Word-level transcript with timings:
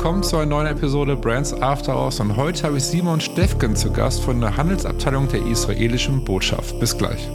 willkommen 0.00 0.22
zu 0.22 0.38
einer 0.38 0.46
neuen 0.46 0.66
Episode 0.66 1.14
Brands 1.14 1.52
After 1.52 1.94
Hours 1.94 2.20
und 2.20 2.34
heute 2.34 2.62
habe 2.62 2.78
ich 2.78 2.84
Simon 2.84 3.20
Stefken 3.20 3.76
zu 3.76 3.92
Gast 3.92 4.22
von 4.22 4.40
der 4.40 4.56
Handelsabteilung 4.56 5.28
der 5.28 5.44
israelischen 5.44 6.24
Botschaft. 6.24 6.80
Bis 6.80 6.96
gleich. 6.96 7.28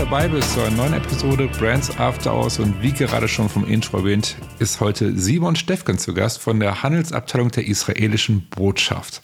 Dabei 0.00 0.28
bist 0.28 0.54
zu 0.54 0.60
einer 0.62 0.70
neuen 0.70 0.94
Episode 0.94 1.46
Brands 1.58 1.98
After 1.98 2.32
Hours 2.32 2.58
und 2.58 2.80
wie 2.80 2.90
gerade 2.90 3.28
schon 3.28 3.50
vom 3.50 3.66
Intro 3.66 3.98
erwähnt, 3.98 4.34
ist 4.58 4.80
heute 4.80 5.14
Simon 5.14 5.56
Stefken 5.56 5.98
zu 5.98 6.14
Gast 6.14 6.38
von 6.38 6.58
der 6.58 6.82
Handelsabteilung 6.82 7.50
der 7.50 7.66
israelischen 7.66 8.48
Botschaft. 8.48 9.20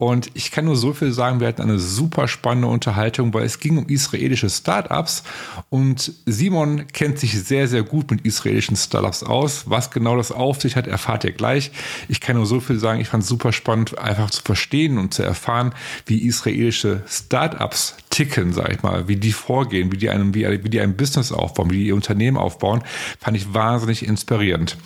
Und 0.00 0.30
ich 0.32 0.50
kann 0.50 0.64
nur 0.64 0.76
so 0.76 0.94
viel 0.94 1.12
sagen, 1.12 1.40
wir 1.40 1.48
hatten 1.48 1.60
eine 1.60 1.78
super 1.78 2.26
spannende 2.26 2.68
Unterhaltung, 2.68 3.34
weil 3.34 3.44
es 3.44 3.60
ging 3.60 3.76
um 3.76 3.86
israelische 3.86 4.48
Startups 4.48 5.24
und 5.68 6.14
Simon 6.24 6.86
kennt 6.88 7.18
sich 7.18 7.38
sehr, 7.38 7.68
sehr 7.68 7.82
gut 7.82 8.10
mit 8.10 8.24
israelischen 8.24 8.76
Startups 8.76 9.22
aus. 9.22 9.68
Was 9.68 9.90
genau 9.90 10.16
das 10.16 10.32
auf 10.32 10.58
sich 10.62 10.74
hat, 10.74 10.86
erfahrt 10.86 11.24
ihr 11.24 11.32
gleich. 11.32 11.70
Ich 12.08 12.22
kann 12.22 12.36
nur 12.36 12.46
so 12.46 12.60
viel 12.60 12.78
sagen, 12.78 12.98
ich 12.98 13.08
fand 13.08 13.24
es 13.24 13.28
super 13.28 13.52
spannend, 13.52 13.98
einfach 13.98 14.30
zu 14.30 14.40
verstehen 14.40 14.96
und 14.96 15.12
zu 15.12 15.22
erfahren, 15.22 15.74
wie 16.06 16.26
israelische 16.26 17.02
Startups 17.06 17.96
ticken, 18.08 18.54
sag 18.54 18.72
ich 18.72 18.82
mal, 18.82 19.06
wie 19.06 19.16
die 19.16 19.32
vorgehen, 19.32 19.92
wie 19.92 19.98
die, 19.98 20.08
einem, 20.08 20.34
wie, 20.34 20.46
wie 20.64 20.70
die 20.70 20.80
ein 20.80 20.96
Business 20.96 21.30
aufbauen, 21.30 21.68
wie 21.68 21.76
die 21.76 21.86
ihr 21.88 21.94
Unternehmen 21.94 22.38
aufbauen, 22.38 22.82
fand 23.18 23.36
ich 23.36 23.52
wahnsinnig 23.52 24.06
inspirierend. 24.06 24.78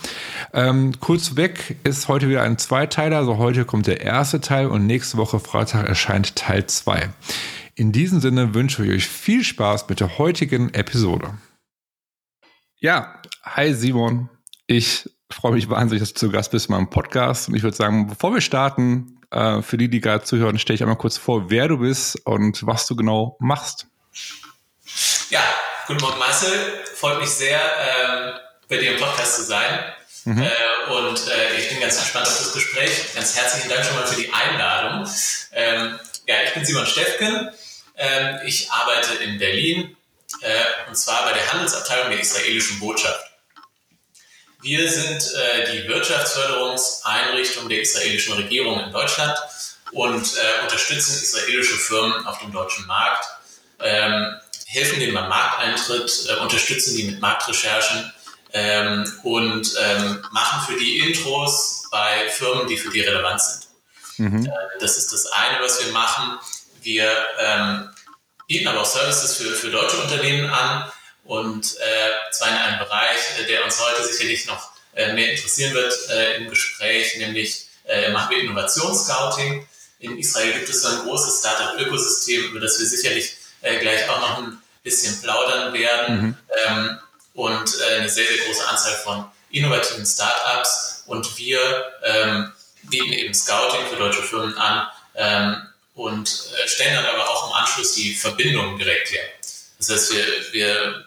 Ähm, 0.53 0.99
kurz 0.99 1.35
weg 1.35 1.77
ist 1.83 2.07
heute 2.07 2.29
wieder 2.29 2.41
ein 2.41 2.57
Zweiteiler, 2.57 3.17
also 3.17 3.37
heute 3.37 3.65
kommt 3.65 3.87
der 3.87 4.01
erste 4.01 4.41
Teil 4.41 4.67
und 4.67 4.85
nächste 4.85 5.17
Woche 5.17 5.39
Freitag 5.39 5.87
erscheint 5.87 6.35
Teil 6.35 6.65
2. 6.65 7.09
In 7.75 7.91
diesem 7.91 8.21
Sinne 8.21 8.53
wünsche 8.53 8.85
ich 8.85 8.91
euch 8.91 9.07
viel 9.07 9.43
Spaß 9.43 9.89
mit 9.89 9.99
der 9.99 10.17
heutigen 10.17 10.73
Episode. 10.73 11.37
Ja, 12.77 13.21
hi 13.43 13.73
Simon. 13.73 14.29
Ich 14.67 15.09
freue 15.29 15.53
mich 15.53 15.69
wahnsinnig, 15.69 16.01
dass 16.01 16.13
du 16.13 16.19
zu 16.19 16.31
Gast 16.31 16.51
bist 16.51 16.69
in 16.69 16.75
meinem 16.75 16.89
Podcast. 16.89 17.49
Und 17.49 17.55
ich 17.55 17.63
würde 17.63 17.75
sagen, 17.75 18.07
bevor 18.07 18.33
wir 18.33 18.41
starten, 18.41 19.19
äh, 19.31 19.61
für 19.61 19.77
die, 19.77 19.89
die 19.89 19.99
gerade 19.99 20.23
zuhören, 20.23 20.57
stelle 20.59 20.75
ich 20.75 20.83
einmal 20.83 20.97
kurz 20.97 21.17
vor, 21.17 21.49
wer 21.49 21.67
du 21.67 21.79
bist 21.79 22.25
und 22.25 22.65
was 22.65 22.87
du 22.87 22.95
genau 22.95 23.35
machst. 23.39 23.87
Ja, 25.29 25.41
guten 25.87 26.01
Morgen 26.01 26.19
Marcel. 26.19 26.51
Freut 26.95 27.19
mich 27.19 27.29
sehr, 27.29 27.59
ähm, 27.59 28.33
bei 28.69 28.77
dir 28.77 28.93
im 28.93 28.99
Podcast 28.99 29.35
zu 29.35 29.43
sein. 29.43 29.79
Mhm. 30.25 30.43
Äh, 30.43 30.51
und 30.91 31.27
äh, 31.27 31.57
ich 31.57 31.69
bin 31.69 31.79
ganz 31.79 31.99
gespannt 31.99 32.27
auf 32.27 32.37
das 32.37 32.53
Gespräch. 32.53 33.13
Ganz 33.15 33.35
herzlichen 33.35 33.69
Dank 33.69 33.85
schon 33.85 33.95
mal 33.95 34.05
für 34.05 34.21
die 34.21 34.31
Einladung. 34.33 35.09
Ähm, 35.53 35.99
ja, 36.27 36.35
ich 36.45 36.53
bin 36.53 36.65
Simon 36.65 36.85
Steffken. 36.85 37.49
Ähm, 37.97 38.39
ich 38.45 38.69
arbeite 38.71 39.23
in 39.23 39.39
Berlin 39.39 39.95
äh, 40.41 40.89
und 40.89 40.95
zwar 40.95 41.23
bei 41.23 41.33
der 41.33 41.51
Handelsabteilung 41.51 42.09
der 42.09 42.19
israelischen 42.19 42.79
Botschaft. 42.79 43.31
Wir 44.61 44.91
sind 44.91 45.21
äh, 45.33 45.71
die 45.71 45.87
Wirtschaftsförderungseinrichtung 45.87 47.69
der 47.69 47.81
israelischen 47.81 48.33
Regierung 48.33 48.79
in 48.83 48.91
Deutschland 48.91 49.37
und 49.91 50.25
äh, 50.25 50.63
unterstützen 50.63 51.21
israelische 51.21 51.75
Firmen 51.75 52.25
auf 52.25 52.39
dem 52.39 52.51
deutschen 52.51 52.87
Markt, 52.87 53.25
ähm, 53.79 54.35
helfen 54.65 54.99
denen 54.99 55.13
beim 55.13 55.29
Markteintritt, 55.29 56.27
äh, 56.29 56.41
unterstützen 56.41 56.97
die 56.97 57.03
mit 57.03 57.21
Marktrecherchen 57.21 58.11
ähm, 58.55 59.03
und 59.23 59.73
ähm, 59.81 60.23
machen 60.31 60.61
für 60.65 60.79
die 60.79 60.99
Intros 60.99 61.83
bei 61.91 62.29
Firmen, 62.29 62.67
die 62.67 62.77
für 62.77 62.89
die 62.89 63.01
relevant 63.01 63.41
sind. 63.41 63.67
Mhm. 64.17 64.45
Äh, 64.45 64.49
das 64.79 64.97
ist 64.97 65.11
das 65.11 65.25
eine, 65.27 65.61
was 65.61 65.85
wir 65.85 65.91
machen. 65.91 66.39
Wir 66.81 67.11
ähm, 67.37 67.89
bieten 68.47 68.67
aber 68.69 68.81
auch 68.81 68.85
Services 68.85 69.35
für, 69.35 69.53
für 69.53 69.69
deutsche 69.69 69.97
Unternehmen 69.97 70.49
an 70.49 70.89
und 71.25 71.65
äh, 71.65 72.31
zwar 72.31 72.47
in 72.47 72.55
einem 72.55 72.79
Bereich, 72.79 73.19
äh, 73.41 73.45
der 73.45 73.65
uns 73.65 73.77
heute 73.77 74.05
sicherlich 74.05 74.45
noch 74.45 74.69
äh, 74.95 75.11
mehr 75.11 75.31
interessieren 75.31 75.73
wird 75.73 75.93
äh, 76.09 76.37
im 76.37 76.49
Gespräch, 76.49 77.17
nämlich 77.17 77.67
äh, 77.85 78.09
machen 78.11 78.29
wir 78.29 78.41
Innovationsscouting. 78.41 79.67
In 79.99 80.17
Israel 80.17 80.53
gibt 80.53 80.69
es 80.69 80.81
so 80.81 80.87
ein 80.87 80.99
großes 80.99 81.39
Startup-Ökosystem, 81.39 82.51
über 82.51 82.61
das 82.61 82.79
wir 82.79 82.85
sicherlich 82.85 83.35
äh, 83.61 83.79
gleich 83.79 84.09
auch 84.09 84.21
noch 84.21 84.37
ein 84.37 84.61
bisschen 84.81 85.21
plaudern 85.21 85.73
werden. 85.73 86.21
Mhm. 86.21 86.37
Ähm, 86.67 86.99
und 87.35 87.77
äh, 87.81 87.99
eine 87.99 88.09
sehr, 88.09 88.25
sehr 88.25 88.45
große 88.45 88.67
Anzahl 88.67 88.95
von 89.03 89.25
innovativen 89.51 90.05
Startups. 90.05 91.03
Und 91.05 91.37
wir 91.37 91.59
ähm, 92.03 92.51
bieten 92.83 93.13
eben 93.13 93.33
Scouting 93.33 93.85
für 93.89 93.97
deutsche 93.97 94.23
Firmen 94.23 94.57
an 94.57 94.87
ähm, 95.15 95.61
und 95.93 96.29
äh, 96.29 96.67
stellen 96.67 96.95
dann 96.95 97.05
aber 97.05 97.29
auch 97.29 97.49
im 97.49 97.53
Anschluss 97.53 97.93
die 97.93 98.15
Verbindungen 98.15 98.77
direkt 98.77 99.11
her. 99.11 99.23
Das 99.77 99.89
heißt, 99.89 100.13
wir, 100.13 100.25
wir 100.53 101.05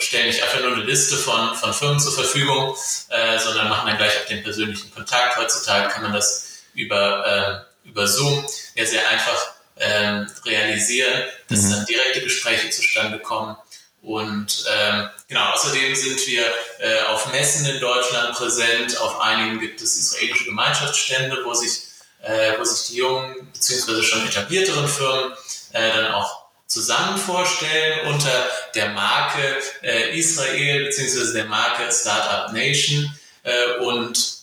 stellen 0.00 0.26
nicht 0.26 0.42
einfach 0.42 0.60
nur 0.60 0.72
eine 0.72 0.84
Liste 0.84 1.16
von, 1.16 1.54
von 1.54 1.72
Firmen 1.72 2.00
zur 2.00 2.12
Verfügung, 2.12 2.76
äh, 3.10 3.38
sondern 3.38 3.68
machen 3.68 3.88
dann 3.88 3.98
gleich 3.98 4.12
auch 4.20 4.26
den 4.26 4.42
persönlichen 4.42 4.92
Kontakt. 4.92 5.36
Heutzutage 5.36 5.88
kann 5.88 6.02
man 6.02 6.12
das 6.12 6.64
über, 6.74 7.64
äh, 7.84 7.88
über 7.88 8.06
Zoom 8.06 8.44
ja 8.74 8.84
sehr 8.84 9.08
einfach 9.08 9.52
äh, 9.76 10.24
realisieren, 10.44 11.24
dass 11.48 11.62
mhm. 11.62 11.70
dann 11.70 11.86
direkte 11.86 12.22
Gespräche 12.22 12.70
zustande 12.70 13.18
kommen 13.18 13.56
und 14.02 14.64
ähm, 14.70 15.10
genau, 15.28 15.52
außerdem 15.52 15.94
sind 15.94 16.26
wir 16.26 16.44
äh, 16.78 17.02
auf 17.08 17.30
Messen 17.32 17.66
in 17.66 17.80
Deutschland 17.80 18.34
präsent. 18.34 18.98
Auf 18.98 19.20
einigen 19.20 19.60
gibt 19.60 19.80
es 19.82 19.96
israelische 19.96 20.46
Gemeinschaftsstände, 20.46 21.38
wo 21.44 21.52
sich, 21.52 21.82
äh, 22.22 22.58
wo 22.58 22.64
sich 22.64 22.88
die 22.88 22.96
jungen 22.96 23.50
bzw. 23.52 24.02
schon 24.02 24.26
etablierteren 24.26 24.88
Firmen 24.88 25.32
äh, 25.72 25.92
dann 25.92 26.12
auch 26.12 26.40
zusammen 26.66 27.18
vorstellen 27.18 28.08
unter 28.08 28.48
der 28.74 28.90
Marke 28.90 29.58
äh, 29.82 30.18
Israel 30.18 30.86
bzw. 30.86 31.32
der 31.34 31.44
Marke 31.44 31.92
Startup 31.92 32.52
Nation. 32.54 33.14
Äh, 33.42 33.80
und 33.80 34.40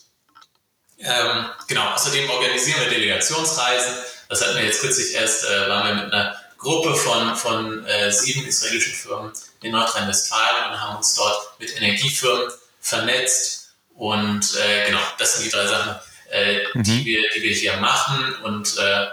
ähm, 1.00 1.46
genau, 1.68 1.94
außerdem 1.94 2.30
organisieren 2.30 2.82
wir 2.82 2.90
Delegationsreisen. 2.90 3.94
Das 4.30 4.42
hatten 4.42 4.56
wir 4.56 4.66
jetzt 4.66 4.82
kürzlich 4.82 5.14
erst, 5.14 5.46
äh, 5.46 5.70
waren 5.70 5.88
wir 5.88 6.04
mit 6.04 6.14
einer 6.14 6.37
Gruppe 6.58 6.96
von, 6.96 7.36
von 7.36 7.86
äh, 7.86 8.12
sieben 8.12 8.46
israelischen 8.48 8.94
Firmen 8.94 9.32
in 9.62 9.72
Nordrhein-Westfalen 9.72 10.72
und 10.72 10.82
haben 10.82 10.98
uns 10.98 11.14
dort 11.16 11.60
mit 11.60 11.76
Energiefirmen 11.76 12.52
vernetzt. 12.82 13.72
Und 13.96 14.56
äh, 14.56 14.88
genau, 14.88 15.00
das 15.18 15.36
sind 15.36 15.46
die 15.46 15.52
drei 15.52 15.68
Sachen, 15.68 15.96
äh, 16.32 16.60
mhm. 16.74 16.84
die, 16.84 17.06
wir, 17.06 17.22
die 17.36 17.44
wir 17.44 17.54
hier 17.54 17.78
machen. 17.78 18.36
Und 18.44 18.78
äh, 18.78 19.08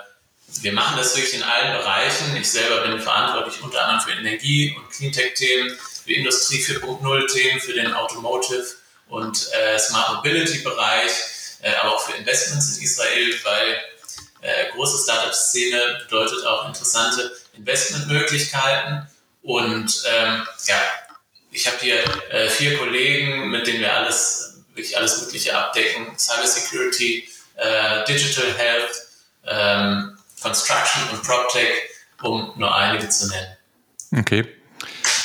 wir 0.61 0.73
machen 0.73 0.97
das 0.97 1.17
wirklich 1.17 1.35
in 1.35 1.43
allen 1.43 1.79
Bereichen. 1.79 2.37
Ich 2.37 2.51
selber 2.51 2.87
bin 2.87 3.01
verantwortlich 3.01 3.63
unter 3.63 3.83
anderem 3.87 4.01
für 4.01 4.19
Energie- 4.19 4.75
und 4.77 4.91
Cleantech-Themen, 4.91 5.77
für 6.05 6.13
Industrie 6.13 6.63
4.0-Themen, 6.63 7.61
für 7.61 7.73
den 7.73 7.93
Automotive- 7.93 8.77
und 9.09 9.49
äh, 9.53 9.79
Smart 9.79 10.17
Mobility-Bereich, 10.17 11.13
äh, 11.63 11.75
aber 11.83 11.95
auch 11.95 12.01
für 12.01 12.17
Investments 12.17 12.77
in 12.77 12.85
Israel, 12.85 13.35
weil 13.45 13.81
äh, 14.45 14.71
große 14.75 15.03
Startup-Szene 15.03 16.01
bedeutet 16.05 16.45
auch 16.47 16.69
interessante 16.69 17.33
Investmentmöglichkeiten. 17.57 19.09
Und 19.43 20.05
ähm, 20.07 20.43
ja, 20.67 20.77
ich 21.51 21.67
habe 21.67 21.79
hier 21.81 21.97
äh, 22.31 22.49
vier 22.49 22.77
Kollegen, 22.77 23.51
mit 23.51 23.67
denen 23.67 23.81
wir 23.81 23.95
alles, 23.95 24.63
wirklich 24.75 24.97
alles 24.97 25.23
Mögliche 25.23 25.57
abdecken. 25.57 26.19
Cybersecurity, 26.19 27.27
äh, 27.57 28.05
Digital 28.07 28.53
Health, 28.57 29.03
ähm, 29.47 30.19
Construction 30.43 31.03
und 31.13 31.23
PropTech, 31.23 31.89
um 32.23 32.53
nur 32.57 32.75
einige 32.75 33.09
zu 33.09 33.29
nennen. 33.29 33.57
Okay. 34.19 34.47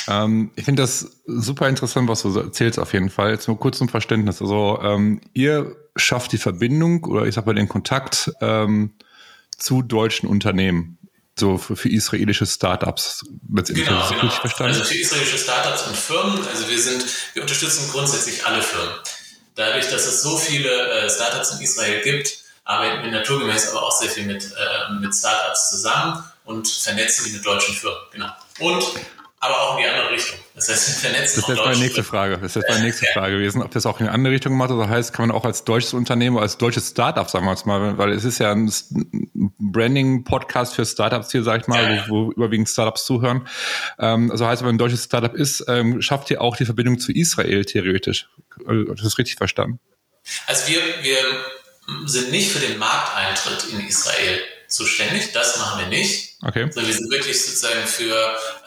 Ähm, 0.08 0.50
ich 0.56 0.64
finde 0.64 0.82
das 0.82 1.18
super 1.26 1.68
interessant, 1.68 2.08
was 2.08 2.22
du 2.22 2.38
erzählst 2.38 2.78
auf 2.78 2.94
jeden 2.94 3.10
Fall. 3.10 3.32
Jetzt 3.32 3.48
nur 3.48 3.58
kurz 3.58 3.76
zum 3.76 3.90
Verständnis. 3.90 4.40
Also 4.40 4.80
ähm, 4.82 5.20
ihr 5.34 5.76
schafft 5.94 6.32
die 6.32 6.38
Verbindung 6.38 7.04
oder 7.04 7.26
ich 7.26 7.34
sag 7.34 7.44
mal 7.44 7.54
den 7.54 7.68
Kontakt 7.68 8.32
ähm, 8.40 8.94
zu 9.60 9.82
deutschen 9.82 10.28
Unternehmen 10.28 10.98
so 11.38 11.58
für, 11.58 11.76
für 11.76 11.88
israelische 11.88 12.46
Startups 12.46 13.24
letztendlich. 13.52 13.86
Genau, 13.86 14.08
genau. 14.08 14.30
Verstanden? 14.30 14.74
Also 14.74 14.84
für 14.84 14.98
israelische 14.98 15.38
Startups 15.38 15.86
und 15.86 15.96
Firmen. 15.96 16.46
Also 16.46 16.68
wir 16.68 16.78
sind, 16.78 17.04
wir 17.34 17.42
unterstützen 17.42 17.88
grundsätzlich 17.90 18.46
alle 18.46 18.62
Firmen. 18.62 18.94
Dadurch, 19.54 19.88
dass 19.90 20.06
es 20.06 20.22
so 20.22 20.36
viele 20.36 20.70
äh, 20.70 21.10
Startups 21.10 21.52
in 21.52 21.60
Israel 21.60 22.02
gibt, 22.02 22.38
arbeiten 22.64 23.02
wir 23.04 23.10
naturgemäß 23.10 23.70
aber 23.70 23.82
auch 23.82 23.92
sehr 23.92 24.10
viel 24.10 24.24
mit, 24.24 24.44
äh, 24.44 24.92
mit 25.00 25.14
Startups 25.14 25.70
zusammen 25.70 26.22
und 26.44 26.68
vernetzen 26.68 27.24
die 27.26 27.32
mit 27.32 27.44
deutschen 27.44 27.74
Firmen. 27.74 27.98
Genau. 28.12 28.30
Und 28.60 28.84
aber 29.42 29.58
auch 29.58 29.76
in 29.76 29.84
die 29.84 29.88
andere 29.88 30.10
Richtung. 30.10 30.38
Das 30.54 30.68
heißt, 30.68 30.88
wir 30.88 31.10
vernetzen 31.10 31.40
Das 31.40 31.48
ist 31.48 31.48
jetzt 31.48 31.64
meine 31.64 31.78
nächste 31.78 32.04
Frage. 32.04 32.36
Das 32.36 32.54
ist 32.54 32.56
jetzt 32.56 32.68
meine 32.68 32.84
nächste 32.84 33.06
Frage 33.06 33.38
gewesen, 33.38 33.62
ob 33.62 33.70
das 33.70 33.86
auch 33.86 33.98
in 33.98 34.06
eine 34.06 34.14
andere 34.14 34.34
Richtung 34.34 34.54
macht. 34.54 34.70
Also 34.70 34.86
heißt, 34.86 35.14
kann 35.14 35.28
man 35.28 35.36
auch 35.36 35.46
als 35.46 35.64
deutsches 35.64 35.94
Unternehmen, 35.94 36.36
als 36.36 36.58
deutsches 36.58 36.90
Startup, 36.90 37.28
sagen 37.28 37.46
wir 37.46 37.52
jetzt 37.52 37.64
mal, 37.64 37.96
weil 37.96 38.12
es 38.12 38.24
ist 38.24 38.38
ja 38.38 38.52
ein 38.52 38.70
Branding-Podcast 39.58 40.74
für 40.74 40.84
Startups 40.84 41.32
hier, 41.32 41.42
sag 41.42 41.62
ich 41.62 41.68
mal, 41.68 41.96
ja, 41.96 42.04
wo, 42.08 42.26
wo, 42.26 42.32
überwiegend 42.32 42.68
Startups 42.68 43.06
zuhören. 43.06 43.48
Ähm, 43.98 44.30
also 44.30 44.46
heißt, 44.46 44.60
wenn 44.60 44.66
man 44.66 44.74
ein 44.74 44.78
deutsches 44.78 45.04
Startup 45.04 45.34
ist, 45.34 45.64
ähm, 45.68 46.02
schafft 46.02 46.30
ihr 46.30 46.42
auch 46.42 46.56
die 46.56 46.66
Verbindung 46.66 46.98
zu 46.98 47.10
Israel 47.10 47.64
theoretisch. 47.64 48.28
Also, 48.66 48.92
das 48.92 49.06
ist 49.06 49.16
richtig 49.16 49.36
verstanden. 49.36 49.80
Also 50.46 50.68
wir, 50.68 50.80
wir 51.02 51.16
sind 52.04 52.30
nicht 52.30 52.52
für 52.52 52.58
den 52.58 52.78
Markteintritt 52.78 53.72
in 53.72 53.86
Israel 53.88 54.40
zuständig. 54.70 55.32
Das 55.32 55.58
machen 55.58 55.80
wir 55.80 55.86
nicht. 55.88 56.36
Okay. 56.42 56.64
Also 56.64 56.86
wir 56.86 56.94
sind 56.94 57.10
wirklich 57.10 57.44
sozusagen 57.44 57.86
für 57.86 58.14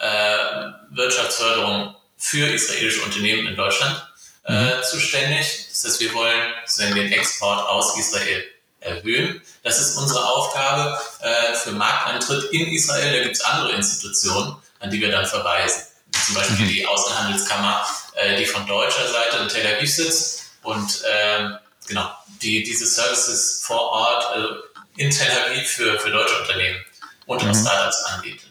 äh, 0.00 0.96
Wirtschaftsförderung 0.96 1.96
für 2.16 2.46
israelische 2.46 3.02
Unternehmen 3.02 3.46
in 3.46 3.56
Deutschland 3.56 4.06
äh, 4.46 4.52
mhm. 4.52 4.82
zuständig. 4.82 5.66
Das 5.70 5.84
heißt, 5.84 6.00
wir 6.00 6.14
wollen 6.14 6.52
sozusagen 6.64 6.94
den 6.94 7.12
Export 7.12 7.68
aus 7.68 7.98
Israel 7.98 8.44
erhöhen. 8.80 9.42
Das 9.62 9.80
ist 9.80 9.96
unsere 9.96 10.24
Aufgabe 10.24 10.98
äh, 11.20 11.54
für 11.54 11.72
Markteintritt 11.72 12.52
in 12.52 12.68
Israel. 12.68 13.16
Da 13.16 13.22
gibt 13.22 13.36
es 13.36 13.40
andere 13.42 13.72
Institutionen, 13.72 14.56
an 14.80 14.90
die 14.90 15.00
wir 15.00 15.10
dann 15.10 15.26
verweisen. 15.26 15.82
Zum 16.26 16.34
Beispiel 16.34 16.66
mhm. 16.66 16.68
die 16.68 16.86
Außenhandelskammer, 16.86 17.86
äh, 18.14 18.36
die 18.36 18.46
von 18.46 18.66
deutscher 18.66 19.06
Seite 19.10 19.38
in 19.38 19.48
Tel 19.48 19.66
Aviv 19.66 19.92
sitzt 19.92 20.44
und 20.62 21.02
äh, 21.02 21.48
genau, 21.88 22.10
die 22.42 22.62
diese 22.62 22.86
Services 22.86 23.62
vor 23.64 23.80
Ort, 23.80 24.26
also 24.32 24.48
in 24.96 25.10
Tel 25.10 25.30
Aviv 25.30 25.66
für, 25.66 25.98
für 25.98 26.10
deutsche 26.10 26.40
Unternehmen 26.40 26.78
und 27.26 27.44
mhm. 27.44 27.54
Startups 27.54 28.04
anbietet. 28.04 28.50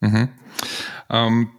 Mhm. 0.00 0.28
Ähm, 1.10 1.52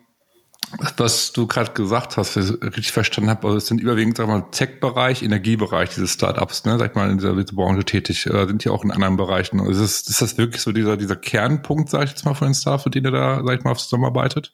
was 0.98 1.32
du 1.32 1.48
gerade 1.48 1.72
gesagt 1.72 2.18
hast, 2.18 2.36
wenn 2.36 2.44
ich 2.44 2.62
richtig 2.62 2.92
verstanden 2.92 3.30
habe, 3.30 3.48
also 3.48 3.58
es 3.58 3.68
sind 3.68 3.80
überwiegend, 3.80 4.18
sag 4.18 4.28
mal, 4.28 4.46
Tech-Bereich, 4.52 5.24
Energiebereich, 5.24 5.90
diese 5.90 6.08
Startups, 6.08 6.66
ne, 6.66 6.78
sag 6.78 6.90
ich 6.90 6.96
mal, 6.96 7.10
in 7.10 7.18
dieser 7.20 7.34
Branche 7.34 7.86
tätig, 7.86 8.26
äh, 8.26 8.46
sind 8.48 8.66
ja 8.66 8.72
auch 8.74 8.84
in 8.84 8.92
anderen 8.92 9.16
Bereichen. 9.16 9.62
Also 9.62 9.82
ist, 9.82 10.10
ist 10.10 10.22
das 10.22 10.38
wirklich 10.38 10.62
so 10.62 10.74
dieser, 10.74 10.98
dieser 10.98 11.16
Kernpunkt, 11.16 11.90
sag 11.90 12.04
ich 12.04 12.10
jetzt 12.10 12.26
mal, 12.26 12.34
von 12.34 12.50
den 12.50 12.54
Startups, 12.54 12.86
mit 12.86 12.96
denen 12.96 13.06
ihr 13.06 13.12
da, 13.12 13.42
sag 13.46 13.60
ich 13.60 13.64
mal, 13.64 13.76
zusammenarbeitet? 13.76 14.54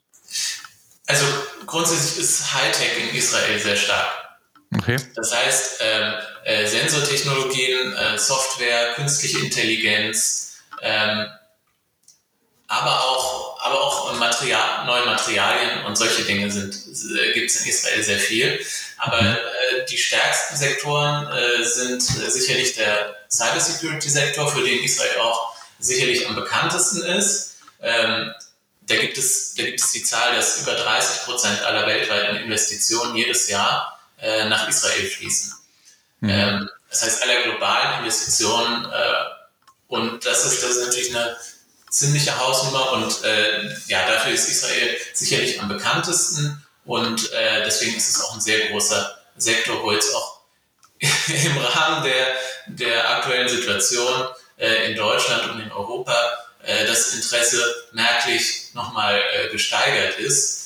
Also 1.07 1.25
grundsätzlich 1.65 2.23
ist 2.23 2.53
Hightech 2.53 3.09
in 3.09 3.17
Israel 3.17 3.59
sehr 3.59 3.75
stark. 3.75 4.22
Okay. 4.77 4.97
Das 5.15 5.33
heißt, 5.33 5.81
ähm, 5.81 6.13
äh, 6.45 6.67
Sensortechnologien, 6.67 7.95
äh, 7.95 8.17
Software, 8.17 8.93
künstliche 8.95 9.39
Intelligenz, 9.39 10.57
ähm, 10.81 11.27
aber 12.67 13.03
auch, 13.03 13.61
aber 13.61 13.81
auch 13.81 14.17
Material, 14.17 14.85
neue 14.85 15.05
Materialien 15.05 15.85
und 15.85 15.95
solche 15.95 16.23
Dinge 16.23 16.49
sind, 16.51 16.73
äh, 17.17 17.33
gibt 17.33 17.51
es 17.51 17.61
in 17.61 17.69
Israel 17.69 18.03
sehr 18.03 18.19
viel. 18.19 18.59
Aber 18.97 19.21
mhm. 19.21 19.35
äh, 19.35 19.85
die 19.89 19.97
stärksten 19.97 20.55
Sektoren 20.55 21.27
äh, 21.27 21.63
sind 21.63 22.01
äh, 22.01 22.29
sicherlich 22.29 22.73
der 22.75 23.15
Cybersecurity-Sektor, 23.29 24.47
für 24.49 24.63
den 24.63 24.83
Israel 24.83 25.19
auch 25.19 25.55
sicherlich 25.79 26.27
am 26.27 26.35
bekanntesten 26.35 27.03
ist. 27.03 27.57
Ähm, 27.81 28.31
da 28.81 28.95
gibt 28.95 29.17
es, 29.17 29.55
da 29.55 29.63
gibt 29.63 29.79
es 29.79 29.91
die 29.91 30.03
Zahl, 30.03 30.35
dass 30.35 30.61
über 30.61 30.75
30 30.75 31.23
Prozent 31.25 31.61
aller 31.61 31.85
weltweiten 31.87 32.37
Investitionen 32.37 33.15
jedes 33.15 33.49
Jahr 33.49 33.92
äh, 34.23 34.45
nach 34.45 34.67
Israel 34.67 35.05
fließen. 35.05 35.53
Mhm. 36.21 36.29
Ähm, 36.29 36.69
das 36.89 37.03
heißt, 37.03 37.23
aller 37.23 37.43
globalen 37.43 37.99
Investitionen 37.99 38.85
äh, 38.85 39.13
und 39.87 40.25
das 40.25 40.45
ist, 40.45 40.63
das 40.63 40.77
ist 40.77 40.85
natürlich 40.85 41.15
eine 41.15 41.37
ziemliche 41.89 42.37
Hausnummer 42.39 42.93
und 42.93 43.23
äh, 43.23 43.69
ja, 43.87 44.07
dafür 44.07 44.31
ist 44.31 44.49
Israel 44.49 44.97
sicherlich 45.13 45.61
am 45.61 45.67
bekanntesten 45.67 46.65
und 46.85 47.31
äh, 47.33 47.63
deswegen 47.65 47.95
ist 47.95 48.15
es 48.15 48.23
auch 48.23 48.33
ein 48.33 48.41
sehr 48.41 48.69
großer 48.69 49.19
Sektor, 49.37 49.83
wo 49.83 49.91
jetzt 49.91 50.15
auch 50.15 50.39
im 51.27 51.57
Rahmen 51.57 52.03
der, 52.03 52.35
der 52.67 53.09
aktuellen 53.09 53.49
Situation 53.49 54.27
äh, 54.57 54.89
in 54.89 54.95
Deutschland 54.95 55.51
und 55.51 55.59
in 55.59 55.71
Europa 55.71 56.15
äh, 56.63 56.85
das 56.87 57.13
Interesse 57.13 57.61
merklich 57.91 58.69
nochmal 58.73 59.21
äh, 59.33 59.49
gesteigert 59.49 60.17
ist 60.17 60.62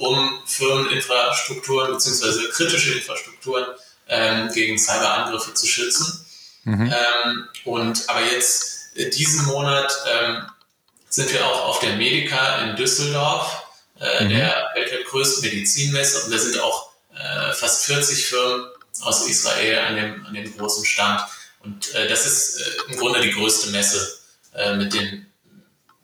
um 0.00 0.42
Firmeninfrastrukturen 0.46 1.92
bzw. 1.92 2.48
kritische 2.48 2.94
Infrastrukturen 2.94 3.66
ähm, 4.08 4.50
gegen 4.52 4.78
Cyberangriffe 4.78 5.54
zu 5.54 5.66
schützen. 5.66 6.26
Mhm. 6.64 6.92
Ähm, 6.92 7.48
und 7.64 8.08
aber 8.08 8.22
jetzt 8.32 8.96
äh, 8.96 9.10
diesen 9.10 9.44
Monat 9.46 9.92
ähm, 10.10 10.46
sind 11.08 11.32
wir 11.32 11.46
auch 11.46 11.66
auf 11.66 11.78
der 11.80 11.96
Medica 11.96 12.62
in 12.62 12.76
Düsseldorf, 12.76 13.62
äh, 14.00 14.24
mhm. 14.24 14.30
der 14.30 14.70
weltweit 14.74 15.04
größten 15.06 15.44
Medizinmesse, 15.44 16.24
und 16.24 16.32
da 16.32 16.38
sind 16.38 16.58
auch 16.60 16.90
äh, 17.14 17.52
fast 17.52 17.84
40 17.84 18.26
Firmen 18.26 18.66
aus 19.02 19.28
Israel 19.28 19.78
an 19.80 19.96
dem, 19.96 20.26
an 20.26 20.34
dem 20.34 20.56
großen 20.56 20.84
Stand. 20.84 21.20
Und 21.62 21.94
äh, 21.94 22.08
das 22.08 22.24
ist 22.24 22.60
äh, 22.60 22.92
im 22.92 22.98
Grunde 22.98 23.20
die 23.20 23.32
größte 23.32 23.70
Messe 23.70 24.18
äh, 24.54 24.74
mit, 24.76 24.94
den, 24.94 25.26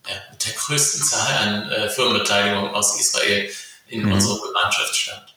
ja, 0.07 0.15
mit 0.31 0.47
der 0.47 0.53
größten 0.53 1.03
Zahl 1.03 1.33
an 1.39 1.71
äh, 1.71 1.89
Firmenbeteiligungen 1.89 2.75
aus 2.75 3.01
Israel 3.01 3.51
in 3.89 4.05
mhm. 4.05 4.13
unserer 4.13 4.39
Gemeinschaft 4.47 4.97
stand. 4.97 5.37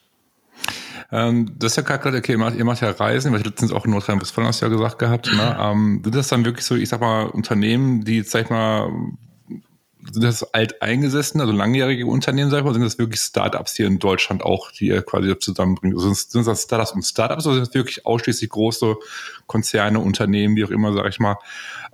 Ähm, 1.12 1.56
das 1.58 1.72
ist 1.72 1.76
ja 1.78 1.98
gerade, 1.98 2.18
okay, 2.18 2.34
ihr 2.34 2.38
macht, 2.38 2.56
ihr 2.56 2.66
macht 2.66 2.82
ja 2.82 2.92
Reisen, 2.92 3.32
weil 3.32 3.40
ich 3.40 3.46
letztens 3.46 3.72
auch 3.72 3.86
in 3.86 3.92
Nordrhein-Westfalen 3.92 4.48
hast 4.48 4.62
du 4.62 4.66
ja 4.66 4.72
gesagt 4.72 5.00
gehabt. 5.00 5.28
Ne? 5.28 5.34
Mhm. 5.34 5.60
Ähm, 5.60 6.02
sind 6.04 6.16
das 6.16 6.28
dann 6.28 6.46
wirklich 6.46 6.66
so, 6.66 6.76
ich 6.76 6.90
sag 6.90 7.02
mal, 7.02 7.26
Unternehmen, 7.28 8.04
die, 8.04 8.22
sag 8.22 8.44
ich 8.44 8.50
mal, 8.50 8.92
sind 10.12 10.24
das 10.24 10.54
alteingesessen, 10.54 11.42
also 11.42 11.52
langjährige 11.52 12.06
Unternehmen, 12.06 12.50
sag 12.50 12.60
ich 12.60 12.64
mal, 12.64 12.74
sind 12.74 12.84
das 12.84 12.98
wirklich 12.98 13.22
Startups 13.22 13.76
hier 13.76 13.88
in 13.88 14.00
Deutschland 14.00 14.44
auch, 14.44 14.72
die 14.72 14.88
ihr 14.88 15.02
quasi 15.02 15.38
zusammenbringt? 15.38 15.96
Also 15.96 16.14
sind 16.14 16.48
das 16.48 16.64
Startups 16.64 16.92
und 16.92 17.04
Startups 17.04 17.46
oder 17.46 17.56
sind 17.56 17.68
das 17.68 17.74
wirklich 17.74 18.06
ausschließlich 18.06 18.50
große 18.50 18.96
Konzerne, 19.48 20.00
Unternehmen, 20.00 20.56
wie 20.56 20.64
auch 20.64 20.70
immer, 20.70 20.94
sag 20.94 21.08
ich 21.10 21.20
mal? 21.20 21.38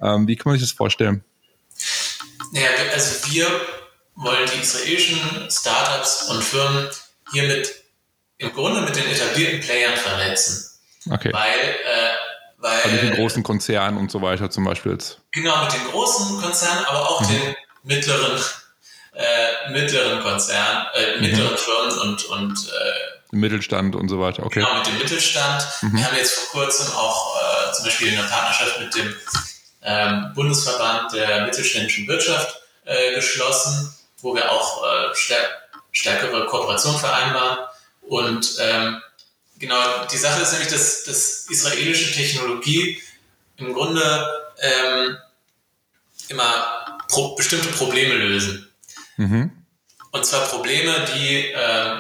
Ähm, 0.01 0.27
wie 0.27 0.35
kann 0.35 0.51
man 0.51 0.59
sich 0.59 0.67
das 0.67 0.75
vorstellen? 0.75 1.23
Naja, 2.51 2.67
also 2.93 3.33
wir 3.33 3.47
wollen 4.15 4.49
die 4.53 4.61
israelischen 4.61 5.49
Startups 5.49 6.23
und 6.29 6.43
Firmen 6.43 6.89
hiermit 7.31 7.69
im 8.37 8.53
Grunde 8.53 8.81
mit 8.81 8.95
den 8.95 9.07
etablierten 9.07 9.61
Playern 9.61 9.95
vernetzen. 9.97 10.71
Okay. 11.09 11.31
Weil, 11.31 11.59
äh, 11.59 12.11
weil 12.57 12.81
also 12.81 12.89
mit 12.89 13.03
den 13.03 13.13
großen 13.15 13.43
Konzernen 13.43 13.97
und 13.97 14.11
so 14.11 14.21
weiter 14.21 14.49
zum 14.49 14.63
Beispiel 14.63 14.93
jetzt. 14.93 15.19
Genau, 15.31 15.63
mit 15.63 15.73
den 15.73 15.83
großen 15.91 16.41
Konzernen, 16.41 16.85
aber 16.85 17.09
auch 17.09 17.21
mhm. 17.21 17.27
den 17.27 17.55
mittleren, 17.83 18.41
äh, 19.13 19.71
mittleren 19.71 20.21
Konzernen, 20.21 20.87
äh, 20.95 21.15
mhm. 21.15 21.21
mittleren 21.21 21.51
mhm. 21.51 21.57
Firmen 21.57 21.99
und, 21.99 22.25
und 22.25 22.67
äh, 22.69 23.15
Mittelstand 23.31 23.95
und 23.95 24.07
so 24.07 24.19
weiter, 24.19 24.45
okay. 24.45 24.61
Genau, 24.61 24.75
mit 24.77 24.87
dem 24.87 24.97
Mittelstand. 24.97 25.67
Mhm. 25.81 25.97
Wir 25.97 26.05
haben 26.05 26.15
jetzt 26.15 26.33
vor 26.33 26.61
kurzem 26.63 26.87
auch 26.95 27.35
äh, 27.35 27.73
zum 27.73 27.85
Beispiel 27.85 28.17
eine 28.17 28.27
Partnerschaft 28.27 28.79
mit 28.79 28.95
dem 28.95 29.15
ähm, 29.83 30.31
Bundesverband 30.33 31.13
der 31.13 31.45
mittelständischen 31.45 32.07
Wirtschaft 32.07 32.61
äh, 32.85 33.13
geschlossen, 33.13 33.93
wo 34.25 34.35
wir 34.35 34.51
auch 34.51 34.83
äh, 34.83 35.15
stär 35.15 35.37
stärkere 35.91 36.47
Kooperation 36.47 36.97
vereinbaren. 36.97 37.59
Und 38.01 38.57
ähm, 38.59 39.01
genau, 39.59 40.05
die 40.11 40.17
Sache 40.17 40.41
ist 40.41 40.51
nämlich, 40.51 40.69
dass, 40.69 41.03
dass 41.03 41.47
israelische 41.49 42.11
Technologie 42.11 43.01
im 43.57 43.71
Grunde 43.73 44.03
ähm, 44.59 45.17
immer 46.27 46.99
pro 47.07 47.35
bestimmte 47.35 47.69
Probleme 47.69 48.15
lösen. 48.15 48.69
Mhm. 49.15 49.51
Und 50.11 50.25
zwar 50.25 50.41
Probleme, 50.47 51.05
die 51.15 51.51
äh, 51.51 51.99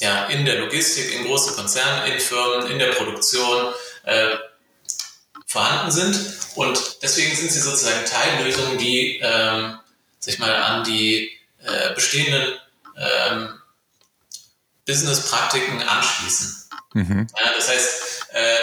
ja, 0.00 0.26
in 0.26 0.44
der 0.44 0.58
Logistik, 0.60 1.14
in 1.14 1.24
großen 1.24 1.54
Konzernen, 1.54 2.12
in 2.12 2.18
Firmen, 2.18 2.70
in 2.70 2.78
der 2.78 2.92
Produktion 2.92 3.72
äh, 4.04 4.36
vorhanden 5.46 5.90
sind. 5.90 6.36
Und 6.56 7.02
deswegen 7.02 7.34
sind 7.34 7.50
sie 7.50 7.60
sozusagen 7.60 8.04
Teillösungen, 8.04 8.76
die 8.76 9.20
ähm, 9.22 9.78
sich 10.18 10.38
mal 10.38 10.54
an 10.54 10.84
die 10.84 11.39
äh, 11.62 11.94
bestehenden 11.94 12.58
ähm, 12.96 13.60
Business-Praktiken 14.86 15.82
anschließen. 15.82 16.68
Mhm. 16.94 17.26
Ja, 17.36 17.52
das 17.54 17.68
heißt, 17.68 18.26
äh, 18.32 18.56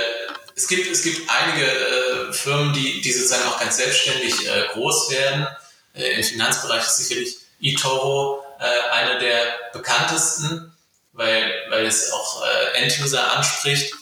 es, 0.56 0.68
gibt, 0.68 0.92
es 0.92 1.04
gibt 1.04 1.30
einige 1.30 1.66
äh, 1.66 2.34
Firmen, 2.34 2.74
die, 2.74 3.02
die 3.02 3.12
sozusagen 3.12 3.48
auch 3.48 3.60
ganz 3.60 3.78
selbstständig 3.78 4.48
äh, 4.48 4.68
groß 4.74 5.12
werden. 5.12 5.48
Äh, 5.94 6.18
Im 6.18 6.24
Finanzbereich 6.24 6.86
ist 6.86 6.98
sicherlich 6.98 7.38
eToro 7.62 8.44
äh, 8.60 8.92
eine 8.92 9.20
der 9.20 9.54
bekanntesten, 9.74 10.74
weil, 11.14 11.54
weil 11.70 11.86
es 11.86 12.12
auch 12.12 12.44
äh, 12.46 12.78
End-User 12.80 13.32
anspricht. 13.34 13.94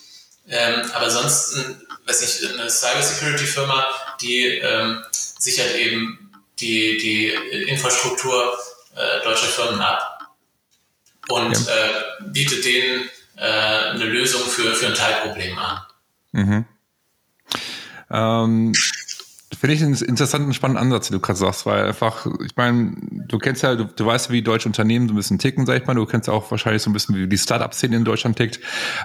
Ähm, 0.47 0.91
aber 0.93 1.09
sonst, 1.09 1.57
weiß 2.05 2.21
ich, 2.21 2.49
eine 2.49 2.69
Cybersecurity-Firma, 2.69 3.85
die 4.21 4.45
ähm, 4.57 5.03
sichert 5.11 5.75
eben 5.75 6.31
die, 6.59 6.97
die 6.97 7.29
Infrastruktur 7.69 8.57
äh, 8.95 9.23
deutsche 9.23 9.45
Firmen 9.45 9.81
ab 9.81 10.35
und 11.29 11.53
ja. 11.53 11.73
äh, 11.73 12.23
bietet 12.27 12.65
denen 12.65 13.09
äh, 13.37 13.91
eine 13.91 14.05
Lösung 14.05 14.41
für, 14.41 14.73
für 14.73 14.87
ein 14.87 14.93
Teilproblem 14.93 15.57
an. 15.57 15.81
Mhm. 16.31 16.65
Ähm, 18.11 18.73
Finde 19.57 19.73
ich 19.73 19.83
einen 19.83 19.95
interessanten, 19.95 20.53
spannenden 20.53 20.83
Ansatz, 20.83 21.07
den 21.07 21.15
du 21.15 21.21
gerade 21.21 21.39
sagst, 21.39 21.65
weil 21.65 21.87
einfach, 21.87 22.27
ich 22.45 22.55
meine, 22.55 22.95
du 23.27 23.37
kennst 23.39 23.63
ja, 23.63 23.75
du, 23.75 23.85
du 23.85 24.05
weißt, 24.05 24.29
wie 24.29 24.41
deutsche 24.41 24.67
Unternehmen 24.67 25.07
so 25.07 25.13
ein 25.13 25.17
bisschen 25.17 25.39
ticken, 25.39 25.65
sag 25.65 25.81
ich 25.81 25.87
mal. 25.87 25.93
Du 25.93 26.05
kennst 26.05 26.29
auch 26.29 26.51
wahrscheinlich 26.51 26.83
so 26.83 26.89
ein 26.89 26.93
bisschen, 26.93 27.15
wie 27.15 27.27
die 27.27 27.37
Startup-Szene 27.37 27.95
in 27.95 28.03
Deutschland 28.05 28.37
tickt. 28.37 28.59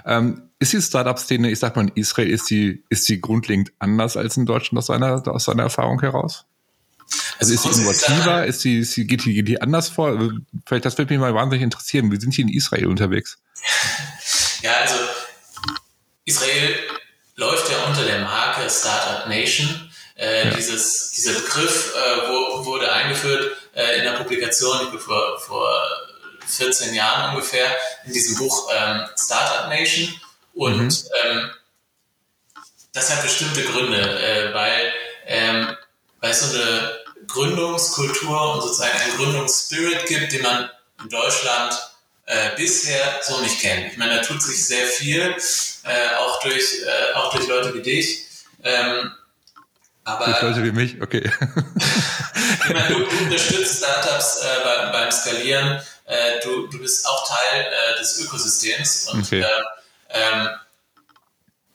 Ähm, 0.05 0.49
ist 0.59 0.73
die 0.73 0.81
Startup-Szene, 0.81 1.49
ich 1.49 1.59
sag 1.59 1.75
mal, 1.75 1.83
in 1.83 1.91
Israel, 1.95 2.29
ist 2.29 2.49
die, 2.49 2.83
ist 2.89 3.07
die 3.07 3.21
grundlegend 3.21 3.71
anders 3.79 4.17
als 4.17 4.37
in 4.37 4.45
Deutschland 4.45 4.79
aus 4.79 4.87
seiner, 4.87 5.25
aus 5.27 5.45
seiner 5.45 5.63
Erfahrung 5.63 6.01
heraus? 6.01 6.45
Also, 7.39 7.53
also 7.53 7.53
ist 7.53 7.75
sie 7.75 7.81
innovativer? 7.81 8.45
Ist 8.45 8.61
sie, 8.61 8.79
ist 8.79 8.93
sie, 8.93 9.07
geht, 9.07 9.25
die, 9.25 9.33
geht 9.33 9.47
die 9.47 9.61
anders 9.61 9.89
vor? 9.89 10.17
Vielleicht, 10.65 10.85
das 10.85 10.97
würde 10.97 11.13
mich 11.13 11.19
mal 11.19 11.33
wahnsinnig 11.33 11.63
interessieren. 11.63 12.11
Wie 12.11 12.19
sind 12.19 12.35
die 12.35 12.41
in 12.41 12.49
Israel 12.49 12.87
unterwegs? 12.87 13.37
Ja, 14.61 14.73
also 14.81 14.95
Israel 16.25 16.75
läuft 17.35 17.69
ja 17.71 17.83
unter 17.85 18.05
der 18.05 18.19
Marke 18.19 18.69
Startup 18.69 19.27
Nation. 19.27 19.89
Äh, 20.15 20.49
ja. 20.49 20.53
dieses, 20.53 21.11
dieser 21.11 21.33
Begriff 21.33 21.95
äh, 21.95 22.29
wo, 22.29 22.65
wurde 22.65 22.91
eingeführt 22.91 23.57
äh, 23.73 23.97
in 23.97 24.03
der 24.03 24.11
Publikation 24.11 24.99
vor, 24.99 25.39
vor 25.39 25.81
14 26.45 26.93
Jahren 26.93 27.33
ungefähr 27.33 27.75
in 28.05 28.13
diesem 28.13 28.37
Buch 28.37 28.69
ähm, 28.71 29.07
Startup 29.17 29.69
Nation. 29.69 30.13
Und 30.53 30.77
mhm. 30.77 31.09
ähm, 31.23 31.51
das 32.93 33.09
hat 33.09 33.23
bestimmte 33.23 33.63
Gründe, 33.63 33.99
äh, 33.99 34.53
weil, 34.53 34.93
ähm, 35.25 35.75
weil 36.19 36.33
so 36.33 36.55
eine 36.55 37.00
Gründungskultur 37.27 38.53
und 38.53 38.61
sozusagen 38.61 38.97
einen 38.99 39.17
Gründungsspirit 39.17 40.05
gibt, 40.05 40.31
den 40.31 40.41
man 40.41 40.69
in 41.01 41.09
Deutschland 41.09 41.73
äh, 42.25 42.55
bisher 42.55 43.19
so 43.21 43.39
nicht 43.41 43.59
kennt. 43.59 43.91
Ich 43.91 43.97
meine, 43.97 44.17
da 44.17 44.21
tut 44.21 44.41
sich 44.41 44.65
sehr 44.65 44.85
viel, 44.87 45.35
äh, 45.83 46.15
auch, 46.17 46.39
durch, 46.41 46.81
äh, 46.85 47.13
auch 47.15 47.33
durch 47.33 47.47
Leute 47.47 47.73
wie 47.73 47.81
dich. 47.81 48.25
Ähm, 48.63 49.11
aber, 50.03 50.25
durch 50.25 50.41
Leute 50.41 50.63
wie 50.63 50.71
mich, 50.71 51.01
okay. 51.01 51.23
ich 52.63 52.73
meine, 52.73 52.87
du, 52.87 52.99
du 53.05 53.17
unterstützt 53.25 53.79
Startups 53.79 54.41
äh, 54.41 54.63
beim, 54.63 54.91
beim 54.91 55.11
Skalieren. 55.11 55.81
Äh, 56.05 56.39
du, 56.43 56.67
du 56.67 56.79
bist 56.79 57.07
auch 57.07 57.27
Teil 57.27 57.65
äh, 57.65 57.99
des 57.99 58.19
Ökosystems 58.19 59.07
und 59.09 59.25
okay. 59.25 59.45
ähm, 60.09 60.49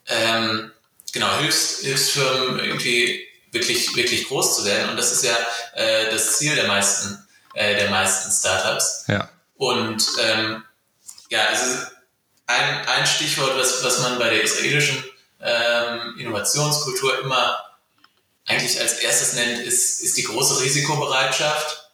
ähm, 0.09 0.73
genau, 1.12 1.38
hilfst, 1.38 1.83
hilfst 1.83 2.12
Firmen 2.12 2.59
irgendwie 2.59 3.25
wirklich, 3.53 3.95
wirklich 3.97 4.29
groß 4.29 4.57
zu 4.57 4.65
werden. 4.65 4.91
Und 4.91 4.97
das 4.97 5.12
ist 5.12 5.25
ja 5.25 5.37
äh, 5.75 6.11
das 6.11 6.38
Ziel 6.38 6.55
der 6.55 6.67
meisten, 6.67 7.26
äh, 7.55 7.76
der 7.76 7.91
meisten 7.91 8.31
Startups. 8.31 9.05
Ja. 9.09 9.29
Und 9.57 10.05
ähm, 10.21 10.65
ja, 11.31 11.47
also 11.47 11.87
ein, 12.47 12.87
ein 12.87 13.07
Stichwort, 13.07 13.57
was, 13.57 13.83
was 13.83 14.00
man 14.00 14.19
bei 14.19 14.31
der 14.31 14.43
israelischen 14.43 15.03
ähm, 15.41 16.17
Innovationskultur 16.19 17.21
immer 17.21 17.59
eigentlich 18.47 18.81
als 18.81 18.95
erstes 18.95 19.33
nennt, 19.35 19.59
ist, 19.61 20.00
ist 20.03 20.17
die 20.17 20.23
große 20.23 20.62
Risikobereitschaft 20.62 21.91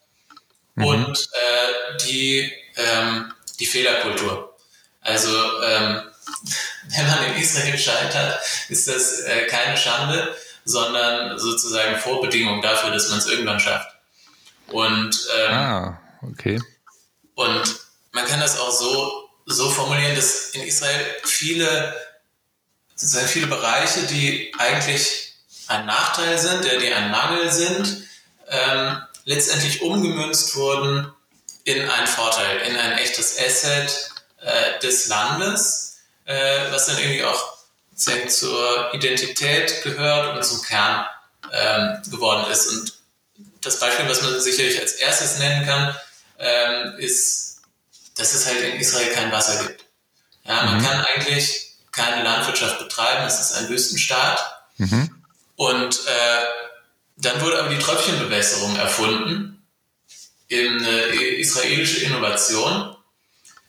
mhm. 0.74 0.84
und 0.84 1.28
äh, 1.32 1.96
die, 2.04 2.52
ähm, 2.76 3.32
die 3.58 3.66
Fehlerkultur. 3.66 4.56
Also 5.00 5.30
ähm, 5.62 6.02
wenn 6.88 7.06
man 7.06 7.24
in 7.24 7.42
Israel 7.42 7.78
scheitert, 7.78 8.40
ist 8.68 8.88
das 8.88 9.20
äh, 9.20 9.46
keine 9.46 9.76
Schande, 9.76 10.36
sondern 10.64 11.38
sozusagen 11.38 11.96
Vorbedingung 11.96 12.62
dafür, 12.62 12.90
dass 12.90 13.10
man 13.10 13.18
es 13.18 13.26
irgendwann 13.26 13.60
schafft. 13.60 13.88
Und 14.68 15.28
ähm, 15.38 15.54
ah, 15.54 16.00
okay. 16.22 16.60
Und 17.34 17.80
man 18.12 18.26
kann 18.26 18.40
das 18.40 18.58
auch 18.58 18.70
so, 18.70 19.28
so 19.46 19.70
formulieren, 19.70 20.14
dass 20.14 20.50
in 20.50 20.62
Israel 20.62 21.04
viele, 21.24 21.94
sozusagen 22.94 23.28
viele 23.28 23.46
Bereiche, 23.46 24.02
die 24.06 24.52
eigentlich 24.58 25.34
ein 25.68 25.86
Nachteil 25.86 26.38
sind, 26.38 26.64
die 26.64 26.92
ein 26.92 27.10
Mangel 27.10 27.50
sind, 27.50 28.04
ähm, 28.48 29.02
letztendlich 29.24 29.82
umgemünzt 29.82 30.54
wurden 30.56 31.12
in 31.64 31.88
einen 31.88 32.06
Vorteil, 32.06 32.58
in 32.68 32.76
ein 32.76 32.98
echtes 32.98 33.38
Asset 33.38 34.10
äh, 34.40 34.78
des 34.80 35.08
Landes, 35.08 35.98
äh, 36.24 36.70
was 36.70 36.86
dann 36.86 36.98
irgendwie 36.98 37.24
auch 37.24 37.51
zur 38.28 38.92
Identität 38.94 39.82
gehört 39.82 40.36
und 40.36 40.44
zum 40.44 40.62
Kern 40.62 41.06
ähm, 41.52 42.02
geworden 42.10 42.50
ist. 42.50 42.66
Und 42.68 42.92
das 43.60 43.78
Beispiel, 43.78 44.08
was 44.08 44.22
man 44.22 44.40
sicherlich 44.40 44.80
als 44.80 44.92
erstes 44.92 45.38
nennen 45.38 45.66
kann, 45.66 45.94
ähm, 46.38 46.98
ist, 46.98 47.62
dass 48.16 48.34
es 48.34 48.46
halt 48.46 48.60
in 48.60 48.80
Israel 48.80 49.12
kein 49.12 49.32
Wasser 49.32 49.62
gibt. 49.64 49.84
Ja, 50.44 50.64
man 50.64 50.78
mhm. 50.78 50.84
kann 50.84 51.04
eigentlich 51.14 51.74
keine 51.92 52.22
Landwirtschaft 52.22 52.78
betreiben, 52.78 53.24
es 53.26 53.38
ist 53.38 53.52
ein 53.54 53.68
Wüstenstaat. 53.68 54.64
Mhm. 54.78 55.24
Und 55.56 56.06
äh, 56.06 56.44
dann 57.16 57.40
wurde 57.40 57.60
aber 57.60 57.68
die 57.68 57.78
Tröpfchenbewässerung 57.78 58.76
erfunden, 58.76 59.62
eine 60.50 61.06
israelische 61.36 62.04
Innovation, 62.04 62.96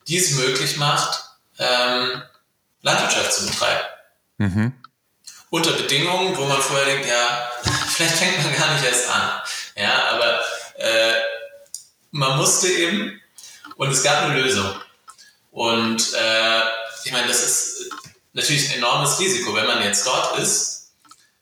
die 0.08 0.18
es 0.18 0.32
möglich 0.32 0.78
macht, 0.78 1.24
ähm, 1.60 2.24
Landwirtschaft 2.82 3.34
zu 3.34 3.46
betreiben. 3.46 3.86
Mhm. 4.38 4.74
Unter 5.50 5.74
Bedingungen, 5.74 6.36
wo 6.36 6.46
man 6.46 6.62
vorher 6.62 6.86
denkt, 6.86 7.08
ja, 7.08 7.50
vielleicht 7.90 8.16
fängt 8.16 8.44
man 8.44 8.56
gar 8.56 8.74
nicht 8.74 8.86
erst 8.86 9.10
an. 9.10 9.42
Ja, 9.75 10.10
aber 10.10 10.40
äh, 10.78 11.13
man 12.12 12.38
musste 12.38 12.68
eben 12.68 13.22
und 13.75 13.90
es 13.90 14.04
gab 14.04 14.24
eine 14.24 14.40
Lösung. 14.40 14.70
Und 15.52 16.13
äh, 16.13 16.62
ich 17.06 17.12
meine, 17.12 17.28
das 17.28 17.44
ist 17.44 17.90
natürlich 18.34 18.70
ein 18.72 18.78
enormes 18.78 19.20
Risiko, 19.20 19.54
wenn 19.56 19.68
man 19.68 19.84
jetzt 19.84 20.06
dort 20.06 20.38
ist. 20.40 20.92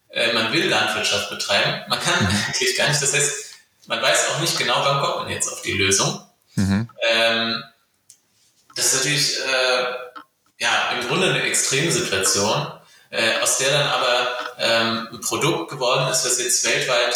Äh, 0.10 0.34
man 0.34 0.52
will 0.52 0.68
Landwirtschaft 0.68 1.30
betreiben, 1.30 1.86
man 1.88 2.00
kann 2.00 2.22
mhm. 2.22 2.30
eigentlich 2.48 2.76
gar 2.76 2.90
nicht. 2.90 3.02
Das 3.02 3.14
heißt, 3.14 3.56
man 3.88 4.02
weiß 4.02 4.30
auch 4.30 4.40
nicht 4.40 4.58
genau, 4.58 4.84
wann 4.84 5.02
kommt 5.02 5.24
man 5.24 5.30
jetzt 5.30 5.52
auf 5.52 5.62
die 5.62 5.74
Lösung. 5.74 6.22
Mhm. 6.56 6.90
Ähm, 7.10 7.64
das 8.76 8.88
ist 8.88 8.96
natürlich 8.96 9.38
äh, 9.40 9.84
ja 10.60 10.92
im 10.92 11.08
Grunde 11.08 11.30
eine 11.30 11.44
extreme 11.44 11.92
Situation, 11.92 12.72
äh, 13.12 13.40
aus 13.42 13.58
der 13.58 13.72
dann 13.72 13.88
aber 13.88 14.28
ähm, 14.58 15.08
ein 15.12 15.22
Produkt 15.22 15.72
geworden 15.72 16.10
ist, 16.10 16.26
was 16.26 16.40
jetzt 16.40 16.66
weltweit 16.66 17.16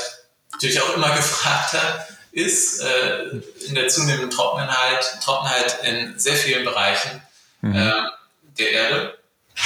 natürlich 0.52 0.82
auch 0.82 0.94
immer 0.96 1.10
gefragter 1.16 2.06
ist 2.32 2.82
äh, 2.82 3.42
in 3.68 3.76
der 3.76 3.88
zunehmenden 3.88 4.30
Trockenheit, 4.30 5.20
Trockenheit 5.24 5.84
in 5.84 6.20
sehr 6.20 6.36
vielen 6.36 6.66
Bereichen 6.66 7.22
mhm. 7.62 7.76
äh, 7.76 7.92
der 8.58 8.72
Erde. 8.72 9.18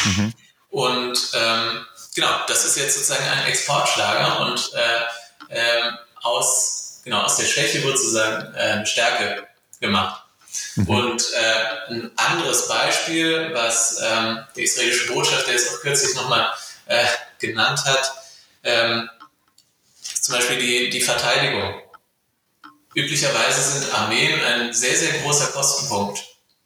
Mhm. 0.05 0.33
Und 0.69 1.17
ähm, 1.33 1.85
genau, 2.13 2.29
das 2.47 2.65
ist 2.65 2.77
jetzt 2.77 2.93
sozusagen 2.95 3.27
ein 3.27 3.47
Exportschlager 3.47 4.41
und 4.41 4.71
äh, 4.75 5.55
äh, 5.55 5.91
aus, 6.21 7.01
genau, 7.03 7.21
aus 7.23 7.37
der 7.37 7.45
Schwäche 7.45 7.83
wird 7.83 7.97
sozusagen 7.97 8.53
äh, 8.53 8.85
Stärke 8.85 9.47
gemacht. 9.79 10.23
Mhm. 10.75 10.87
Und 10.87 11.23
äh, 11.33 11.91
ein 11.93 12.11
anderes 12.15 12.67
Beispiel, 12.67 13.49
was 13.53 13.99
ähm, 14.01 14.43
der 14.55 14.63
israelische 14.63 15.11
Botschafter 15.11 15.51
jetzt 15.51 15.73
auch 15.73 15.81
kürzlich 15.81 16.15
nochmal 16.15 16.51
äh, 16.85 17.05
genannt 17.39 17.83
hat, 17.85 18.11
ähm, 18.63 19.09
zum 20.21 20.35
Beispiel 20.35 20.57
die, 20.59 20.89
die 20.89 21.01
Verteidigung. 21.01 21.81
Üblicherweise 22.95 23.61
sind 23.61 23.93
Armeen 23.93 24.43
ein 24.43 24.73
sehr, 24.73 24.95
sehr 24.95 25.19
großer 25.19 25.47
Kostenpunkt 25.47 26.23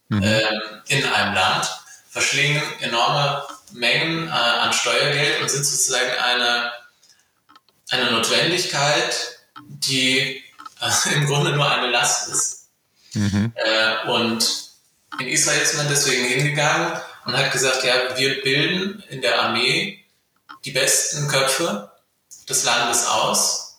mhm. 0.08 0.22
ähm, 0.22 0.62
in 0.88 1.04
einem 1.04 1.34
Land, 1.34 1.70
verschlingen 2.10 2.62
enorme 2.80 3.46
Mengen 3.72 4.28
äh, 4.28 4.30
an 4.30 4.72
Steuergeld 4.72 5.42
und 5.42 5.50
sind 5.50 5.64
sozusagen 5.64 6.10
eine, 6.22 6.72
eine 7.90 8.10
Notwendigkeit, 8.12 9.38
die 9.60 10.42
äh, 10.80 11.14
im 11.14 11.26
Grunde 11.26 11.52
nur 11.52 11.70
eine 11.70 11.90
Last 11.90 12.28
ist. 12.28 12.53
Mhm. 13.14 13.52
Äh, 13.54 14.08
und 14.08 14.70
in 15.20 15.28
Israel 15.28 15.62
ist 15.62 15.76
man 15.76 15.88
deswegen 15.88 16.24
hingegangen 16.24 17.00
und 17.24 17.36
hat 17.36 17.52
gesagt, 17.52 17.84
ja, 17.84 18.16
wir 18.16 18.42
bilden 18.42 19.02
in 19.08 19.22
der 19.22 19.40
Armee 19.40 20.04
die 20.64 20.72
besten 20.72 21.28
Köpfe 21.28 21.90
des 22.48 22.64
Landes 22.64 23.06
aus. 23.06 23.78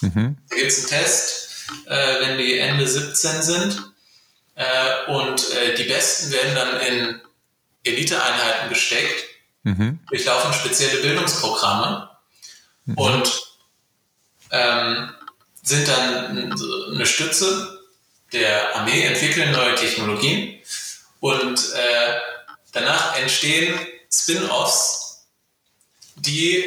Mhm. 0.00 0.36
Da 0.48 0.56
gibt 0.56 0.72
es 0.72 0.78
einen 0.78 0.88
Test, 0.88 1.50
äh, 1.86 2.20
wenn 2.20 2.38
die 2.38 2.58
Ende 2.58 2.86
17 2.86 3.42
sind. 3.42 3.92
Äh, 4.54 5.10
und 5.10 5.50
äh, 5.50 5.74
die 5.74 5.84
Besten 5.84 6.32
werden 6.32 6.54
dann 6.54 6.80
in 6.80 7.20
Eliteeinheiten 7.84 8.68
gesteckt, 8.70 9.24
mhm. 9.62 10.00
durchlaufen 10.08 10.52
spezielle 10.52 11.02
Bildungsprogramme 11.02 12.10
mhm. 12.86 12.94
und 12.94 13.42
ähm, 14.50 15.10
sind 15.62 15.86
dann 15.88 16.54
eine 16.94 17.06
Stütze 17.06 17.75
der 18.32 18.76
Armee, 18.76 19.02
entwickeln 19.02 19.52
neue 19.52 19.74
Technologien 19.74 20.60
und 21.20 21.58
äh, 21.74 22.14
danach 22.72 23.18
entstehen 23.18 23.78
Spin-offs, 24.12 25.26
die 26.16 26.64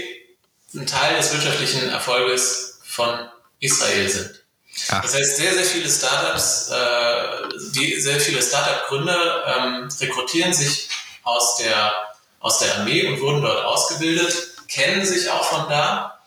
ein 0.73 0.85
Teil 0.85 1.15
des 1.17 1.33
wirtschaftlichen 1.33 1.89
Erfolges 1.89 2.79
von 2.83 3.29
Israel 3.59 4.09
sind. 4.09 4.43
Ach. 4.89 5.01
Das 5.01 5.13
heißt, 5.15 5.37
sehr, 5.37 5.53
sehr 5.53 5.65
viele 5.65 5.89
Startups, 5.89 6.69
äh, 6.69 7.71
die, 7.75 7.99
sehr 7.99 8.19
viele 8.19 8.41
Startup-Gründer 8.41 9.57
ähm, 9.57 9.89
rekrutieren 9.99 10.53
sich 10.53 10.89
aus 11.23 11.57
der, 11.57 11.93
aus 12.39 12.59
der 12.59 12.75
Armee 12.77 13.05
und 13.07 13.19
wurden 13.19 13.41
dort 13.41 13.65
ausgebildet, 13.65 14.33
kennen 14.67 15.05
sich 15.05 15.29
auch 15.29 15.43
von 15.43 15.69
da 15.69 16.19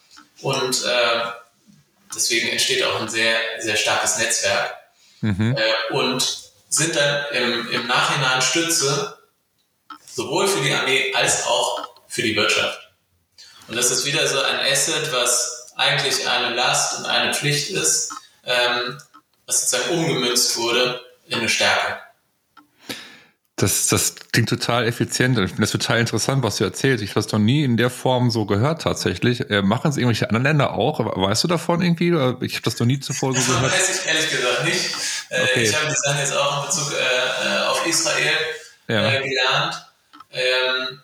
und 0.43 0.85
äh, 0.85 1.21
deswegen 2.15 2.49
entsteht 2.49 2.83
auch 2.85 3.01
ein 3.01 3.09
sehr, 3.09 3.39
sehr 3.61 3.77
starkes 3.77 4.19
Netzwerk 4.19 4.82
mhm. 5.23 5.57
äh, 5.57 5.95
und 5.95 6.53
sind 6.69 6.95
dann 6.95 7.25
im, 7.33 7.71
im 7.71 7.87
Nachhinein 7.87 8.43
Stütze 8.43 9.19
sowohl 10.07 10.47
für 10.47 10.63
die 10.63 10.73
Armee 10.73 11.13
als 11.15 11.47
auch 11.47 11.89
für 12.07 12.23
die 12.23 12.37
Wirtschaft. 12.37 12.79
Und 13.69 13.77
das 13.77 13.91
ist 13.91 14.05
wieder 14.05 14.27
so 14.27 14.41
ein 14.43 14.61
Asset, 14.71 15.11
was 15.13 15.73
eigentlich 15.77 16.29
eine 16.29 16.55
Last 16.55 16.99
und 16.99 17.07
eine 17.07 17.33
Pflicht 17.33 17.71
ist, 17.71 18.13
ähm, 18.45 18.99
was 19.47 19.71
sozusagen 19.71 19.99
umgemünzt 19.99 20.57
wurde 20.57 21.01
in 21.27 21.39
eine 21.39 21.49
Stärke. 21.49 21.99
Das, 23.57 23.87
das 23.87 24.17
klingt 24.33 24.49
total 24.49 24.87
effizient 24.87 25.39
und 25.39 25.45
ich 25.45 25.51
finde 25.51 25.63
das 25.63 25.71
total 25.71 26.01
interessant, 26.01 26.43
was 26.43 26.57
du 26.57 26.65
erzählst. 26.65 27.05
Ich 27.05 27.11
habe 27.11 27.23
das 27.23 27.31
noch 27.33 27.39
nie 27.39 27.63
in 27.63 27.77
der 27.77 27.91
Form 27.91 28.31
so 28.31 28.45
gehört 28.45 28.83
tatsächlich. 28.83 29.49
Äh, 29.51 29.63
machen 29.63 29.91
es 29.91 29.97
irgendwelche 29.97 30.29
anderen 30.29 30.43
Länder 30.43 30.73
auch? 30.73 30.99
Weißt 30.99 31.45
du 31.45 31.49
davon 31.49 31.81
irgendwie? 31.81 32.09
Ich 32.45 32.55
habe 32.55 32.65
das 32.65 32.79
noch 32.81 32.87
nie 32.87 32.99
zuvor 32.99 33.33
so 33.33 33.37
das 33.37 33.47
gehört. 33.47 33.73
Das 33.73 33.73
weiß 33.73 34.01
ich 34.01 34.07
ehrlich 34.07 34.31
gesagt 34.31 34.65
nicht. 34.65 34.91
Äh, 35.33 35.43
okay. 35.45 35.63
Ich 35.63 35.75
habe 35.75 35.87
die 35.87 35.97
Sachen 35.97 36.19
jetzt 36.19 36.37
auch 36.37 36.61
in 36.61 36.67
Bezug 36.69 36.93
äh, 36.93 37.59
auf 37.67 37.87
Israel 37.87 38.37
ja. 38.89 39.13
äh, 39.13 39.29
gelernt. 39.29 39.87
Ähm, 40.31 41.01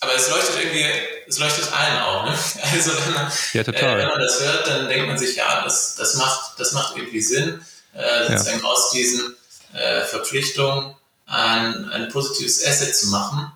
aber 0.00 0.14
es 0.14 0.30
leuchtet 0.30 0.56
irgendwie, 0.62 0.86
es 1.26 1.38
leuchtet 1.38 1.70
allen 1.72 2.00
auch. 2.00 2.24
Ne? 2.24 2.38
Also 2.72 2.92
wenn 3.04 3.12
man, 3.12 3.32
ja, 3.52 3.62
äh, 3.62 3.98
wenn 3.98 4.08
man 4.08 4.20
das 4.20 4.40
hört, 4.40 4.66
dann 4.66 4.88
denkt 4.88 5.08
man 5.08 5.18
sich, 5.18 5.36
ja, 5.36 5.62
das, 5.62 5.96
das, 5.96 6.14
macht, 6.14 6.58
das 6.58 6.72
macht 6.72 6.96
irgendwie 6.96 7.20
Sinn, 7.20 7.60
äh, 7.94 8.28
sozusagen 8.28 8.60
ja. 8.60 8.64
aus 8.64 8.90
diesen 8.90 9.36
äh, 9.74 10.02
Verpflichtungen 10.04 10.96
ein, 11.26 11.90
ein 11.90 12.08
positives 12.08 12.64
Asset 12.64 12.96
zu 12.96 13.08
machen. 13.08 13.52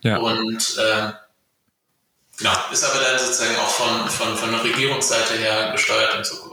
Ja. 0.00 0.16
Und 0.16 0.78
äh, 0.78 1.12
genau, 2.38 2.52
ist 2.72 2.84
aber 2.84 3.00
dann 3.00 3.18
sozusagen 3.18 3.56
auch 3.56 3.70
von, 3.70 4.10
von, 4.10 4.36
von 4.36 4.50
der 4.50 4.64
Regierungsseite 4.64 5.34
her 5.34 5.70
gesteuert 5.70 6.16
und 6.16 6.26
so 6.26 6.42
gewollt. 6.42 6.51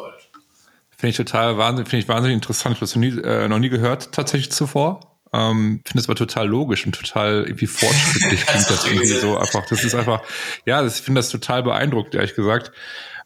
Finde 0.99 1.11
ich 1.11 1.15
total 1.15 1.57
wahnsinnig, 1.57 1.89
finde 1.89 2.03
ich 2.03 2.09
wahnsinnig 2.09 2.35
interessant. 2.35 2.73
Ich 2.73 2.81
habe 2.81 2.85
das 2.85 2.95
noch 2.95 2.99
nie, 2.99 3.21
äh, 3.21 3.47
noch 3.47 3.59
nie 3.59 3.69
gehört 3.69 4.11
tatsächlich 4.11 4.51
zuvor. 4.51 4.99
Ähm, 5.31 5.81
finde 5.85 6.01
es 6.01 6.09
aber 6.09 6.15
total 6.15 6.45
logisch 6.45 6.85
und 6.85 6.93
total 6.93 7.43
irgendwie 7.43 7.67
fortschrittlich 7.67 8.45
klingt 8.45 8.69
das 8.69 8.85
irgendwie 8.91 9.07
so 9.07 9.37
einfach. 9.37 9.65
Das 9.69 9.85
ist 9.85 9.95
einfach, 9.95 10.21
ja, 10.65 10.85
ich 10.85 10.95
finde 10.95 11.19
das 11.19 11.29
total 11.29 11.63
beeindruckt, 11.63 12.15
ehrlich 12.15 12.35
gesagt. 12.35 12.73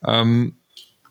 Ähm, 0.06 0.58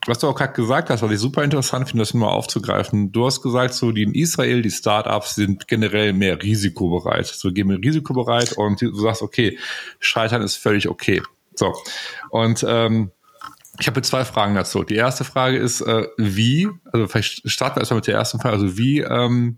was 0.05 0.19
du 0.19 0.29
auch 0.29 0.35
gerade 0.35 0.53
gesagt 0.53 0.89
hast, 0.89 1.01
was 1.01 1.11
ich 1.11 1.19
super 1.19 1.43
interessant 1.43 1.89
finde, 1.89 2.03
das 2.03 2.13
nur 2.13 2.31
aufzugreifen. 2.31 3.11
Du 3.11 3.25
hast 3.25 3.41
gesagt, 3.41 3.73
so 3.73 3.91
die 3.91 4.03
in 4.03 4.15
Israel, 4.15 4.61
die 4.61 4.71
Startups 4.71 5.35
sind 5.35 5.67
generell 5.67 6.13
mehr 6.13 6.41
risikobereit. 6.41 7.25
So 7.25 7.51
gehen 7.51 7.67
wir 7.67 7.77
risikobereit 7.77 8.53
und 8.53 8.81
du 8.81 8.95
sagst, 8.95 9.21
okay, 9.21 9.59
Scheitern 9.99 10.41
ist 10.41 10.55
völlig 10.55 10.87
okay. 10.87 11.21
So. 11.55 11.73
Und 12.29 12.65
ähm, 12.65 13.11
ich 13.79 13.87
habe 13.87 14.01
zwei 14.01 14.23
Fragen 14.23 14.55
dazu. 14.55 14.83
Die 14.83 14.95
erste 14.95 15.23
Frage 15.23 15.57
ist, 15.57 15.81
äh, 15.81 16.07
wie, 16.17 16.69
also 16.91 17.07
vielleicht 17.07 17.49
starten 17.49 17.77
wir 17.77 17.81
erstmal 17.81 17.97
mit 17.97 18.07
der 18.07 18.15
ersten 18.15 18.39
Frage, 18.39 18.55
also 18.55 18.77
wie 18.77 18.99
ähm, 18.99 19.57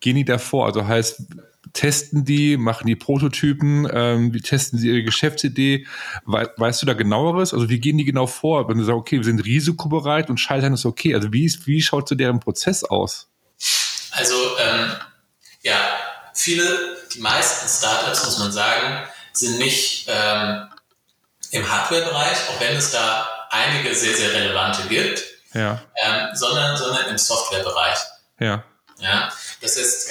gehen 0.00 0.16
die 0.16 0.24
da 0.24 0.38
vor? 0.38 0.66
Also 0.66 0.86
heißt, 0.86 1.22
testen 1.72 2.24
die, 2.24 2.56
machen 2.56 2.86
die 2.86 2.96
Prototypen, 2.96 3.88
ähm, 3.92 4.32
wie 4.32 4.40
testen 4.40 4.78
sie 4.78 4.88
ihre 4.88 5.02
Geschäftsidee? 5.02 5.86
We 6.24 6.50
weißt 6.56 6.82
du 6.82 6.86
da 6.86 6.94
genaueres? 6.94 7.52
Also 7.52 7.68
wie 7.68 7.80
gehen 7.80 7.98
die 7.98 8.04
genau 8.04 8.26
vor, 8.26 8.68
wenn 8.68 8.78
du 8.78 8.84
sagst, 8.84 8.98
okay, 8.98 9.16
wir 9.16 9.24
sind 9.24 9.44
risikobereit 9.44 10.30
und 10.30 10.38
scheitern 10.38 10.72
ist 10.72 10.86
okay? 10.86 11.14
Also 11.14 11.32
wie, 11.32 11.44
ist, 11.44 11.66
wie 11.66 11.82
schaut 11.82 12.08
so 12.08 12.14
deren 12.14 12.40
Prozess 12.40 12.84
aus? 12.84 13.28
Also 14.12 14.34
ähm, 14.58 14.92
ja, 15.62 15.78
viele, 16.34 16.96
die 17.14 17.20
meisten 17.20 17.68
Startups, 17.68 18.24
muss 18.24 18.38
man 18.38 18.52
sagen, 18.52 19.06
sind 19.32 19.58
nicht 19.58 20.06
ähm, 20.08 20.68
im 21.50 21.70
Hardware-Bereich, 21.70 22.48
auch 22.48 22.60
wenn 22.60 22.76
es 22.76 22.92
da 22.92 23.28
einige 23.50 23.94
sehr, 23.94 24.14
sehr 24.14 24.32
relevante 24.32 24.82
gibt, 24.88 25.22
ja. 25.54 25.82
ähm, 26.02 26.28
sondern, 26.34 26.76
sondern 26.76 27.06
im 27.08 27.18
Software-Bereich. 27.18 27.98
Ja. 28.40 28.64
Ja, 28.98 29.32
das 29.60 29.76
heißt, 29.76 30.10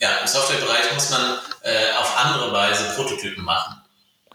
ja, 0.00 0.16
im 0.18 0.26
Softwarebereich 0.26 0.92
muss 0.94 1.10
man 1.10 1.38
äh, 1.62 1.92
auf 1.92 2.16
andere 2.16 2.52
Weise 2.52 2.84
Prototypen 2.96 3.44
machen. 3.44 3.82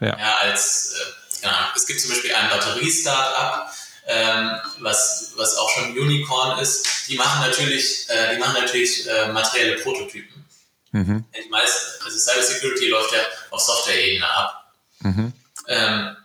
Ja. 0.00 0.16
ja 0.18 0.36
als, 0.40 0.94
äh, 0.94 1.42
genau. 1.42 1.56
Es 1.74 1.86
gibt 1.86 2.00
zum 2.00 2.10
Beispiel 2.10 2.34
ein 2.34 2.48
Batterie-Startup, 2.48 3.68
ähm, 4.06 4.60
was, 4.78 5.32
was 5.36 5.56
auch 5.56 5.68
schon 5.70 5.98
Unicorn 5.98 6.58
ist. 6.60 7.08
Die 7.08 7.16
machen 7.16 7.40
natürlich, 7.40 8.08
äh, 8.08 8.34
die 8.34 8.40
machen 8.40 8.60
natürlich 8.60 9.08
äh, 9.08 9.28
materielle 9.28 9.76
Prototypen. 9.80 10.44
Mhm. 10.92 11.24
Die 11.34 11.48
meisten, 11.50 12.04
also 12.04 12.16
Cybersecurity 12.16 12.88
läuft 12.88 13.12
ja 13.12 13.18
auf 13.50 13.60
Software-Ebene 13.60 14.30
ab. 14.30 14.72
Mhm. 15.00 15.32
Ähm, 15.68 16.16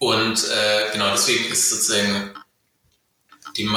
und 0.00 0.48
äh, 0.48 0.90
genau 0.92 1.10
deswegen 1.12 1.52
ist 1.52 1.68
sozusagen 1.68 2.34
die, 3.54 3.68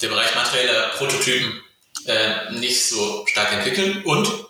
der 0.00 0.08
Bereich 0.08 0.32
materieller 0.36 0.90
Prototypen 0.90 1.60
äh, 2.06 2.52
nicht 2.52 2.86
so 2.86 3.26
stark 3.26 3.52
entwickeln. 3.52 4.04
Und 4.04 4.46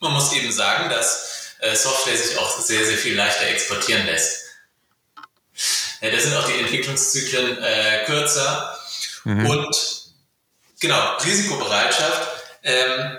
man 0.00 0.12
muss 0.12 0.30
eben 0.34 0.52
sagen, 0.52 0.90
dass 0.90 1.54
äh, 1.60 1.74
Software 1.74 2.18
sich 2.18 2.36
auch 2.36 2.50
sehr, 2.60 2.84
sehr 2.84 2.98
viel 2.98 3.16
leichter 3.16 3.46
exportieren 3.46 4.04
lässt. 4.04 4.42
Ja, 6.02 6.10
da 6.10 6.20
sind 6.20 6.36
auch 6.36 6.46
die 6.46 6.60
Entwicklungszyklen 6.60 7.62
äh, 7.62 8.04
kürzer. 8.04 8.78
Mhm. 9.24 9.46
Und 9.46 9.76
genau, 10.80 11.16
Risikobereitschaft. 11.16 12.28
Ähm, 12.62 13.18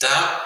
da 0.00 0.43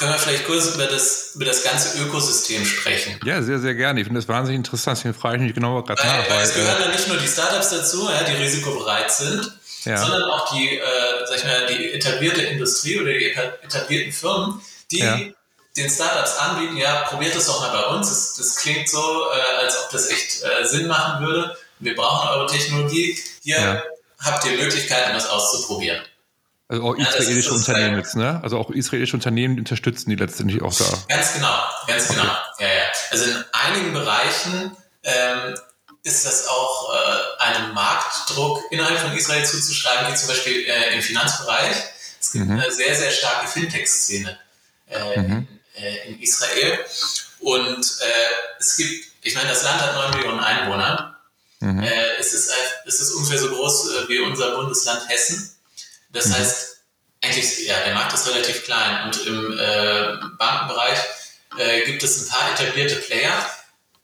können 0.00 0.12
wir 0.12 0.18
vielleicht 0.18 0.46
kurz 0.46 0.74
über 0.74 0.86
das, 0.86 1.32
über 1.34 1.44
das 1.44 1.62
ganze 1.62 1.98
Ökosystem 2.02 2.64
sprechen. 2.64 3.20
Ja, 3.22 3.42
sehr, 3.42 3.58
sehr 3.58 3.74
gerne. 3.74 4.00
Ich 4.00 4.06
finde 4.06 4.18
das 4.18 4.28
wahnsinnig 4.28 4.56
interessant. 4.56 4.96
Deswegen 4.96 5.14
frage 5.14 5.36
ich 5.36 5.42
mich 5.42 5.54
genauer 5.54 5.84
gerade 5.84 6.00
nach. 6.00 6.26
Weil, 6.26 6.36
weil 6.36 6.42
es 6.42 6.54
gehören 6.54 6.80
äh, 6.80 6.86
ja 6.86 6.88
nicht 6.88 7.06
nur 7.06 7.18
die 7.18 7.28
Startups 7.28 7.68
dazu, 7.68 8.08
ja, 8.08 8.22
die 8.24 8.32
risikobereit 8.32 9.12
sind, 9.12 9.52
ja. 9.84 9.98
sondern 9.98 10.22
auch 10.30 10.50
die, 10.54 10.78
äh, 10.78 10.82
sag 11.26 11.36
ich 11.36 11.44
mal, 11.44 11.66
die 11.66 11.92
etablierte 11.92 12.40
Industrie 12.40 12.98
oder 12.98 13.12
die 13.12 13.26
etablierten 13.26 14.10
Firmen, 14.10 14.62
die 14.90 15.00
ja. 15.00 15.20
den 15.76 15.90
Startups 15.90 16.38
anbieten, 16.38 16.78
ja, 16.78 17.02
probiert 17.02 17.36
das 17.36 17.44
doch 17.44 17.60
mal 17.60 17.70
bei 17.70 17.94
uns. 17.94 18.08
Das, 18.08 18.36
das 18.36 18.56
klingt 18.56 18.88
so, 18.88 18.98
äh, 18.98 19.62
als 19.62 19.76
ob 19.84 19.90
das 19.90 20.08
echt 20.08 20.42
äh, 20.42 20.66
Sinn 20.66 20.86
machen 20.86 21.26
würde. 21.26 21.54
Wir 21.78 21.94
brauchen 21.94 22.30
eure 22.30 22.46
Technologie. 22.50 23.18
Hier 23.42 23.60
ja. 23.60 23.82
habt 24.24 24.46
ihr 24.46 24.52
Möglichkeiten, 24.52 25.12
das 25.12 25.28
auszuprobieren. 25.28 26.00
Also 26.70 26.84
auch 26.84 26.94
israelische 26.94 27.48
ja, 27.48 27.56
Unternehmen 27.56 27.98
jetzt, 27.98 28.14
ne? 28.14 28.38
Also 28.44 28.56
auch 28.56 28.70
israelische 28.70 29.16
Unternehmen 29.16 29.58
unterstützen 29.58 30.08
die 30.08 30.14
letztendlich 30.14 30.62
auch 30.62 30.72
da. 30.72 30.84
Ganz 31.08 31.32
genau, 31.32 31.58
ganz 31.88 32.06
genau. 32.06 32.22
Ja, 32.60 32.66
ja. 32.66 32.84
Also 33.10 33.24
in 33.24 33.44
einigen 33.50 33.92
Bereichen 33.92 34.76
ähm, 35.02 35.56
ist 36.04 36.24
das 36.24 36.46
auch 36.46 36.94
äh, 36.94 37.42
einem 37.42 37.74
Marktdruck 37.74 38.62
innerhalb 38.70 39.00
von 39.00 39.12
Israel 39.16 39.44
zuzuschreiben, 39.44 40.12
wie 40.12 40.16
zum 40.16 40.28
Beispiel 40.28 40.64
äh, 40.64 40.94
im 40.94 41.02
Finanzbereich. 41.02 41.74
Es 42.20 42.30
gibt 42.30 42.46
mhm. 42.46 42.52
eine 42.52 42.70
sehr, 42.70 42.94
sehr 42.94 43.10
starke 43.10 43.48
Fintech-Szene 43.48 44.38
äh, 44.90 45.18
mhm. 45.18 45.48
in, 45.74 45.82
äh, 45.82 46.08
in, 46.08 46.22
Israel. 46.22 46.78
Und 47.40 47.80
äh, 47.80 48.60
es 48.60 48.76
gibt, 48.76 49.06
ich 49.22 49.34
meine, 49.34 49.48
das 49.48 49.64
Land 49.64 49.80
hat 49.80 49.94
9 49.94 50.18
Millionen 50.18 50.38
Einwohner. 50.38 51.18
Mhm. 51.58 51.82
Äh, 51.82 52.16
es, 52.20 52.32
ist, 52.32 52.52
es 52.86 53.00
ist 53.00 53.10
ungefähr 53.10 53.38
so 53.38 53.48
groß 53.48 54.06
wie 54.06 54.20
unser 54.20 54.54
Bundesland 54.54 55.08
Hessen. 55.08 55.56
Das 56.12 56.26
mhm. 56.26 56.34
heißt, 56.34 56.76
eigentlich, 57.22 57.66
ja, 57.66 57.80
der 57.84 57.94
Markt 57.94 58.12
ist 58.14 58.26
relativ 58.28 58.64
klein. 58.64 59.06
Und 59.06 59.26
im 59.26 60.36
Bankenbereich 60.38 60.98
gibt 61.84 62.02
es 62.02 62.22
ein 62.22 62.28
paar 62.28 62.52
etablierte 62.52 62.96
Player 62.96 63.46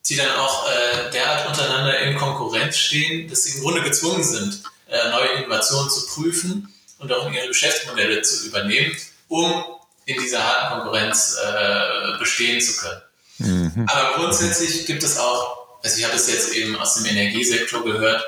die 0.09 0.17
dann 0.17 0.31
auch 0.37 0.69
äh, 0.69 1.11
derart 1.11 1.49
untereinander 1.49 1.99
in 2.01 2.17
Konkurrenz 2.17 2.77
stehen, 2.77 3.29
dass 3.29 3.45
sie 3.45 3.57
im 3.57 3.63
Grunde 3.63 3.83
gezwungen 3.83 4.23
sind, 4.23 4.63
äh, 4.89 5.11
neue 5.11 5.29
Innovationen 5.41 5.91
zu 5.91 6.07
prüfen 6.07 6.73
und 6.99 7.13
auch 7.13 7.27
in 7.27 7.35
ihre 7.35 7.49
Geschäftsmodelle 7.49 8.23
zu 8.23 8.47
übernehmen, 8.47 8.97
um 9.29 9.65
in 10.05 10.21
dieser 10.21 10.45
harten 10.45 10.75
Konkurrenz 10.75 11.37
äh, 11.45 12.19
bestehen 12.19 12.61
zu 12.61 12.77
können. 12.77 13.03
Mhm. 13.39 13.87
Aber 13.89 14.15
grundsätzlich 14.15 14.87
gibt 14.87 15.03
es 15.03 15.19
auch, 15.19 15.81
also 15.83 15.99
ich 15.99 16.05
habe 16.05 16.15
es 16.15 16.31
jetzt 16.31 16.55
eben 16.55 16.77
aus 16.77 16.95
dem 16.95 17.07
Energiesektor 17.07 17.85
gehört, 17.85 18.25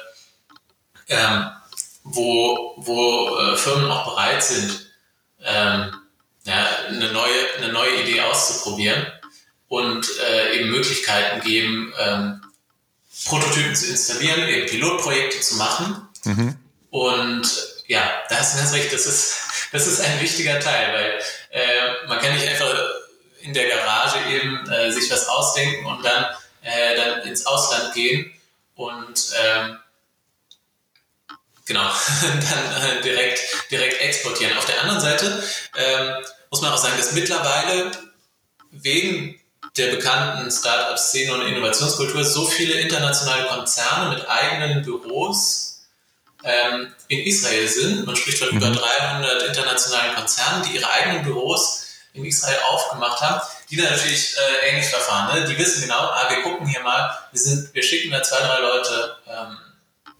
ähm, 1.08 1.46
wo, 2.14 2.74
wo 2.76 3.38
äh, 3.38 3.56
Firmen 3.56 3.90
auch 3.90 4.04
bereit 4.04 4.42
sind, 4.42 4.92
ähm, 5.44 5.92
ja, 6.44 6.66
eine, 6.88 7.12
neue, 7.12 7.54
eine 7.58 7.72
neue 7.72 8.02
Idee 8.02 8.22
auszuprobieren 8.22 9.06
und 9.68 10.06
äh, 10.20 10.56
eben 10.56 10.70
Möglichkeiten 10.70 11.40
geben, 11.42 11.92
ähm, 11.98 12.42
Prototypen 13.26 13.74
zu 13.74 13.86
installieren, 13.86 14.48
eben 14.48 14.66
Pilotprojekte 14.66 15.40
zu 15.40 15.56
machen. 15.56 16.08
Mhm. 16.24 16.56
Und 16.90 17.48
ja, 17.86 18.22
da 18.28 18.36
hast 18.36 18.54
du 18.54 18.58
ganz 18.58 18.72
recht, 18.72 18.92
das 18.92 19.06
ist, 19.06 19.36
das 19.72 19.86
ist 19.86 20.00
ein 20.00 20.20
wichtiger 20.20 20.58
Teil, 20.60 20.94
weil 20.94 21.20
äh, 21.50 22.06
man 22.06 22.18
kann 22.18 22.34
nicht 22.34 22.46
einfach 22.46 22.74
in 23.40 23.52
der 23.52 23.68
Garage 23.68 24.18
eben 24.30 24.68
äh, 24.70 24.90
sich 24.90 25.10
was 25.10 25.28
ausdenken 25.28 25.86
und 25.86 26.04
dann, 26.04 26.26
äh, 26.62 26.96
dann 26.96 27.22
ins 27.22 27.46
Ausland 27.46 27.94
gehen 27.94 28.32
und 28.74 29.32
ähm, 29.44 29.78
genau, 31.68 31.84
dann 32.22 32.98
äh, 32.98 33.02
direkt, 33.02 33.40
direkt 33.70 34.00
exportieren. 34.00 34.56
Auf 34.58 34.64
der 34.64 34.80
anderen 34.80 35.00
Seite 35.00 35.44
ähm, 35.76 36.24
muss 36.50 36.62
man 36.62 36.72
auch 36.72 36.78
sagen, 36.78 36.96
dass 36.96 37.12
mittlerweile 37.12 37.92
wegen 38.72 39.38
der 39.76 39.92
bekannten 39.94 40.50
Startup-Szene 40.50 41.34
und 41.34 41.42
Innovationskultur 41.42 42.24
so 42.24 42.46
viele 42.46 42.74
internationale 42.80 43.46
Konzerne 43.46 44.16
mit 44.16 44.28
eigenen 44.28 44.82
Büros 44.82 45.86
ähm, 46.42 46.92
in 47.08 47.20
Israel 47.20 47.68
sind. 47.68 48.06
Man 48.06 48.16
spricht 48.16 48.38
von 48.38 48.50
mhm. 48.50 48.56
über 48.56 48.70
300 48.70 49.42
internationalen 49.44 50.16
Konzernen, 50.16 50.64
die 50.64 50.76
ihre 50.76 50.90
eigenen 50.90 51.22
Büros 51.22 51.84
in 52.14 52.24
Israel 52.24 52.58
aufgemacht 52.70 53.20
haben, 53.20 53.40
die 53.70 53.76
da 53.76 53.90
natürlich 53.90 54.34
äh, 54.36 54.70
ähnlich 54.70 54.86
verfahren. 54.86 55.34
Ne? 55.34 55.46
Die 55.46 55.58
wissen 55.58 55.82
genau, 55.82 55.98
ah, 56.00 56.26
wir 56.30 56.42
gucken 56.42 56.66
hier 56.66 56.80
mal, 56.80 57.16
wir, 57.30 57.40
sind, 57.40 57.72
wir 57.74 57.82
schicken 57.82 58.10
da 58.10 58.22
zwei, 58.22 58.40
drei 58.40 58.60
Leute 58.60 59.16
ähm, 59.28 59.58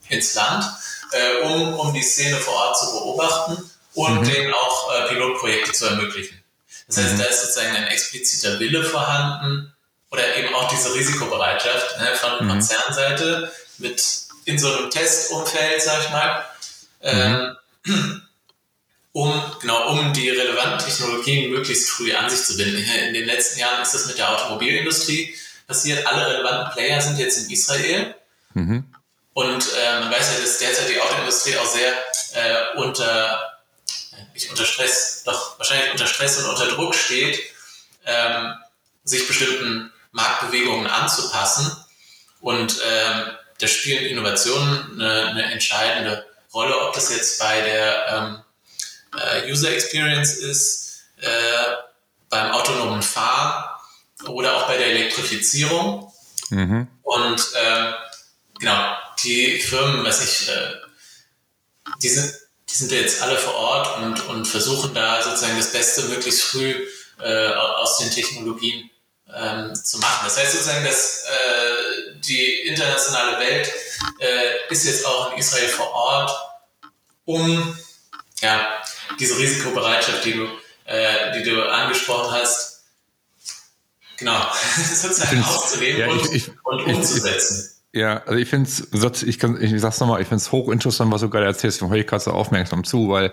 ins 0.09 0.35
Land, 0.35 0.65
äh, 1.13 1.45
um, 1.45 1.75
um 1.75 1.95
die 1.95 2.03
Szene 2.03 2.37
vor 2.37 2.55
Ort 2.55 2.79
zu 2.79 2.87
beobachten 2.93 3.71
und 3.95 4.21
mhm. 4.21 4.25
denen 4.25 4.53
auch 4.53 4.93
äh, 4.93 5.09
Pilotprojekte 5.09 5.73
zu 5.73 5.87
ermöglichen. 5.87 6.43
Das 6.87 6.99
heißt, 6.99 7.15
mhm. 7.15 7.19
da 7.19 7.25
ist 7.25 7.41
sozusagen 7.41 7.77
ein 7.77 7.89
expliziter 7.89 8.59
Wille 8.61 8.85
vorhanden 8.85 9.73
oder 10.11 10.37
eben 10.37 10.55
auch 10.55 10.69
diese 10.69 10.95
Risikobereitschaft 10.95 11.99
ne, 12.01 12.15
von 12.15 12.45
mhm. 12.45 12.51
Konzernseite 12.51 13.53
mit 13.79 14.03
in 14.45 14.59
so 14.59 14.73
einem 14.73 14.91
Testumfeld, 14.91 15.83
sag 15.83 16.05
ich 16.05 16.11
mal, 16.11 16.45
ähm, 17.03 17.57
mhm. 17.85 18.23
um, 19.13 19.43
genau, 19.61 19.91
um 19.91 20.13
die 20.15 20.31
relevanten 20.31 20.87
Technologien 20.87 21.51
möglichst 21.51 21.91
früh 21.91 22.15
an 22.15 22.31
sich 22.31 22.45
zu 22.45 22.57
binden. 22.57 22.79
In 23.09 23.15
den 23.15 23.27
letzten 23.27 23.61
Jahren 23.61 23.83
ist 23.83 23.95
das 23.95 24.07
mit 24.07 24.17
der 24.17 24.31
Automobilindustrie 24.31 25.35
passiert. 25.67 26.07
Alle 26.07 26.27
relevanten 26.27 26.73
Player 26.73 27.01
sind 27.01 27.19
jetzt 27.19 27.39
in 27.39 27.51
Israel. 27.51 28.15
Mhm. 28.55 28.85
Und 29.39 29.73
äh, 29.73 30.01
man 30.01 30.11
weiß 30.11 30.35
ja, 30.35 30.43
dass 30.43 30.59
derzeit 30.59 30.89
die 30.89 31.01
Autoindustrie 31.01 31.57
auch 31.59 31.65
sehr 31.65 31.93
äh, 32.33 32.77
unter 32.77 33.61
nicht 34.35 34.51
unter 34.51 34.65
Stress, 34.65 35.23
doch 35.25 35.57
wahrscheinlich 35.61 35.93
unter 35.93 36.09
Stress 36.09 36.39
und 36.39 36.51
unter 36.51 36.67
Druck 36.67 36.93
steht, 36.93 37.39
ähm, 38.05 38.55
sich 39.05 39.29
bestimmten 39.29 39.93
Marktbewegungen 40.11 40.89
anzupassen. 40.89 41.71
Und 42.41 42.81
ähm, 42.85 43.31
da 43.61 43.69
spielen 43.69 44.07
Innovationen 44.07 45.01
eine, 45.01 45.27
eine, 45.29 45.53
entscheidende 45.53 46.27
Rolle, 46.53 46.77
ob 46.77 46.95
das 46.95 47.15
jetzt 47.15 47.39
bei 47.39 47.61
der 47.61 48.09
ähm, 48.09 48.43
äh, 49.21 49.53
User 49.53 49.71
Experience 49.71 50.35
ist, 50.35 51.05
äh, 51.21 51.29
beim 52.29 52.51
autonomen 52.51 53.03
Fahren 53.03 53.71
oder 54.27 54.57
auch 54.57 54.67
bei 54.67 54.79
der 54.79 54.89
Elektrifizierung. 54.89 56.13
Mhm. 56.51 56.89
Und 57.05 57.41
äh, 57.55 57.93
genau, 58.59 58.97
die 59.25 59.59
Firmen, 59.59 60.05
was 60.05 60.25
ich, 60.25 60.49
äh, 60.49 60.75
die 62.03 62.09
sind 62.09 62.35
die 62.71 62.75
sind 62.75 62.93
jetzt 62.93 63.23
alle 63.23 63.37
vor 63.39 63.55
Ort 63.55 63.99
und, 63.99 64.29
und 64.29 64.45
versuchen 64.45 64.95
da 64.95 65.23
sozusagen 65.23 65.57
das 65.57 65.73
Beste 65.73 66.03
möglichst 66.03 66.43
früh 66.43 66.75
äh, 67.21 67.53
aus 67.53 67.99
den 67.99 68.11
Technologien 68.11 68.91
ähm, 69.35 69.75
zu 69.75 69.99
machen. 69.99 70.25
Das 70.25 70.37
heißt 70.37 70.53
sozusagen, 70.53 70.85
dass 70.85 71.25
äh, 71.25 72.21
die 72.21 72.67
internationale 72.67 73.39
Welt 73.39 73.73
äh, 74.21 74.73
ist 74.73 74.85
jetzt 74.85 75.07
auch 75.07 75.33
in 75.33 75.39
Israel 75.39 75.69
vor 75.69 75.91
Ort, 75.93 76.31
um 77.25 77.79
ja, 78.41 78.83
diese 79.19 79.39
Risikobereitschaft, 79.39 80.25
die 80.25 80.35
du, 80.35 80.49
äh, 80.85 81.33
die 81.39 81.43
du 81.43 81.63
angesprochen 81.63 82.33
hast, 82.33 82.85
genau, 84.17 84.41
sozusagen 84.77 85.43
auszuleben 85.43 86.01
ja, 86.01 86.09
und, 86.09 86.27
ich, 86.27 86.49
ich, 86.49 86.65
und 86.65 86.85
umzusetzen. 86.85 87.78
Ja, 87.99 88.23
also 88.27 88.39
ich 88.39 88.49
finde 88.49 88.69
es, 88.69 89.23
ich, 89.25 89.41
kann, 89.41 89.61
ich 89.61 89.81
sag's 89.81 89.99
nochmal, 89.99 90.21
ich 90.21 90.29
finde 90.29 90.41
es 90.41 90.53
hochinteressant, 90.53 91.11
was 91.11 91.21
du 91.21 91.29
gerade 91.29 91.47
erzählst, 91.47 91.83
ich 91.83 91.89
höre 91.89 91.97
ich 91.97 92.07
gerade 92.07 92.23
so 92.23 92.31
aufmerksam 92.31 92.85
zu, 92.85 93.09
weil 93.09 93.33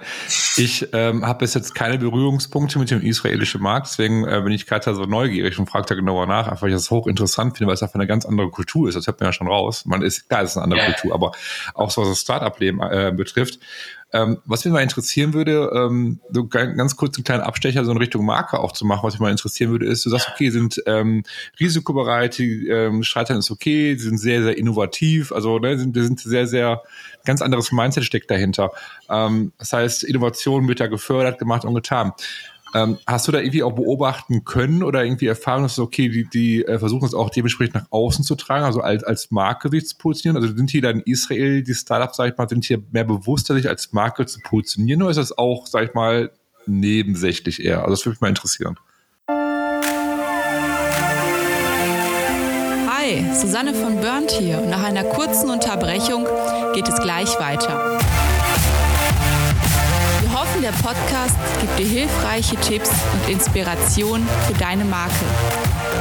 ich 0.57 0.87
ähm, 0.91 1.23
habe 1.23 1.39
bis 1.39 1.53
jetzt 1.53 1.75
keine 1.75 1.99
Berührungspunkte 1.99 2.79
mit 2.79 2.89
dem 2.89 3.01
israelischen 3.01 3.61
Markt, 3.61 3.89
deswegen 3.91 4.25
äh, 4.27 4.41
bin 4.41 4.51
ich 4.51 4.65
gerade 4.65 4.95
so 4.95 5.03
neugierig 5.03 5.59
und 5.59 5.69
frage 5.69 5.85
da 5.85 5.93
genauer 5.93 6.25
nach, 6.25 6.47
einfach 6.47 6.63
weil 6.63 6.69
ich 6.69 6.75
das 6.75 6.89
hochinteressant 6.89 7.55
finde, 7.55 7.67
weil 7.67 7.75
es 7.75 7.83
einfach 7.83 7.93
eine 7.93 8.07
ganz 8.07 8.25
andere 8.25 8.49
Kultur 8.49 8.89
ist, 8.89 8.95
das 8.95 9.05
hört 9.05 9.19
man 9.19 9.27
ja 9.27 9.33
schon 9.33 9.47
raus. 9.47 9.85
Man 9.85 10.01
ist, 10.01 10.27
klar, 10.29 10.41
es 10.41 10.51
ist 10.51 10.57
eine 10.57 10.63
andere 10.63 10.79
ja. 10.79 10.85
Kultur, 10.87 11.13
aber 11.13 11.33
auch 11.75 11.91
so 11.91 12.01
was 12.01 12.09
das 12.09 12.21
Startup-Leben 12.21 12.81
äh, 12.81 13.13
betrifft, 13.15 13.59
ähm, 14.13 14.37
was 14.45 14.63
mich 14.63 14.73
mal 14.73 14.83
interessieren 14.83 15.33
würde, 15.33 15.71
ähm, 15.73 16.19
so 16.31 16.47
ganz 16.47 16.95
kurz 16.95 17.17
einen 17.17 17.23
kleinen 17.23 17.41
Abstecher 17.41 17.83
so 17.83 17.91
in 17.91 17.97
Richtung 17.97 18.25
Marke 18.25 18.59
auch 18.59 18.71
zu 18.71 18.85
machen, 18.85 19.03
was 19.03 19.15
mich 19.15 19.21
mal 19.21 19.31
interessieren 19.31 19.71
würde, 19.71 19.87
ist, 19.87 20.05
du 20.05 20.09
sagst, 20.09 20.29
okay, 20.33 20.49
sind 20.51 20.81
ähm, 20.85 21.23
risikobereit, 21.59 22.37
die 22.37 22.67
ähm, 22.67 23.03
Scheitern 23.03 23.39
ist 23.39 23.51
okay, 23.51 23.95
sind 23.95 24.17
sehr, 24.17 24.43
sehr 24.43 24.57
innovativ, 24.57 25.31
also 25.31 25.59
ne, 25.59 25.77
sind, 25.77 25.95
sind 25.95 26.19
sehr, 26.19 26.47
sehr 26.47 26.81
ganz 27.25 27.41
anderes 27.41 27.71
Mindset 27.71 28.05
steckt 28.05 28.31
dahinter. 28.31 28.71
Ähm, 29.09 29.51
das 29.57 29.73
heißt, 29.73 30.03
Innovation 30.03 30.67
wird 30.67 30.79
ja 30.79 30.87
gefördert, 30.87 31.39
gemacht 31.39 31.65
und 31.65 31.75
getan. 31.75 32.13
Ähm, 32.75 32.97
hast 33.07 33.25
du 33.25 33.31
da 33.31 33.39
irgendwie 33.39 33.63
auch 33.63 33.71
beobachten 33.71 34.43
können 34.43 34.83
oder 34.83 35.05
irgendwie 35.05 35.27
erfahren, 35.27 35.63
dass 35.63 35.79
okay, 35.79 36.09
die, 36.09 36.27
die 36.27 36.65
äh, 36.65 36.77
versuchen 36.77 37.05
es 37.05 37.13
auch 37.13 37.29
dementsprechend 37.29 37.75
nach 37.75 37.85
außen 37.89 38.25
zu 38.25 38.35
tragen, 38.35 38.65
also 38.65 38.81
als, 38.81 39.01
als 39.05 39.31
Marke 39.31 39.69
sich 39.69 39.87
zu 39.87 39.97
positionieren? 39.97 40.43
Also 40.43 40.53
sind 40.57 40.69
hier 40.69 40.81
dann 40.81 40.99
in 40.99 41.03
Israel, 41.13 41.63
die 41.63 41.73
Startups, 41.73 42.17
sag 42.17 42.33
ich 42.33 42.37
mal, 42.37 42.49
sind 42.49 42.65
hier 42.65 42.83
mehr 42.91 43.05
bewusster, 43.05 43.55
sich 43.55 43.69
als 43.69 43.93
Marke 43.93 44.25
zu 44.25 44.41
positionieren 44.41 45.03
oder 45.03 45.11
ist 45.11 45.15
das 45.15 45.37
auch, 45.37 45.67
sag 45.67 45.85
ich 45.85 45.93
mal, 45.93 46.31
nebensächlich 46.65 47.63
eher? 47.63 47.77
Also 47.77 47.91
das 47.91 48.05
würde 48.05 48.15
mich 48.15 48.21
mal 48.21 48.27
interessieren. 48.27 48.77
Hi, 52.89 53.23
Susanne 53.33 53.73
von 53.73 54.01
Burnt 54.01 54.31
hier 54.31 54.59
nach 54.65 54.83
einer 54.83 55.05
kurzen 55.05 55.49
Unterbrechung 55.49 56.27
geht 56.73 56.89
es 56.89 56.99
gleich 56.99 57.39
weiter 57.39 58.04
der 60.65 60.71
Podcast 60.71 61.35
gibt 61.61 61.77
dir 61.77 61.85
hilfreiche 61.85 62.55
Tipps 62.55 62.89
und 63.13 63.29
Inspiration 63.29 64.27
für 64.47 64.53
deine 64.55 64.83
Marke. 64.83 65.13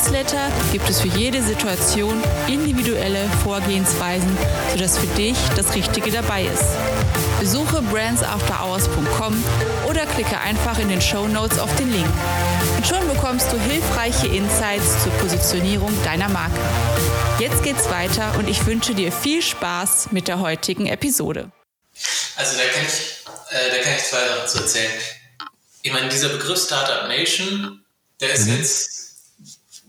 Newsletter 0.00 0.50
gibt 0.72 0.88
es 0.88 1.02
für 1.02 1.08
jede 1.08 1.42
Situation 1.42 2.22
individuelle 2.48 3.28
Vorgehensweisen, 3.44 4.34
sodass 4.72 4.96
für 4.96 5.06
dich 5.08 5.36
das 5.56 5.74
Richtige 5.74 6.10
dabei 6.10 6.44
ist. 6.44 6.64
Besuche 7.38 7.82
brandsafterhours.com 7.82 9.44
oder 9.88 10.06
klicke 10.06 10.38
einfach 10.40 10.78
in 10.78 10.88
den 10.88 11.02
Show 11.02 11.28
Notes 11.28 11.58
auf 11.58 11.74
den 11.76 11.92
Link. 11.92 12.08
Und 12.76 12.86
schon 12.86 13.06
bekommst 13.08 13.52
du 13.52 13.60
hilfreiche 13.60 14.28
Insights 14.28 15.02
zur 15.02 15.12
Positionierung 15.12 15.92
deiner 16.02 16.30
Marke. 16.30 16.60
Jetzt 17.38 17.62
geht's 17.62 17.90
weiter 17.90 18.34
und 18.38 18.48
ich 18.48 18.64
wünsche 18.64 18.94
dir 18.94 19.12
viel 19.12 19.42
Spaß 19.42 20.12
mit 20.12 20.28
der 20.28 20.40
heutigen 20.40 20.86
Episode. 20.86 21.52
Also 22.36 22.56
da 22.56 22.64
kann 22.64 22.86
ich, 22.86 23.54
äh, 23.54 23.70
da 23.70 23.82
kann 23.82 23.92
ich 23.98 24.04
zwei 24.04 24.26
Sachen 24.26 24.48
zu 24.48 24.58
erzählen. 24.60 24.92
Ich 25.82 25.92
meine, 25.92 26.08
dieser 26.08 26.30
Begriff 26.30 26.64
Startup 26.64 27.06
Nation, 27.06 27.84
der 28.20 28.32
ist 28.32 28.46
mhm. 28.46 28.56
jetzt 28.56 28.99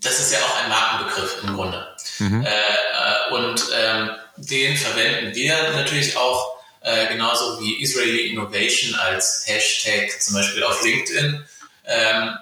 das 0.01 0.19
ist 0.19 0.33
ja 0.33 0.39
auch 0.39 0.55
ein 0.57 0.69
Markenbegriff 0.69 1.43
im 1.43 1.55
Grunde. 1.55 1.95
Mhm. 2.19 2.45
Äh, 2.45 2.49
äh, 2.49 3.33
und 3.33 3.63
ähm, 3.73 4.11
den 4.37 4.75
verwenden 4.75 5.35
wir 5.35 5.71
natürlich 5.71 6.17
auch 6.17 6.57
äh, 6.81 7.07
genauso 7.07 7.59
wie 7.59 7.81
Israeli 7.81 8.31
Innovation 8.31 8.95
als 8.95 9.43
Hashtag 9.45 10.19
zum 10.21 10.35
Beispiel 10.35 10.63
auf 10.63 10.83
LinkedIn. 10.83 11.45
Ähm, 11.85 12.37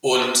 und 0.00 0.38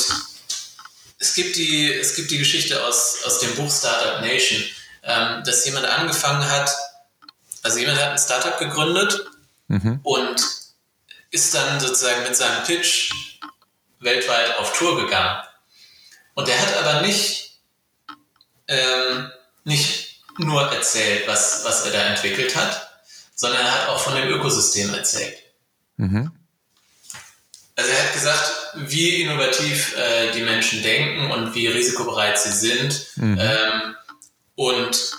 es 1.18 1.34
gibt 1.34 1.56
die, 1.56 1.90
es 1.92 2.14
gibt 2.16 2.30
die 2.30 2.38
Geschichte 2.38 2.84
aus, 2.84 3.22
aus 3.24 3.38
dem 3.38 3.54
Buch 3.54 3.70
Startup 3.70 4.20
Nation, 4.20 4.62
ähm, 5.04 5.42
dass 5.44 5.64
jemand 5.64 5.86
angefangen 5.86 6.48
hat, 6.50 6.70
also 7.62 7.78
jemand 7.78 7.98
hat 7.98 8.10
ein 8.10 8.18
Startup 8.18 8.58
gegründet 8.58 9.24
mhm. 9.68 10.00
und 10.02 10.42
ist 11.30 11.54
dann 11.54 11.80
sozusagen 11.80 12.24
mit 12.24 12.36
seinem 12.36 12.64
Pitch 12.64 13.12
weltweit 14.00 14.58
auf 14.58 14.76
Tour 14.76 15.02
gegangen. 15.02 15.42
Und 16.34 16.48
er 16.48 16.60
hat 16.60 16.76
aber 16.76 17.02
nicht, 17.02 17.60
ähm, 18.68 19.30
nicht 19.64 20.22
nur 20.38 20.62
erzählt, 20.72 21.26
was, 21.26 21.64
was 21.64 21.84
er 21.86 21.92
da 21.92 22.02
entwickelt 22.04 22.56
hat, 22.56 23.04
sondern 23.34 23.60
er 23.60 23.72
hat 23.72 23.88
auch 23.88 24.00
von 24.00 24.14
dem 24.14 24.28
Ökosystem 24.28 24.92
erzählt. 24.94 25.36
Mhm. 25.96 26.32
Also 27.74 27.90
er 27.90 28.02
hat 28.04 28.12
gesagt, 28.12 28.52
wie 28.74 29.22
innovativ 29.22 29.96
äh, 29.96 30.32
die 30.32 30.42
Menschen 30.42 30.82
denken 30.82 31.30
und 31.30 31.54
wie 31.54 31.66
risikobereit 31.66 32.38
sie 32.38 32.52
sind 32.52 33.06
mhm. 33.16 33.38
ähm, 33.40 33.96
und 34.54 35.12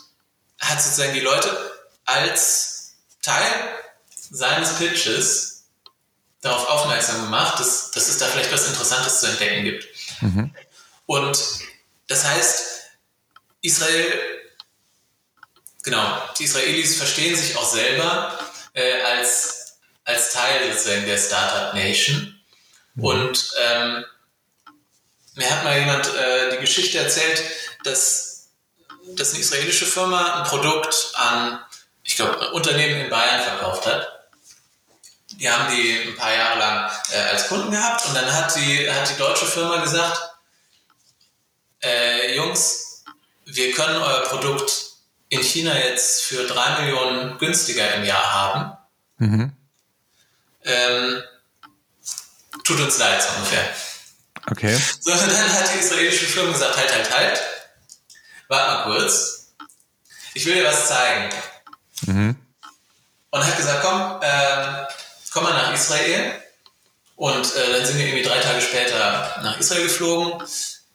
hat 0.60 0.82
sozusagen 0.82 1.14
die 1.14 1.20
Leute 1.20 1.50
als 2.06 2.96
Teil 3.22 3.52
seines 4.30 4.78
Pitches 4.78 5.66
darauf 6.42 6.68
aufmerksam 6.70 7.22
gemacht, 7.24 7.60
dass, 7.60 7.92
dass 7.92 8.10
es 8.10 8.18
da 8.18 8.26
vielleicht 8.28 8.52
was 8.52 8.68
Interessantes 8.68 9.20
zu 9.20 9.28
entdecken 9.28 9.64
gibt. 9.64 9.88
Mhm. 10.22 10.54
Und 11.06 11.38
das 12.08 12.26
heißt, 12.26 12.82
Israel, 13.62 14.20
genau, 15.84 16.22
die 16.38 16.44
Israelis 16.44 16.98
verstehen 16.98 17.36
sich 17.36 17.56
auch 17.58 17.70
selber 17.70 18.40
äh, 18.74 19.02
als, 19.02 19.78
als 20.04 20.32
Teil 20.32 20.72
sozusagen 20.74 21.06
der 21.06 21.18
Startup 21.18 21.74
Nation. 21.74 22.40
Mhm. 22.96 23.04
Und 23.04 23.52
ähm, 23.62 24.06
mir 25.36 25.50
hat 25.50 25.64
mal 25.64 25.80
jemand 25.80 26.08
äh, 26.14 26.52
die 26.52 26.58
Geschichte 26.58 27.00
erzählt, 27.00 27.44
dass, 27.84 28.50
dass 29.16 29.32
eine 29.32 29.40
israelische 29.40 29.86
Firma 29.86 30.42
ein 30.42 30.44
Produkt 30.44 31.12
an, 31.16 31.60
ich 32.04 32.16
glaube, 32.16 32.52
Unternehmen 32.52 33.02
in 33.02 33.10
Bayern 33.10 33.42
verkauft 33.42 33.86
hat. 33.86 34.08
Die 35.32 35.50
haben 35.50 35.76
die 35.76 36.10
ein 36.10 36.16
paar 36.16 36.34
Jahre 36.34 36.60
lang 36.60 36.92
äh, 37.12 37.18
als 37.32 37.48
Kunden 37.48 37.72
gehabt 37.72 38.06
und 38.06 38.16
dann 38.16 38.32
hat 38.32 38.56
die, 38.56 38.92
hat 38.92 39.10
die 39.10 39.18
deutsche 39.18 39.48
Firma 39.48 39.78
gesagt, 39.78 40.33
äh, 41.84 42.36
Jungs, 42.36 43.04
wir 43.46 43.72
können 43.74 43.98
euer 44.02 44.22
Produkt 44.24 44.94
in 45.30 45.42
China 45.42 45.78
jetzt 45.78 46.24
für 46.24 46.46
drei 46.48 46.82
Millionen 46.82 47.38
günstiger 47.38 47.94
im 47.96 48.04
Jahr 48.04 48.34
haben. 48.34 48.78
Mhm. 49.18 49.54
Ähm, 50.64 51.24
tut 52.64 52.80
uns 52.80 52.98
leid, 52.98 53.22
so 53.22 53.30
ungefähr. 53.36 53.68
Okay. 54.50 54.80
So, 55.00 55.12
und 55.12 55.20
dann 55.32 55.54
hat 55.54 55.74
die 55.74 55.80
israelische 55.80 56.26
Firma 56.26 56.52
gesagt, 56.52 56.78
halt, 56.78 56.94
halt, 56.94 57.18
halt, 57.18 57.42
warte 58.48 58.74
mal 58.74 58.84
kurz, 58.84 59.54
ich 60.34 60.46
will 60.46 60.56
dir 60.56 60.66
was 60.66 60.88
zeigen. 60.88 61.30
Mhm. 62.06 62.36
Und 63.32 63.46
hat 63.46 63.58
gesagt, 63.58 63.84
komm, 63.84 64.20
äh, 64.22 64.86
komm 65.32 65.44
mal 65.44 65.54
nach 65.54 65.74
Israel. 65.74 66.40
Und 67.16 67.56
äh, 67.56 67.72
dann 67.72 67.86
sind 67.86 67.98
wir 67.98 68.06
irgendwie 68.06 68.24
drei 68.24 68.40
Tage 68.40 68.62
später 68.62 69.40
nach 69.42 69.60
Israel 69.60 69.84
geflogen. 69.84 70.48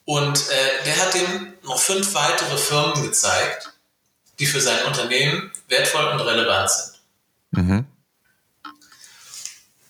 Und 0.09 0.38
äh, 0.49 0.85
der 0.87 0.97
hat 1.05 1.14
ihm 1.16 1.53
noch 1.64 1.79
fünf 1.79 2.14
weitere 2.14 2.57
Firmen 2.57 3.03
gezeigt, 3.03 3.75
die 4.38 4.47
für 4.47 4.59
sein 4.59 4.87
Unternehmen 4.87 5.53
wertvoll 5.68 6.07
und 6.07 6.21
relevant 6.21 6.71
sind. 6.71 7.01
Mhm. 7.51 7.87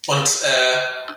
Und 0.06 0.28
äh, 0.42 1.12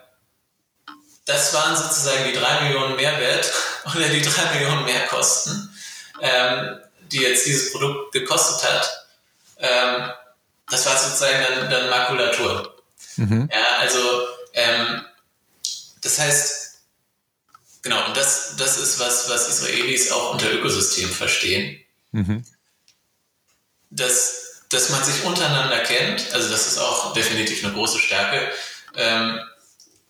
das 1.25 1.51
waren 1.51 1.75
sozusagen 1.75 2.25
die 2.25 2.37
drei 2.37 2.61
Millionen 2.61 2.95
Mehrwert 2.95 3.51
oder 3.95 4.07
die 4.07 4.21
drei 4.21 4.53
Millionen 4.53 4.85
Mehrkosten, 4.85 5.75
ähm, 6.21 6.79
die 7.11 7.21
jetzt 7.21 7.47
dieses 7.47 7.71
Produkt 7.71 8.11
gekostet 8.11 8.69
hat. 8.69 9.07
Ähm, 9.57 10.11
das 10.69 10.85
war 10.85 10.95
sozusagen 10.95 11.41
dann, 11.41 11.71
dann 11.71 11.89
Makulatur. 11.89 12.75
Mhm. 13.15 13.49
Ja, 13.51 13.79
also 13.79 14.27
ähm, 14.53 15.03
das 16.01 16.19
heißt, 16.19 16.60
Genau, 17.81 18.05
und 18.07 18.15
das, 18.15 18.55
das 18.57 18.77
ist 18.77 18.99
was, 18.99 19.29
was 19.29 19.49
Israelis 19.49 20.11
auch 20.11 20.33
unter 20.33 20.51
Ökosystem 20.51 21.09
verstehen. 21.09 21.79
Mhm. 22.11 22.45
Dass, 23.89 24.63
dass 24.69 24.89
man 24.89 25.03
sich 25.03 25.23
untereinander 25.23 25.79
kennt, 25.79 26.31
also 26.33 26.49
das 26.49 26.67
ist 26.67 26.77
auch 26.77 27.13
definitiv 27.13 27.63
eine 27.63 27.73
große 27.73 27.99
Stärke, 27.99 28.51
ähm, 28.95 29.39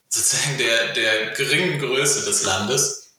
sozusagen 0.10 0.58
der, 0.58 0.94
der 0.94 1.32
geringen 1.32 1.80
Größe 1.80 2.26
des 2.26 2.44
Landes. 2.44 3.14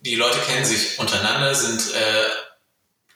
Die 0.00 0.16
Leute 0.16 0.40
kennen 0.40 0.64
sich 0.64 0.98
untereinander, 0.98 1.54
sind 1.54 1.94
äh, 1.94 2.24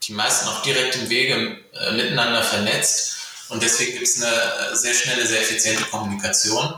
die 0.04 0.12
meisten 0.12 0.48
auf 0.48 0.62
direktem 0.62 1.10
Wege 1.10 1.58
äh, 1.72 1.92
miteinander 1.92 2.42
vernetzt 2.42 3.16
und 3.48 3.62
deswegen 3.62 3.92
gibt 3.92 4.06
es 4.06 4.22
eine 4.22 4.32
äh, 4.32 4.76
sehr 4.76 4.94
schnelle, 4.94 5.26
sehr 5.26 5.40
effiziente 5.40 5.84
Kommunikation. 5.84 6.74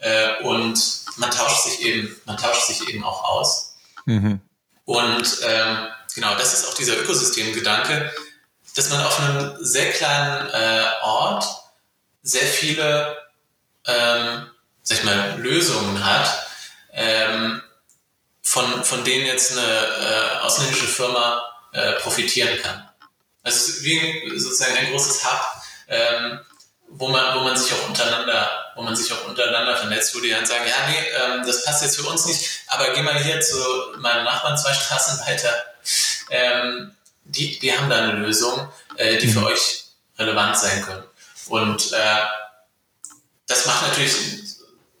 Äh, 0.00 0.42
und 0.42 1.04
man 1.16 1.30
tauscht 1.30 1.64
sich 1.64 1.82
eben, 1.82 2.20
man 2.24 2.36
tauscht 2.36 2.66
sich 2.66 2.88
eben 2.88 3.04
auch 3.04 3.24
aus. 3.24 3.76
Mhm. 4.06 4.40
Und 4.84 5.38
ähm, 5.46 5.88
genau, 6.14 6.34
das 6.34 6.54
ist 6.54 6.68
auch 6.68 6.74
dieser 6.74 6.98
Ökosystemgedanke, 6.98 8.10
dass 8.74 8.90
man 8.90 9.04
auf 9.04 9.20
einem 9.20 9.56
sehr 9.60 9.92
kleinen 9.92 10.48
äh, 10.50 10.86
Ort 11.02 11.44
sehr 12.22 12.46
viele, 12.46 13.16
ähm, 13.86 14.50
sag 14.82 14.98
ich 14.98 15.04
mal, 15.04 15.38
Lösungen 15.38 16.04
hat, 16.04 16.46
ähm, 16.92 17.62
von, 18.42 18.84
von 18.84 19.04
denen 19.04 19.26
jetzt 19.26 19.52
eine 19.52 19.66
äh, 19.66 20.38
ausländische 20.42 20.86
Firma 20.86 21.42
äh, 21.72 21.92
profitieren 22.00 22.60
kann. 22.62 22.88
Also 23.42 23.58
es 23.58 23.68
ist 23.68 23.84
wie 23.84 24.38
sozusagen 24.38 24.76
ein 24.76 24.90
großes 24.90 25.24
Hub, 25.24 25.40
ähm, 25.88 26.40
wo 26.88 27.08
man, 27.08 27.38
wo 27.38 27.44
man 27.44 27.56
sich 27.56 27.72
auch 27.72 27.88
untereinander, 27.88 28.59
wo 28.80 28.84
man 28.84 28.96
sich 28.96 29.12
auch 29.12 29.26
untereinander 29.26 29.76
vernetzt, 29.76 30.14
wo 30.14 30.20
die 30.20 30.30
dann 30.30 30.46
sagen, 30.46 30.64
ja, 30.66 30.88
nee, 30.88 31.06
ähm, 31.20 31.46
das 31.46 31.64
passt 31.64 31.82
jetzt 31.82 31.96
für 31.96 32.08
uns 32.08 32.24
nicht, 32.24 32.62
aber 32.66 32.94
geh 32.94 33.02
mal 33.02 33.22
hier 33.22 33.38
zu 33.42 33.58
meinem 33.98 34.24
Nachbarn 34.24 34.56
zwei 34.56 34.72
Straßen 34.72 35.20
weiter. 35.26 35.52
Ähm, 36.30 36.94
die, 37.24 37.58
die 37.58 37.76
haben 37.76 37.90
da 37.90 37.98
eine 37.98 38.12
Lösung, 38.14 38.72
äh, 38.96 39.18
die 39.18 39.28
für 39.28 39.40
mhm. 39.40 39.46
euch 39.46 39.84
relevant 40.18 40.56
sein 40.56 40.82
können. 40.82 41.04
Und 41.48 41.92
äh, 41.92 42.20
das 43.46 43.66
macht 43.66 43.86
natürlich 43.88 44.14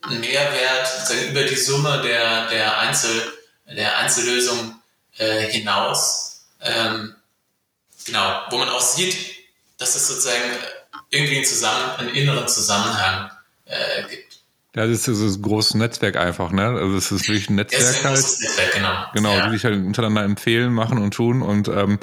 einen 0.02 0.20
Mehrwert 0.20 1.10
über 1.30 1.44
die 1.44 1.56
Summe 1.56 2.02
der, 2.02 2.48
der, 2.48 2.78
Einzel, 2.80 3.32
der 3.64 3.96
Einzellösung 3.96 4.78
äh, 5.16 5.46
hinaus. 5.46 6.42
Ähm, 6.60 7.16
genau, 8.04 8.42
wo 8.50 8.58
man 8.58 8.68
auch 8.68 8.82
sieht, 8.82 9.16
dass 9.78 9.94
es 9.94 10.06
sozusagen 10.06 10.58
irgendwie 11.08 11.36
einen, 11.36 11.46
Zusammen 11.46 11.92
einen 11.96 12.14
inneren 12.14 12.46
Zusammenhang 12.46 13.30
äh, 13.70 14.02
gibt. 14.08 14.30
Ja, 14.76 14.86
das 14.86 14.98
ist 14.98 15.08
dieses 15.08 15.42
große 15.42 15.76
Netzwerk 15.76 16.16
einfach, 16.16 16.52
ne? 16.52 16.62
Also 16.62 16.96
es 16.96 17.10
ist 17.10 17.26
wirklich 17.26 17.50
ein 17.50 17.56
Netzwerk 17.56 17.82
ja, 17.82 18.10
ein 18.10 18.16
halt. 18.16 18.24
Netzwerk, 18.24 18.72
genau. 18.72 19.04
Genau, 19.14 19.36
ja. 19.36 19.46
die 19.46 19.52
sich 19.52 19.64
halt 19.64 19.74
untereinander 19.74 20.22
empfehlen, 20.22 20.72
machen 20.72 20.98
und 20.98 21.12
tun 21.12 21.42
und 21.42 21.66
ähm, 21.66 21.98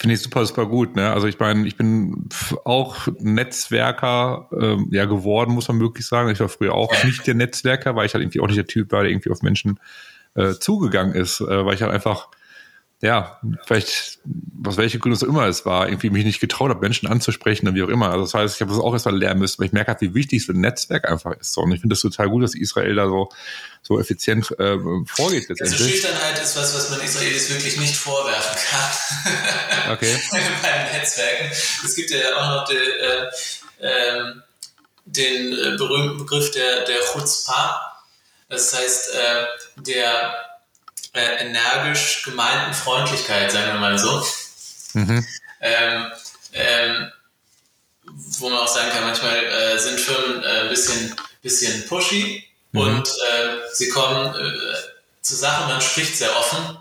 finde 0.00 0.14
ich 0.14 0.22
super, 0.22 0.44
super 0.44 0.66
gut, 0.66 0.96
ne? 0.96 1.12
Also 1.12 1.28
ich 1.28 1.38
meine, 1.38 1.64
ich 1.68 1.76
bin 1.76 2.28
auch 2.64 3.06
Netzwerker 3.20 4.48
ähm, 4.60 4.88
ja 4.90 5.04
geworden, 5.04 5.52
muss 5.52 5.68
man 5.68 5.78
wirklich 5.78 6.08
sagen. 6.08 6.28
Ich 6.30 6.40
war 6.40 6.48
früher 6.48 6.74
auch 6.74 6.92
ja. 6.92 7.06
nicht 7.06 7.24
der 7.24 7.34
Netzwerker, 7.34 7.94
weil 7.94 8.06
ich 8.06 8.14
halt 8.14 8.22
irgendwie 8.24 8.40
auch 8.40 8.48
nicht 8.48 8.58
der 8.58 8.66
Typ 8.66 8.90
war, 8.90 9.02
der 9.02 9.12
irgendwie 9.12 9.30
auf 9.30 9.42
Menschen 9.42 9.78
äh, 10.34 10.54
zugegangen 10.54 11.14
ist, 11.14 11.40
äh, 11.40 11.64
weil 11.64 11.74
ich 11.74 11.82
halt 11.82 11.92
einfach 11.92 12.30
ja, 13.00 13.40
vielleicht, 13.64 14.18
was 14.24 14.76
welche 14.76 14.98
Gründe 14.98 15.14
es 15.14 15.22
immer 15.22 15.46
es 15.46 15.64
war, 15.64 15.88
irgendwie 15.88 16.10
mich 16.10 16.24
nicht 16.24 16.40
getraut 16.40 16.70
habe, 16.70 16.80
Menschen 16.80 17.06
anzusprechen 17.06 17.68
und 17.68 17.76
wie 17.76 17.84
auch 17.84 17.88
immer. 17.88 18.10
Also 18.10 18.22
das 18.22 18.34
heißt, 18.34 18.56
ich 18.56 18.60
habe 18.60 18.72
das 18.72 18.80
auch 18.80 18.92
erstmal 18.92 19.16
lernen 19.16 19.38
müssen, 19.38 19.60
weil 19.60 19.66
ich 19.66 19.72
merke 19.72 19.92
halt, 19.92 20.00
wie 20.00 20.14
wichtig 20.14 20.44
so 20.44 20.52
ein 20.52 20.60
Netzwerk 20.60 21.08
einfach 21.08 21.32
ist. 21.38 21.56
Und 21.58 21.70
ich 21.70 21.80
finde 21.80 21.94
das 21.94 22.00
total 22.00 22.28
gut, 22.28 22.42
dass 22.42 22.56
Israel 22.56 22.96
da 22.96 23.06
so, 23.06 23.28
so 23.82 24.00
effizient 24.00 24.50
äh, 24.58 24.78
vorgeht 25.06 25.48
letztendlich. 25.48 25.60
Also 25.60 25.84
Schüchternheit 25.84 26.42
ist 26.42 26.56
was, 26.56 26.74
was 26.74 26.90
man 26.90 27.00
Israelis 27.00 27.50
wirklich 27.50 27.78
nicht 27.78 27.96
vorwerfen 27.96 28.58
kann. 28.68 28.90
Okay. 29.92 30.14
Bei 30.30 30.72
den 30.72 30.98
Netzwerken. 30.98 31.50
Es 31.50 31.94
gibt 31.94 32.10
ja 32.10 32.18
auch 32.36 32.48
noch 32.48 32.68
die, 32.68 32.74
äh, 32.74 33.86
äh, 33.86 34.34
den 35.06 35.52
äh, 35.52 35.76
berühmten 35.76 36.18
Begriff 36.18 36.50
der, 36.50 36.84
der 36.84 37.00
Chutzpah. 37.00 38.02
Das 38.48 38.74
heißt, 38.74 39.14
äh, 39.14 39.82
der 39.82 40.34
energisch 41.18 42.22
gemeinten 42.24 42.74
Freundlichkeit, 42.74 43.52
sagen 43.52 43.72
wir 43.72 43.80
mal 43.80 43.98
so. 43.98 44.26
Mhm. 44.94 45.26
Ähm, 45.60 46.12
ähm, 46.52 47.12
wo 48.38 48.48
man 48.48 48.60
auch 48.60 48.68
sagen 48.68 48.90
kann, 48.90 49.04
manchmal 49.04 49.44
äh, 49.44 49.78
sind 49.78 50.00
Firmen 50.00 50.42
äh, 50.42 50.60
ein 50.62 50.68
bisschen, 50.68 51.14
bisschen 51.42 51.86
pushy 51.86 52.44
mhm. 52.72 52.80
und 52.80 53.08
äh, 53.08 53.56
sie 53.72 53.88
kommen 53.88 54.34
äh, 54.34 54.74
zur 55.20 55.36
Sache, 55.36 55.68
man 55.68 55.80
spricht 55.80 56.16
sehr 56.16 56.34
offen. 56.36 56.78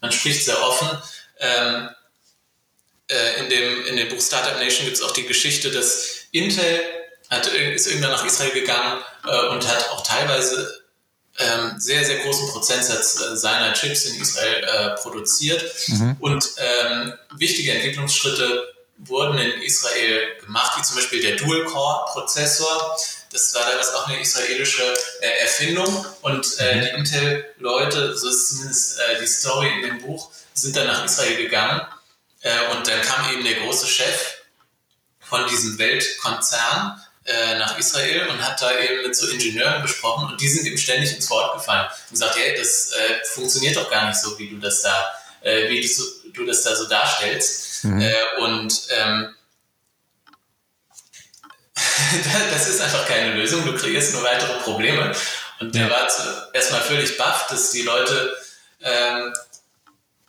Man 0.00 0.12
spricht 0.12 0.44
sehr 0.44 0.62
offen. 0.62 0.88
Ähm, 1.38 1.90
äh, 3.08 3.40
in, 3.40 3.50
dem, 3.50 3.86
in 3.86 3.96
dem 3.96 4.08
Buch 4.08 4.20
Startup 4.20 4.58
Nation 4.58 4.84
gibt 4.84 4.96
es 4.96 5.02
auch 5.02 5.12
die 5.12 5.26
Geschichte, 5.26 5.70
dass 5.70 6.26
Intel 6.32 6.80
hat, 7.28 7.46
ist 7.46 7.86
irgendwann 7.86 8.12
nach 8.12 8.24
Israel 8.24 8.52
gegangen 8.52 9.02
äh, 9.24 9.48
und 9.48 9.66
hat 9.66 9.90
auch 9.90 10.06
teilweise 10.06 10.79
ähm, 11.40 11.74
sehr, 11.78 12.04
sehr 12.04 12.18
großen 12.18 12.48
Prozentsatz 12.48 13.20
äh, 13.20 13.36
seiner 13.36 13.72
Chips 13.72 14.04
in 14.04 14.20
Israel 14.20 14.62
äh, 14.62 15.00
produziert. 15.00 15.64
Mhm. 15.88 16.16
Und 16.20 16.50
ähm, 16.58 17.14
wichtige 17.36 17.72
Entwicklungsschritte 17.72 18.74
wurden 18.98 19.38
in 19.38 19.62
Israel 19.62 20.36
gemacht, 20.44 20.78
wie 20.78 20.82
zum 20.82 20.96
Beispiel 20.96 21.22
der 21.22 21.36
Dual-Core-Prozessor. 21.36 22.96
Das 23.32 23.54
war 23.54 23.62
damals 23.68 23.94
auch 23.94 24.08
eine 24.08 24.20
israelische 24.20 24.82
äh, 25.20 25.42
Erfindung 25.42 26.04
und 26.22 26.58
äh, 26.58 26.76
mhm. 26.76 26.80
die 26.80 26.88
Intel-Leute, 26.88 28.16
so 28.16 28.28
ist 28.28 28.48
zumindest 28.48 28.98
äh, 28.98 29.20
die 29.20 29.26
Story 29.26 29.68
in 29.76 29.82
dem 29.82 30.02
Buch, 30.02 30.30
sind 30.52 30.76
dann 30.76 30.86
nach 30.86 31.04
Israel 31.04 31.36
gegangen 31.36 31.80
äh, 32.42 32.76
und 32.76 32.86
dann 32.86 33.00
kam 33.02 33.32
eben 33.32 33.44
der 33.44 33.54
große 33.54 33.86
Chef 33.86 34.36
von 35.20 35.46
diesem 35.48 35.78
Weltkonzern 35.78 36.99
äh, 37.24 37.58
nach 37.58 37.78
Israel 37.78 38.28
und 38.28 38.46
hat 38.46 38.60
da 38.62 38.78
eben 38.78 39.02
mit 39.02 39.14
so 39.14 39.28
Ingenieuren 39.28 39.82
gesprochen 39.82 40.30
und 40.30 40.40
die 40.40 40.48
sind 40.48 40.66
ihm 40.66 40.78
ständig 40.78 41.14
ins 41.14 41.28
Wort 41.30 41.54
gefallen 41.54 41.86
und 41.86 42.12
gesagt, 42.12 42.36
hey, 42.36 42.56
das 42.56 42.92
äh, 42.92 43.24
funktioniert 43.24 43.76
doch 43.76 43.90
gar 43.90 44.08
nicht 44.08 44.18
so, 44.18 44.38
wie 44.38 44.48
du 44.48 44.56
das 44.56 44.82
da, 44.82 45.06
äh, 45.42 45.68
wie 45.68 45.80
du, 45.80 46.30
du, 46.32 46.46
das 46.46 46.62
da 46.62 46.74
so 46.74 46.88
darstellst. 46.88 47.84
Mhm. 47.84 48.00
Äh, 48.00 48.14
und 48.40 48.74
ähm, 48.90 49.34
das 52.50 52.68
ist 52.68 52.80
einfach 52.80 53.06
keine 53.06 53.34
Lösung, 53.34 53.64
du 53.64 53.76
kreierst 53.76 54.14
nur 54.14 54.22
weitere 54.22 54.58
Probleme. 54.60 55.14
Und 55.60 55.74
der 55.74 55.88
ja. 55.88 55.90
war 55.90 56.08
erstmal 56.54 56.80
völlig 56.80 57.18
baff, 57.18 57.48
dass 57.48 57.70
die 57.70 57.82
Leute 57.82 58.34
ähm, 58.82 59.32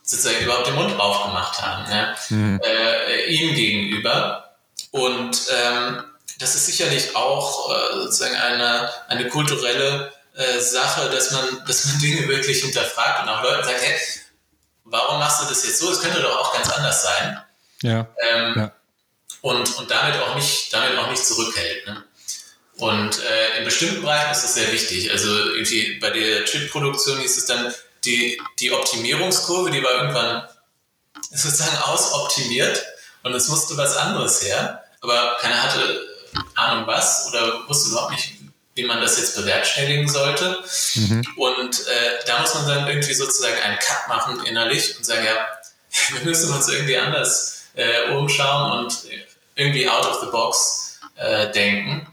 sozusagen 0.02 0.44
überhaupt 0.44 0.66
den 0.66 0.74
Mund 0.74 1.00
aufgemacht 1.00 1.60
haben, 1.62 1.88
ne? 1.88 2.16
mhm. 2.28 2.60
äh, 2.62 3.24
ihm 3.26 3.54
gegenüber. 3.54 4.56
Und 4.90 5.38
ähm, 5.50 6.04
das 6.38 6.54
ist 6.54 6.66
sicherlich 6.66 7.14
auch 7.14 7.70
äh, 7.70 7.94
sozusagen 7.94 8.34
eine, 8.34 8.90
eine 9.08 9.28
kulturelle 9.28 10.12
äh, 10.34 10.60
Sache, 10.60 11.08
dass 11.10 11.30
man, 11.30 11.64
dass 11.66 11.84
man 11.86 11.98
Dinge 12.02 12.28
wirklich 12.28 12.62
hinterfragt 12.62 13.22
und 13.22 13.28
auch 13.28 13.42
Leuten 13.42 13.64
sagt, 13.64 13.82
hey, 13.82 13.98
warum 14.84 15.18
machst 15.18 15.42
du 15.42 15.48
das 15.48 15.64
jetzt 15.64 15.78
so? 15.78 15.90
Es 15.90 16.00
könnte 16.00 16.20
doch 16.20 16.38
auch 16.38 16.52
ganz 16.52 16.70
anders 16.70 17.02
sein. 17.02 17.42
Ja. 17.82 18.08
Ähm, 18.30 18.54
ja. 18.56 18.72
Und, 19.40 19.76
und 19.76 19.90
damit 19.90 20.20
auch 20.20 20.34
nicht, 20.34 20.72
damit 20.72 20.96
auch 20.98 21.10
nicht 21.10 21.24
zurückhält. 21.24 21.86
Ne? 21.86 22.04
Und 22.76 23.22
äh, 23.22 23.58
in 23.58 23.64
bestimmten 23.64 24.02
Bereichen 24.02 24.30
ist 24.30 24.44
das 24.44 24.54
sehr 24.54 24.72
wichtig. 24.72 25.10
Also 25.10 25.28
irgendwie 25.28 25.98
bei 25.98 26.10
der 26.10 26.44
Chip-Produktion 26.44 27.18
hieß 27.18 27.36
es 27.36 27.46
dann, 27.46 27.74
die, 28.04 28.40
die 28.58 28.72
Optimierungskurve, 28.72 29.70
die 29.70 29.82
war 29.82 29.92
irgendwann 29.92 30.48
sozusagen 31.30 31.76
ausoptimiert 31.78 32.84
und 33.22 33.34
es 33.34 33.48
musste 33.48 33.76
was 33.76 33.96
anderes 33.96 34.42
her, 34.42 34.82
aber 35.00 35.36
keiner 35.40 35.62
hatte 35.62 36.11
Ahnung 36.54 36.86
was 36.86 37.28
oder 37.28 37.68
wusste 37.68 37.90
überhaupt 37.90 38.12
nicht, 38.12 38.34
wie 38.74 38.84
man 38.84 39.00
das 39.00 39.18
jetzt 39.18 39.36
bewerkstelligen 39.36 40.08
sollte. 40.08 40.62
Mhm. 40.94 41.26
Und 41.36 41.86
äh, 41.86 42.24
da 42.26 42.40
muss 42.40 42.54
man 42.54 42.66
dann 42.66 42.88
irgendwie 42.88 43.14
sozusagen 43.14 43.60
einen 43.62 43.78
Cut 43.78 44.08
machen 44.08 44.44
innerlich 44.44 44.96
und 44.96 45.04
sagen, 45.04 45.24
ja, 45.24 45.46
wir 46.16 46.24
müssen 46.24 46.52
uns 46.52 46.68
irgendwie 46.68 46.96
anders 46.96 47.64
äh, 47.74 48.10
umschauen 48.10 48.84
und 48.84 48.98
irgendwie 49.54 49.88
out 49.88 50.06
of 50.06 50.20
the 50.20 50.30
box 50.30 51.00
äh, 51.16 51.50
denken. 51.52 52.06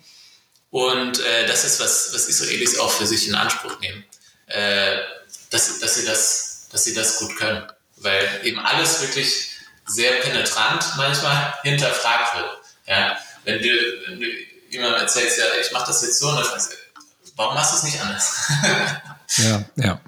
Und 0.71 1.19
äh, 1.19 1.47
das 1.47 1.65
ist 1.65 1.79
was, 1.79 2.13
was 2.13 2.27
Israelis 2.27 2.77
auch 2.77 2.91
für 2.91 3.07
sich 3.07 3.27
in 3.27 3.35
Anspruch 3.35 3.79
nehmen, 3.79 4.03
äh, 4.47 4.97
dass, 5.49 5.79
dass, 5.79 5.95
sie 5.95 6.05
das, 6.05 6.67
dass 6.71 6.83
sie 6.83 6.93
das 6.93 7.19
gut 7.19 7.35
können, 7.37 7.65
weil 7.97 8.41
eben 8.43 8.59
alles 8.59 9.01
wirklich 9.01 9.49
sehr 9.87 10.11
penetrant 10.21 10.85
manchmal 10.97 11.55
hinterfragt 11.63 12.35
wird. 12.35 12.49
Ja? 12.87 13.17
Wenn 13.45 13.61
du, 13.61 13.69
wenn 14.07 14.19
du 14.19 14.25
jemandem 14.69 15.01
erzählst, 15.01 15.37
ja, 15.37 15.45
ich 15.61 15.71
mache 15.71 15.87
das 15.87 16.01
jetzt 16.01 16.19
so, 16.19 16.29
und 16.29 16.35
dann 16.35 16.45
fragst 16.45 16.71
du, 16.71 16.75
warum 17.35 17.55
machst 17.55 17.73
du 17.73 17.77
es 17.77 17.83
nicht 17.83 18.01
anders? 18.01 18.51
ja, 19.37 19.65
ja. 19.75 20.01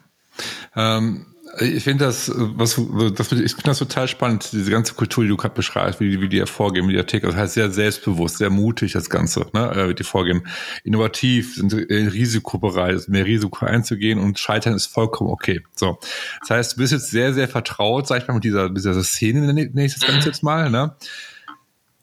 Ähm, 0.75 1.31
ich 1.59 1.83
finde 1.83 2.05
das, 2.05 2.31
was, 2.33 2.79
das, 3.13 3.31
ich 3.31 3.51
finde 3.51 3.63
das 3.63 3.79
total 3.79 4.07
spannend, 4.07 4.49
diese 4.51 4.71
ganze 4.71 4.93
Kultur, 4.93 5.23
die 5.23 5.29
du 5.29 5.37
gerade 5.37 5.53
beschreibst, 5.53 5.99
wie, 5.99 6.21
wie 6.21 6.29
die 6.29 6.39
hervorgehen, 6.39 6.87
wie 6.87 6.93
die 6.93 6.99
Artikel, 6.99 7.27
das 7.29 7.35
heißt 7.35 7.53
sehr 7.55 7.71
selbstbewusst, 7.71 8.37
sehr 8.37 8.49
mutig, 8.49 8.93
das 8.93 9.09
Ganze, 9.09 9.45
ne, 9.53 9.69
äh, 9.71 9.89
wie 9.89 9.95
die 9.95 10.03
vorgehen. 10.03 10.47
Innovativ, 10.83 11.55
sind 11.55 11.73
risikobereit, 11.73 13.07
mehr 13.09 13.25
Risiko 13.25 13.65
einzugehen 13.65 14.19
und 14.19 14.39
Scheitern 14.39 14.75
ist 14.75 14.87
vollkommen 14.87 15.29
okay. 15.29 15.61
So. 15.75 15.99
Das 16.41 16.49
heißt, 16.51 16.73
du 16.73 16.77
bist 16.77 16.93
jetzt 16.93 17.11
sehr, 17.11 17.33
sehr 17.33 17.49
vertraut, 17.49 18.07
sag 18.07 18.21
ich 18.21 18.27
mal, 18.27 18.35
mit 18.35 18.43
dieser, 18.43 18.69
mit 18.69 18.77
dieser 18.77 19.03
Szene, 19.03 19.53
nächstes 19.53 20.07
Ganze 20.07 20.29
jetzt 20.29 20.43
mal, 20.43 20.69
ne? 20.69 20.95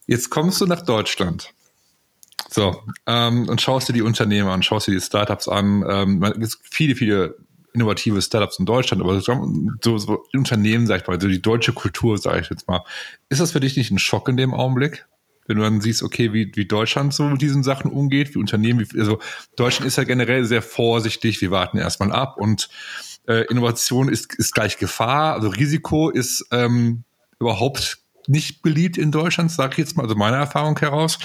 Jetzt 0.09 0.31
kommst 0.31 0.61
du 0.61 0.67
nach 0.67 0.83
Deutschland. 0.83 1.53
So, 2.49 2.83
ähm, 3.07 3.47
und 3.49 3.61
schaust 3.61 3.91
dir 3.91 3.93
die 3.93 4.03
Unternehmen 4.03 4.49
an, 4.49 4.63
schaust 4.63 4.87
dir 4.87 4.93
die 4.93 5.03
Startups 5.03 5.49
an. 5.49 5.85
Ähm, 5.87 6.23
es 6.41 6.59
gibt 6.59 6.75
viele, 6.75 6.95
viele 6.95 7.37
innovative 7.75 8.23
Startups 8.23 8.59
in 8.59 8.65
Deutschland, 8.65 9.03
aber 9.03 9.21
so, 9.21 9.99
so 9.99 10.25
Unternehmen, 10.33 10.87
sag 10.87 11.03
ich 11.03 11.07
mal, 11.07 11.21
so 11.21 11.29
die 11.29 11.43
deutsche 11.43 11.75
Kultur, 11.75 12.17
sage 12.17 12.41
ich 12.41 12.49
jetzt 12.49 12.67
mal. 12.67 12.81
Ist 13.29 13.43
das 13.43 13.53
für 13.53 13.61
dich 13.61 13.77
nicht 13.77 13.91
ein 13.91 13.99
Schock 13.99 14.31
in 14.31 14.39
dem 14.39 14.55
Augenblick? 14.55 15.07
Wenn 15.47 15.59
du 15.59 15.63
dann 15.63 15.83
siehst, 15.83 16.03
okay, 16.03 16.33
wie, 16.33 16.51
wie 16.55 16.67
Deutschland 16.67 17.13
so 17.13 17.25
mit 17.25 17.43
diesen 17.43 17.63
Sachen 17.63 17.91
umgeht, 17.91 18.35
wie 18.35 18.39
Unternehmen, 18.39 18.81
wie, 18.81 18.99
also 18.99 19.19
Deutschland 19.57 19.87
ist 19.87 19.97
ja 19.97 20.05
generell 20.05 20.47
sehr 20.47 20.63
vorsichtig, 20.63 21.43
wir 21.43 21.51
warten 21.51 21.77
erstmal 21.77 22.13
ab 22.13 22.39
und 22.39 22.71
äh, 23.27 23.45
Innovation 23.51 24.09
ist, 24.09 24.35
ist 24.37 24.55
gleich 24.55 24.79
Gefahr, 24.79 25.35
also 25.35 25.49
Risiko 25.49 26.09
ist 26.09 26.47
ähm, 26.51 27.05
überhaupt 27.39 27.99
nicht 28.29 28.63
beliebt 28.63 28.99
in 28.99 29.11
Deutschland, 29.11 29.51
sage 29.51 29.73
ich 29.73 29.79
jetzt 29.79 29.97
mal, 29.97 30.05
also 30.05 30.15
meiner 30.15 30.37
Erfahrung 30.37 30.79
heraus. 30.79 31.19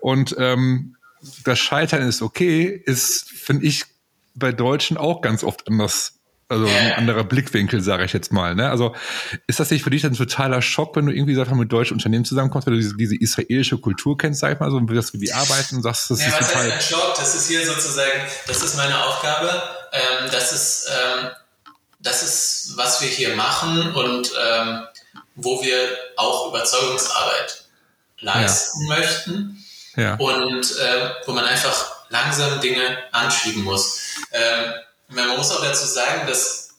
Und 0.00 0.34
ähm, 0.38 0.96
das 1.44 1.58
Scheitern 1.58 2.02
ist 2.02 2.22
okay, 2.22 2.64
ist, 2.84 3.28
finde 3.30 3.66
ich, 3.66 3.84
bei 4.34 4.52
Deutschen 4.52 4.96
auch 4.96 5.20
ganz 5.20 5.44
oft 5.44 5.66
anders. 5.68 6.12
Also 6.48 6.66
ein 6.66 6.92
anderer 6.92 7.24
Blickwinkel, 7.24 7.80
sage 7.80 8.04
ich 8.04 8.12
jetzt 8.12 8.32
mal. 8.32 8.54
Ne? 8.54 8.70
Also 8.70 8.94
ist 9.48 9.58
das 9.58 9.72
nicht 9.72 9.82
für 9.82 9.90
dich 9.90 10.06
ein 10.06 10.14
totaler 10.14 10.62
Schock, 10.62 10.94
wenn 10.94 11.06
du 11.06 11.12
irgendwie 11.12 11.34
sag 11.34 11.50
mal, 11.50 11.56
mit 11.56 11.72
deutschen 11.72 11.94
Unternehmen 11.94 12.24
zusammenkommst, 12.24 12.66
wenn 12.66 12.74
du 12.74 12.78
diese, 12.78 12.96
diese 12.96 13.16
israelische 13.16 13.78
Kultur 13.78 14.16
kennst, 14.16 14.40
sag 14.40 14.52
ich 14.52 14.60
mal, 14.60 14.70
so 14.70 14.80
wie 14.80 14.94
das 14.94 15.12
wie 15.12 15.18
die 15.18 15.32
arbeiten, 15.32 15.82
sagst 15.82 16.08
das 16.08 16.20
ja, 16.20 16.28
ist 16.28 16.40
was 16.40 16.48
total. 16.48 16.70
Heißt 16.70 16.74
ein 16.74 16.98
Schock? 16.98 17.14
Das 17.16 17.34
ist 17.34 17.48
hier 17.48 17.66
sozusagen, 17.66 18.20
das 18.46 18.62
ist 18.62 18.76
meine 18.76 19.04
Aufgabe. 19.06 19.60
Ähm, 19.92 20.28
das 20.30 20.52
ist 20.52 20.88
ähm, 20.88 21.30
das 22.06 22.22
ist, 22.22 22.76
was 22.76 23.00
wir 23.00 23.08
hier 23.08 23.34
machen 23.36 23.92
und 23.92 24.30
ähm, 24.48 24.86
wo 25.36 25.62
wir 25.62 25.96
auch 26.16 26.48
Überzeugungsarbeit 26.48 27.64
leisten 28.20 28.88
ja. 28.88 28.96
möchten 28.96 29.64
ja. 29.96 30.14
und 30.16 30.76
äh, 30.78 31.10
wo 31.26 31.32
man 31.32 31.44
einfach 31.44 31.96
langsam 32.08 32.60
Dinge 32.60 32.98
anschieben 33.12 33.62
muss. 33.62 34.00
Ähm, 34.32 34.72
man 35.08 35.36
muss 35.36 35.52
auch 35.52 35.62
dazu 35.62 35.86
sagen, 35.86 36.26
dass 36.26 36.70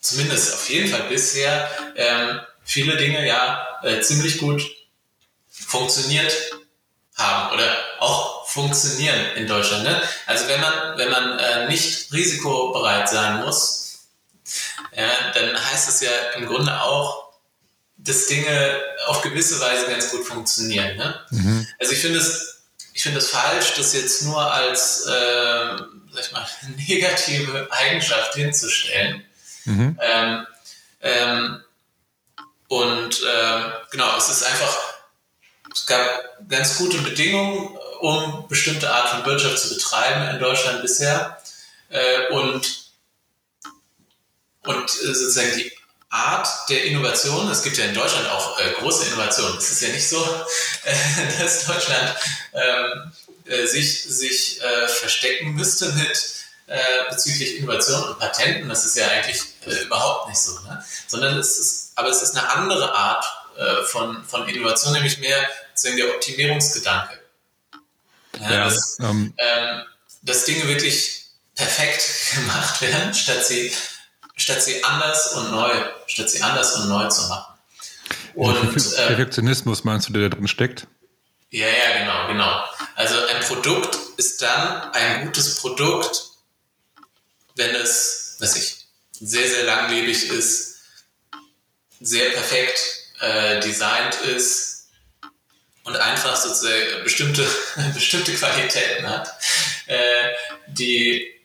zumindest 0.00 0.54
auf 0.54 0.68
jeden 0.70 0.88
Fall 0.88 1.02
bisher 1.08 1.70
ähm, 1.96 2.40
viele 2.64 2.96
Dinge 2.96 3.26
ja 3.26 3.66
äh, 3.82 4.00
ziemlich 4.00 4.38
gut 4.38 4.62
funktioniert 5.50 6.32
haben 7.16 7.52
oder 7.52 7.76
auch 7.98 8.46
funktionieren 8.46 9.18
in 9.36 9.46
Deutschland. 9.46 9.84
Ne? 9.84 10.02
Also 10.26 10.48
wenn 10.48 10.60
man, 10.60 10.96
wenn 10.96 11.10
man 11.10 11.38
äh, 11.38 11.68
nicht 11.68 12.12
risikobereit 12.12 13.08
sein 13.08 13.44
muss, 13.44 14.08
ja, 14.96 15.32
dann 15.34 15.70
heißt 15.70 15.88
es 15.88 16.00
ja 16.00 16.10
im 16.36 16.46
Grunde 16.46 16.80
auch, 16.80 17.27
dass 18.08 18.26
Dinge 18.26 18.80
auf 19.06 19.22
gewisse 19.22 19.60
Weise 19.60 19.86
ganz 19.86 20.10
gut 20.10 20.26
funktionieren. 20.26 20.96
Ne? 20.96 21.20
Mhm. 21.30 21.66
Also 21.78 21.92
ich 21.92 22.00
finde 22.00 22.18
es, 22.18 22.62
ich 22.94 23.02
finde 23.02 23.18
es 23.18 23.28
falsch, 23.28 23.74
das 23.76 23.92
jetzt 23.92 24.22
nur 24.22 24.40
als 24.40 25.06
äh, 25.06 25.76
sag 26.12 26.24
ich 26.24 26.32
mal, 26.32 26.46
negative 26.88 27.68
Eigenschaft 27.70 28.34
hinzustellen. 28.34 29.24
Mhm. 29.64 29.98
Ähm, 30.00 30.46
ähm, 31.00 31.64
und 32.68 33.22
äh, 33.22 33.62
genau, 33.90 34.16
es 34.16 34.28
ist 34.28 34.42
einfach, 34.42 34.78
es 35.74 35.86
gab 35.86 36.38
ganz 36.48 36.76
gute 36.76 36.98
Bedingungen, 36.98 37.76
um 38.00 38.46
bestimmte 38.48 38.90
Art 38.90 39.08
von 39.10 39.26
Wirtschaft 39.26 39.58
zu 39.58 39.74
betreiben 39.74 40.34
in 40.34 40.40
Deutschland 40.40 40.82
bisher. 40.82 41.38
Äh, 41.90 42.32
und 42.32 42.88
und 44.64 44.84
äh, 44.84 45.14
sozusagen 45.14 45.56
die 45.56 45.72
Art 46.10 46.48
der 46.68 46.84
Innovation. 46.84 47.50
Es 47.50 47.62
gibt 47.62 47.76
ja 47.76 47.84
in 47.84 47.94
Deutschland 47.94 48.28
auch 48.30 48.58
äh, 48.58 48.72
große 48.78 49.06
Innovationen. 49.06 49.58
Es 49.58 49.70
ist 49.70 49.82
ja 49.82 49.88
nicht 49.88 50.08
so, 50.08 50.22
äh, 50.84 50.94
dass 51.38 51.66
Deutschland 51.66 52.14
ähm, 52.54 53.12
äh, 53.44 53.66
sich, 53.66 54.04
sich 54.04 54.62
äh, 54.62 54.88
verstecken 54.88 55.54
müsste 55.54 55.92
mit 55.92 56.34
äh, 56.66 56.78
bezüglich 57.10 57.56
Innovation 57.58 58.02
und 58.04 58.18
Patenten. 58.18 58.68
Das 58.68 58.86
ist 58.86 58.96
ja 58.96 59.06
eigentlich 59.08 59.42
äh, 59.66 59.82
überhaupt 59.84 60.28
nicht 60.28 60.38
so. 60.38 60.58
Ne? 60.60 60.82
Sondern 61.06 61.38
es 61.38 61.58
ist, 61.58 61.92
aber 61.96 62.08
es 62.08 62.22
ist 62.22 62.36
eine 62.36 62.48
andere 62.50 62.94
Art 62.94 63.24
von, 63.86 64.24
von 64.24 64.48
Innovation, 64.48 64.92
nämlich 64.92 65.18
mehr 65.18 65.44
sozusagen 65.74 65.96
der 65.96 66.14
Optimierungsgedanke. 66.14 67.18
Ja, 68.40 68.52
ja, 68.52 68.64
dass, 68.66 68.98
ähm, 69.00 69.34
ähm, 69.36 69.82
dass 70.22 70.44
Dinge 70.44 70.68
wirklich 70.68 71.24
perfekt 71.56 72.04
gemacht 72.34 72.80
werden, 72.80 73.14
statt 73.14 73.44
sie 73.44 73.72
statt 74.38 74.62
sie 74.62 74.82
anders 74.82 75.34
und 75.34 75.50
neu, 75.50 75.70
statt 76.06 76.30
sie 76.30 76.40
anders 76.42 76.76
und 76.76 76.88
neu 76.88 77.08
zu 77.08 77.28
machen. 77.28 77.54
Und, 78.34 78.56
äh, 78.56 79.06
Perfektionismus 79.08 79.84
meinst 79.84 80.08
du, 80.08 80.12
der 80.12 80.28
da 80.30 80.36
drin 80.36 80.48
steckt? 80.48 80.86
Ja, 81.50 81.66
ja, 81.66 81.98
genau, 81.98 82.26
genau. 82.28 82.64
Also 82.94 83.16
ein 83.26 83.40
Produkt 83.40 83.98
ist 84.16 84.40
dann 84.40 84.92
ein 84.92 85.26
gutes 85.26 85.56
Produkt, 85.56 86.24
wenn 87.56 87.74
es, 87.74 88.36
weiß 88.38 88.56
ich, 88.56 88.86
sehr, 89.12 89.48
sehr 89.48 89.64
langlebig 89.64 90.30
ist, 90.30 90.78
sehr 92.00 92.30
perfekt 92.30 92.80
äh, 93.20 93.60
designt 93.60 94.14
ist 94.20 94.88
und 95.82 95.96
einfach 95.96 96.36
sozusagen 96.36 97.02
bestimmte, 97.02 97.46
bestimmte 97.94 98.32
Qualitäten 98.34 99.08
hat, 99.08 99.32
äh, 99.86 100.28
die 100.68 101.37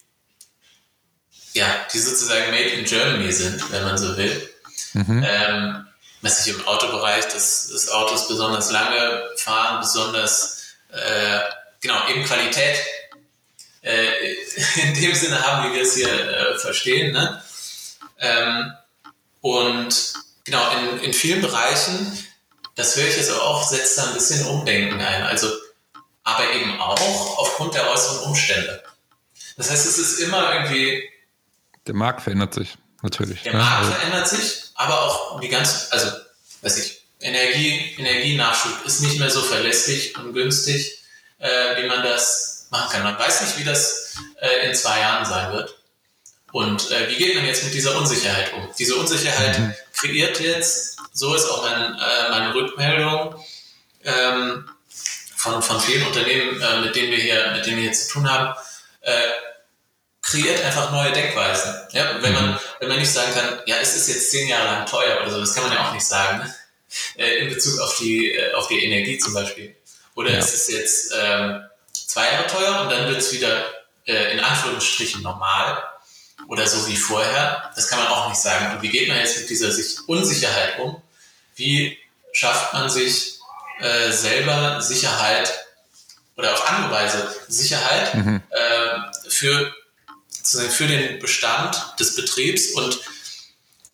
ja, 1.53 1.87
die 1.93 1.99
sozusagen 1.99 2.51
made 2.51 2.69
in 2.69 2.85
Germany 2.85 3.31
sind, 3.31 3.71
wenn 3.71 3.83
man 3.83 3.97
so 3.97 4.17
will. 4.17 4.49
Mhm. 4.93 5.25
Ähm, 5.27 5.87
messe 6.21 6.49
ich 6.49 6.55
im 6.55 6.67
Autobereich, 6.67 7.27
dass 7.27 7.69
das 7.71 7.89
Autos 7.89 8.27
besonders 8.27 8.71
lange 8.71 9.23
fahren, 9.37 9.81
besonders 9.81 10.63
äh, 10.89 11.39
genau 11.81 12.07
eben 12.09 12.23
Qualität 12.23 12.77
äh, 13.81 14.33
in 14.83 14.93
dem 14.95 15.13
Sinne 15.13 15.41
haben, 15.45 15.69
wie 15.69 15.75
wir 15.75 15.83
es 15.83 15.95
hier 15.95 16.07
äh, 16.09 16.57
verstehen. 16.57 17.13
Ne? 17.13 17.43
Ähm, 18.19 18.73
und 19.41 20.13
genau, 20.45 20.65
in, 20.71 20.99
in 21.01 21.13
vielen 21.13 21.41
Bereichen, 21.41 22.17
das 22.75 22.95
höre 22.95 23.07
ich 23.07 23.17
jetzt 23.17 23.31
auch, 23.31 23.61
setzt 23.67 23.97
da 23.97 24.05
ein 24.07 24.13
bisschen 24.13 24.45
Umdenken 24.47 24.99
ein. 25.01 25.23
Also, 25.23 25.51
aber 26.23 26.51
eben 26.53 26.79
auch 26.79 27.37
aufgrund 27.37 27.75
der 27.75 27.89
äußeren 27.89 28.19
Umstände. 28.19 28.81
Das 29.57 29.69
heißt, 29.69 29.85
es 29.85 29.97
ist 29.99 30.19
immer 30.19 30.53
irgendwie. 30.53 31.12
Der 31.87 31.95
Markt 31.95 32.21
verändert 32.21 32.53
sich, 32.53 32.77
natürlich. 33.01 33.43
Der 33.43 33.53
Markt 33.53 33.85
also. 33.85 33.91
verändert 33.91 34.27
sich, 34.27 34.63
aber 34.75 35.01
auch 35.01 35.39
die 35.39 35.49
ganze, 35.49 35.91
also, 35.91 36.11
weiß 36.61 36.77
ich, 36.77 37.01
Energie, 37.19 37.95
Energienachschub 37.97 38.85
ist 38.85 39.01
nicht 39.01 39.19
mehr 39.19 39.29
so 39.29 39.41
verlässlich 39.41 40.17
und 40.17 40.33
günstig, 40.33 40.99
äh, 41.39 41.81
wie 41.81 41.87
man 41.87 42.03
das 42.03 42.67
machen 42.69 42.91
kann. 42.91 43.03
Man 43.03 43.17
weiß 43.17 43.41
nicht, 43.41 43.59
wie 43.59 43.63
das 43.63 44.15
äh, 44.41 44.67
in 44.67 44.75
zwei 44.75 44.99
Jahren 44.99 45.25
sein 45.25 45.53
wird. 45.53 45.77
Und 46.51 46.91
äh, 46.91 47.09
wie 47.09 47.15
geht 47.15 47.35
man 47.35 47.45
jetzt 47.45 47.63
mit 47.63 47.73
dieser 47.73 47.97
Unsicherheit 47.97 48.53
um? 48.53 48.69
Diese 48.77 48.95
Unsicherheit 48.95 49.57
mhm. 49.57 49.73
kreiert 49.93 50.39
jetzt, 50.39 50.97
so 51.11 51.33
ist 51.33 51.49
auch 51.49 51.63
mein, 51.63 51.95
äh, 51.95 52.29
meine 52.29 52.53
Rückmeldung 52.53 53.35
ähm, 54.03 54.69
von, 55.35 55.61
von 55.61 55.79
vielen 55.79 56.05
Unternehmen, 56.05 56.61
äh, 56.61 56.81
mit 56.81 56.95
denen 56.95 57.11
wir 57.11 57.17
hier, 57.17 57.51
mit 57.53 57.65
denen 57.65 57.77
wir 57.77 57.83
hier 57.83 57.93
zu 57.93 58.13
tun 58.13 58.29
haben, 58.31 58.55
äh, 59.01 59.11
kreiert 60.33 60.63
einfach 60.65 60.91
neue 60.91 61.11
Denkweisen. 61.11 61.73
Ja, 61.91 62.21
wenn 62.21 62.33
man, 62.33 62.51
mhm. 62.51 62.59
wenn 62.79 62.89
man 62.89 62.99
nicht 62.99 63.11
sagen 63.11 63.33
kann, 63.33 63.59
ja, 63.65 63.77
es 63.77 63.95
ist 63.95 64.09
jetzt 64.09 64.31
zehn 64.31 64.47
Jahre 64.47 64.65
lang 64.65 64.85
teuer 64.85 65.21
oder 65.21 65.31
so, 65.31 65.39
das 65.39 65.53
kann 65.53 65.63
man 65.63 65.73
ja 65.73 65.87
auch 65.87 65.93
nicht 65.93 66.05
sagen, 66.05 66.39
ne? 66.39 66.55
äh, 67.17 67.37
in 67.39 67.49
Bezug 67.49 67.79
auf 67.79 67.97
die, 67.97 68.31
äh, 68.31 68.53
auf 68.53 68.67
die 68.67 68.83
Energie 68.83 69.17
zum 69.19 69.33
Beispiel. 69.33 69.75
Oder 70.15 70.31
ja. 70.31 70.39
es 70.39 70.53
ist 70.53 70.71
jetzt 70.71 71.13
ähm, 71.15 71.61
zwei 71.91 72.31
Jahre 72.31 72.47
teuer 72.47 72.81
und 72.81 72.91
dann 72.91 73.07
wird 73.07 73.19
es 73.19 73.31
wieder 73.31 73.65
äh, 74.05 74.33
in 74.33 74.39
Anführungsstrichen 74.39 75.21
normal 75.21 75.83
oder 76.47 76.67
so 76.67 76.87
wie 76.87 76.97
vorher. 76.97 77.71
Das 77.75 77.87
kann 77.87 77.99
man 77.99 78.07
auch 78.07 78.29
nicht 78.29 78.41
sagen. 78.41 78.75
Und 78.75 78.81
wie 78.81 78.89
geht 78.89 79.07
man 79.07 79.17
jetzt 79.17 79.39
mit 79.39 79.49
dieser 79.49 79.69
Unsicherheit 80.07 80.79
um? 80.79 81.01
Wie 81.55 81.97
schafft 82.31 82.73
man 82.73 82.89
sich 82.89 83.39
äh, 83.79 84.11
selber 84.11 84.81
Sicherheit 84.81 85.51
oder 86.35 86.53
auf 86.53 86.67
andere 86.67 86.91
Weise 86.91 87.35
Sicherheit 87.47 88.13
mhm. 88.15 88.41
äh, 88.49 89.29
für, 89.29 89.73
für 90.43 90.87
den 90.87 91.19
Bestand 91.19 91.81
des 91.99 92.15
Betriebs 92.15 92.71
und 92.71 92.99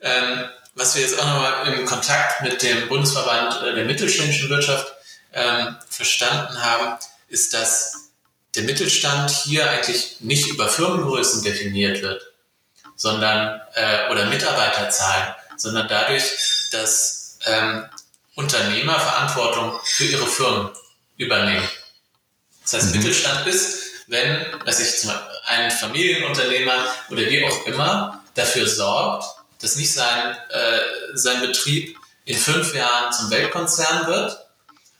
ähm, 0.01 0.49
was 0.75 0.95
wir 0.95 1.01
jetzt 1.01 1.19
auch 1.19 1.25
nochmal 1.25 1.67
im 1.73 1.85
Kontakt 1.85 2.41
mit 2.41 2.61
dem 2.61 2.87
Bundesverband 2.87 3.63
äh, 3.63 3.75
der 3.75 3.85
mittelständischen 3.85 4.49
Wirtschaft 4.49 4.93
ähm, 5.33 5.75
verstanden 5.89 6.61
haben, 6.61 6.97
ist, 7.27 7.53
dass 7.53 8.09
der 8.55 8.63
Mittelstand 8.63 9.29
hier 9.29 9.69
eigentlich 9.69 10.17
nicht 10.21 10.47
über 10.47 10.67
Firmengrößen 10.67 11.43
definiert 11.43 12.01
wird, 12.01 12.21
sondern 12.95 13.61
äh, 13.75 14.09
oder 14.11 14.25
Mitarbeiterzahlen, 14.25 15.35
sondern 15.57 15.87
dadurch, 15.87 16.23
dass 16.71 17.37
ähm, 17.45 17.85
Unternehmer 18.35 18.99
Verantwortung 18.99 19.79
für 19.83 20.05
ihre 20.05 20.25
Firmen 20.25 20.69
übernehmen. 21.17 21.67
Das 22.63 22.73
heißt, 22.73 22.95
mhm. 22.95 23.01
Mittelstand 23.01 23.47
ist, 23.47 23.79
wenn, 24.07 24.45
weiß 24.65 24.79
ich, 24.79 24.97
zum 24.99 25.11
ein 25.49 25.71
Familienunternehmer 25.71 26.85
oder 27.09 27.21
wie 27.21 27.43
auch 27.43 27.65
immer 27.65 28.23
dafür 28.35 28.67
sorgt, 28.67 29.25
dass 29.61 29.75
nicht 29.75 29.91
sein, 29.91 30.35
äh, 30.49 30.79
sein 31.15 31.41
Betrieb 31.41 31.97
in 32.25 32.37
fünf 32.37 32.73
Jahren 32.75 33.11
zum 33.11 33.29
Weltkonzern 33.29 34.07
wird 34.07 34.37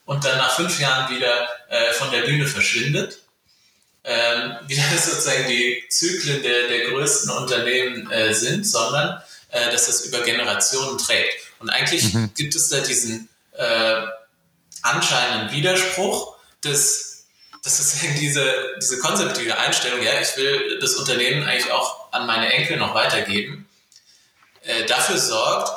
und 0.05 0.25
dann 0.25 0.37
nach 0.37 0.55
fünf 0.55 0.79
Jahren 0.79 1.15
wieder 1.15 1.47
äh, 1.69 1.93
von 1.93 2.11
der 2.11 2.23
Bühne 2.23 2.47
verschwindet, 2.47 3.19
ähm, 4.03 4.57
wie 4.67 4.75
das 4.75 5.05
sozusagen 5.05 5.47
die 5.47 5.83
Zyklen 5.89 6.41
der, 6.41 6.67
der 6.67 6.89
größten 6.89 7.29
Unternehmen 7.29 8.09
äh, 8.11 8.33
sind, 8.33 8.65
sondern 8.65 9.21
äh, 9.49 9.71
dass 9.71 9.85
das 9.85 10.05
über 10.05 10.21
Generationen 10.21 10.97
trägt. 10.97 11.35
Und 11.59 11.69
eigentlich 11.69 12.13
mhm. 12.13 12.31
gibt 12.35 12.55
es 12.55 12.69
da 12.69 12.79
diesen 12.79 13.29
äh, 13.53 14.01
anscheinenden 14.81 15.55
Widerspruch, 15.55 16.35
dass, 16.61 17.09
dass 17.64 17.78
sozusagen 17.78 18.16
diese, 18.20 18.76
diese 18.82 18.99
konservative 18.99 19.57
Einstellung, 19.57 20.01
ja, 20.01 20.20
ich 20.20 20.36
will 20.38 20.80
das 20.80 20.95
Unternehmen 20.95 21.43
eigentlich 21.47 21.72
auch 21.72 22.12
an 22.12 22.26
meine 22.26 22.51
Enkel 22.51 22.78
noch 22.78 22.93
weitergeben, 22.93 23.68
äh, 24.64 24.86
dafür 24.86 25.18
sorgt, 25.18 25.72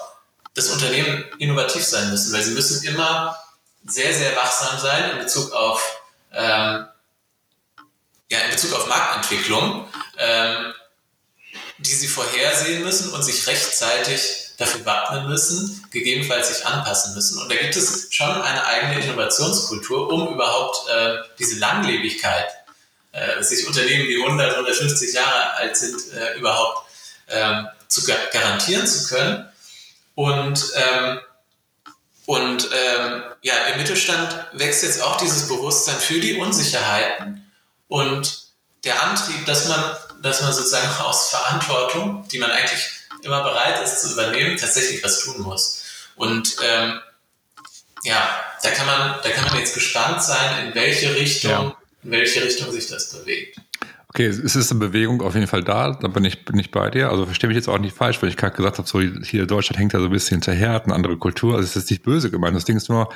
dass 0.55 0.69
Unternehmen 0.69 1.25
innovativ 1.39 1.85
sein 1.85 2.11
müssen, 2.11 2.33
weil 2.33 2.43
sie 2.43 2.53
müssen 2.53 2.85
immer 2.85 3.39
sehr, 3.85 4.13
sehr 4.13 4.37
wachsam 4.37 4.79
sein 4.79 5.11
in 5.13 5.19
Bezug 5.19 5.53
auf 5.53 5.99
ähm, 6.33 6.87
ja, 8.31 8.39
in 8.41 8.51
Bezug 8.51 8.73
auf 8.73 8.87
Marktentwicklung, 8.87 9.87
ähm, 10.17 10.73
die 11.79 11.93
sie 11.93 12.09
vorhersehen 12.09 12.83
müssen 12.83 13.13
und 13.13 13.23
sich 13.23 13.47
rechtzeitig 13.47 14.42
dafür 14.59 14.85
wappnen 14.85 15.29
müssen, 15.29 15.85
gegebenenfalls 15.91 16.55
sich 16.55 16.67
anpassen 16.67 17.15
müssen. 17.15 17.41
Und 17.41 17.51
da 17.51 17.57
gibt 17.57 17.77
es 17.77 18.09
schon 18.11 18.31
eine 18.31 18.65
eigene 18.65 19.05
Innovationskultur, 19.05 20.13
um 20.13 20.35
überhaupt 20.35 20.89
äh, 20.89 21.17
diese 21.39 21.59
Langlebigkeit, 21.59 22.49
äh, 23.13 23.43
sich 23.43 23.67
Unternehmen, 23.67 24.07
die 24.07 24.23
100, 24.23 24.53
150 24.53 25.15
Jahre 25.15 25.55
alt 25.55 25.77
sind, 25.77 26.13
äh, 26.13 26.39
überhaupt 26.39 26.89
ähm, 27.29 27.69
zu 27.89 28.05
garantieren 28.33 28.87
zu 28.87 29.09
können. 29.09 29.49
Und, 30.15 30.73
ähm, 30.77 31.21
und 32.27 32.69
ähm, 32.73 33.23
ja, 33.43 33.55
im 33.73 33.79
Mittelstand 33.79 34.47
wächst 34.53 34.83
jetzt 34.83 35.03
auch 35.03 35.17
dieses 35.17 35.49
Bewusstsein 35.49 35.97
für 35.97 36.21
die 36.21 36.37
Unsicherheiten 36.37 37.51
und 37.89 38.43
der 38.85 39.03
Antrieb, 39.03 39.45
dass 39.47 39.69
man, 39.69 39.97
dass 40.23 40.43
man 40.43 40.53
sozusagen 40.53 40.89
aus 41.03 41.31
Verantwortung, 41.31 42.27
die 42.29 42.39
man 42.39 42.51
eigentlich 42.51 43.02
immer 43.25 43.43
bereit 43.43 43.83
ist 43.83 44.01
zu 44.01 44.13
übernehmen, 44.13 44.57
tatsächlich 44.57 45.03
was 45.03 45.21
tun 45.21 45.41
muss. 45.43 45.83
Und 46.17 46.57
ähm, 46.65 47.01
ja, 48.05 48.29
da 48.63 48.71
kann 48.71 48.87
man, 48.87 49.21
da 49.23 49.31
kann 49.31 49.45
man 49.47 49.59
jetzt 49.59 49.75
gespannt 49.75 50.23
sein, 50.23 50.67
in 50.67 50.75
welche 50.75 51.15
Richtung, 51.15 51.51
ja. 51.51 51.77
in 52.03 52.11
welche 52.11 52.45
Richtung 52.45 52.71
sich 52.73 52.89
das 52.89 53.11
bewegt. 53.11 53.59
Okay, 54.15 54.27
es 54.27 54.39
ist 54.39 54.71
eine 54.71 54.79
Bewegung 54.79 55.23
auf 55.23 55.35
jeden 55.35 55.47
Fall 55.47 55.65
da, 55.65 55.93
da 55.93 56.07
bin 56.07 56.23
ich, 56.27 56.45
bin 56.45 56.59
ich 56.59 56.71
bei 56.71 56.91
dir. 56.91 57.09
Also 57.09 57.25
verstehe 57.25 57.49
mich 57.49 57.57
jetzt 57.57 57.69
auch 57.69 57.79
nicht 57.79 57.97
falsch, 57.97 58.21
weil 58.21 58.29
ich 58.29 58.37
gerade 58.37 58.55
gesagt 58.55 58.77
habe, 58.77 58.87
so 58.87 59.01
hier 59.01 59.47
Deutschland 59.47 59.79
hängt 59.79 59.95
da 59.95 60.01
so 60.01 60.05
ein 60.05 60.11
bisschen 60.11 60.37
hinterher, 60.37 60.73
hat 60.73 60.85
eine 60.85 60.95
andere 60.95 61.17
Kultur. 61.17 61.55
Also 61.55 61.65
es 61.65 61.77
ist 61.77 61.91
nicht 61.91 62.03
böse 62.03 62.31
gemeint. 62.31 62.55
Das 62.55 62.67
Ding 62.67 62.77
ist 62.77 62.91
nur, 62.91 63.09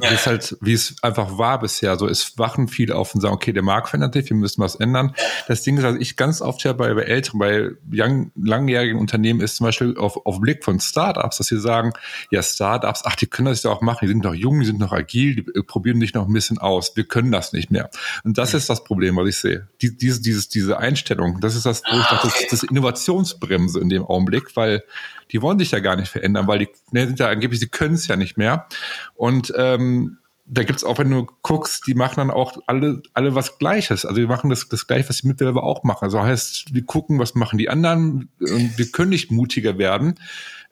ja. 0.00 0.10
es 0.10 0.20
ist 0.20 0.26
halt, 0.28 0.56
wie 0.60 0.74
es 0.74 0.94
einfach 1.02 1.38
war 1.38 1.58
bisher. 1.58 1.98
So, 1.98 2.06
es 2.06 2.38
wachen 2.38 2.68
viele 2.68 2.94
auf 2.94 3.16
und 3.16 3.20
sagen, 3.20 3.34
okay, 3.34 3.52
der 3.52 3.64
Markt 3.64 3.88
verändert 3.88 4.14
sich, 4.14 4.30
wir 4.30 4.36
müssen 4.36 4.62
was 4.62 4.76
ändern. 4.76 5.16
Das 5.48 5.62
Ding 5.62 5.76
ist, 5.76 5.82
also 5.82 5.98
ich 5.98 6.16
ganz 6.16 6.40
oft 6.40 6.62
ja 6.62 6.72
bei, 6.72 6.94
bei 6.94 7.02
älteren, 7.02 7.40
bei 7.40 7.70
young, 7.92 8.30
langjährigen 8.36 9.00
Unternehmen 9.00 9.40
ist 9.40 9.56
zum 9.56 9.66
Beispiel 9.66 9.96
auf, 9.98 10.24
auf 10.24 10.40
Blick 10.40 10.62
von 10.62 10.78
Startups, 10.78 11.38
dass 11.38 11.48
sie 11.48 11.58
sagen, 11.58 11.94
ja, 12.30 12.44
Startups, 12.44 13.02
ach, 13.04 13.16
die 13.16 13.26
können 13.26 13.46
das 13.46 13.64
ja 13.64 13.72
auch 13.72 13.80
machen, 13.80 13.98
die 14.02 14.08
sind 14.08 14.22
noch 14.22 14.34
jung, 14.34 14.60
die 14.60 14.66
sind 14.66 14.78
noch 14.78 14.92
agil, 14.92 15.34
die 15.34 15.42
probieren 15.62 15.98
sich 15.98 16.14
noch 16.14 16.28
ein 16.28 16.32
bisschen 16.32 16.58
aus. 16.58 16.92
Wir 16.94 17.02
können 17.02 17.32
das 17.32 17.52
nicht 17.52 17.72
mehr. 17.72 17.90
Und 18.22 18.38
das 18.38 18.54
ist 18.54 18.70
das 18.70 18.84
Problem, 18.84 19.16
was 19.16 19.28
ich 19.28 19.38
sehe. 19.38 19.66
Die, 19.82 19.96
diese, 19.96 20.22
dieses 20.22 20.43
dieses, 20.48 20.64
diese 20.64 20.78
Einstellung. 20.78 21.40
Das 21.40 21.54
ist 21.54 21.66
das, 21.66 21.82
wo 21.84 21.96
ich 21.96 22.06
dachte, 22.06 22.26
das 22.28 22.40
ist 22.40 22.52
das 22.52 22.62
Innovationsbremse 22.62 23.80
in 23.80 23.88
dem 23.88 24.04
Augenblick, 24.04 24.56
weil 24.56 24.82
die 25.30 25.42
wollen 25.42 25.58
sich 25.58 25.70
ja 25.70 25.80
gar 25.80 25.96
nicht 25.96 26.08
verändern, 26.08 26.46
weil 26.46 26.60
die 26.60 26.68
ne, 26.90 27.06
sind 27.06 27.18
ja 27.18 27.28
angeblich, 27.28 27.60
sie 27.60 27.68
können 27.68 27.94
es 27.94 28.06
ja 28.08 28.16
nicht 28.16 28.36
mehr. 28.36 28.66
Und 29.14 29.52
ähm, 29.56 30.18
da 30.46 30.62
gibt's 30.62 30.84
auch, 30.84 30.98
wenn 30.98 31.10
du 31.10 31.26
guckst, 31.42 31.86
die 31.86 31.94
machen 31.94 32.16
dann 32.16 32.30
auch 32.30 32.58
alle, 32.66 33.02
alle 33.14 33.34
was 33.34 33.58
Gleiches. 33.58 34.04
Also 34.04 34.20
die 34.20 34.26
machen 34.26 34.50
das, 34.50 34.68
das 34.68 34.86
Gleiche, 34.86 35.08
was 35.08 35.18
die 35.18 35.28
Mitbewerber 35.28 35.62
auch 35.62 35.84
machen. 35.84 36.04
Also 36.04 36.22
heißt, 36.22 36.74
wir 36.74 36.84
gucken, 36.84 37.18
was 37.18 37.34
machen 37.34 37.58
die 37.58 37.70
anderen 37.70 38.28
und 38.40 38.78
wir 38.78 38.90
können 38.90 39.10
nicht 39.10 39.30
mutiger 39.30 39.78
werden, 39.78 40.16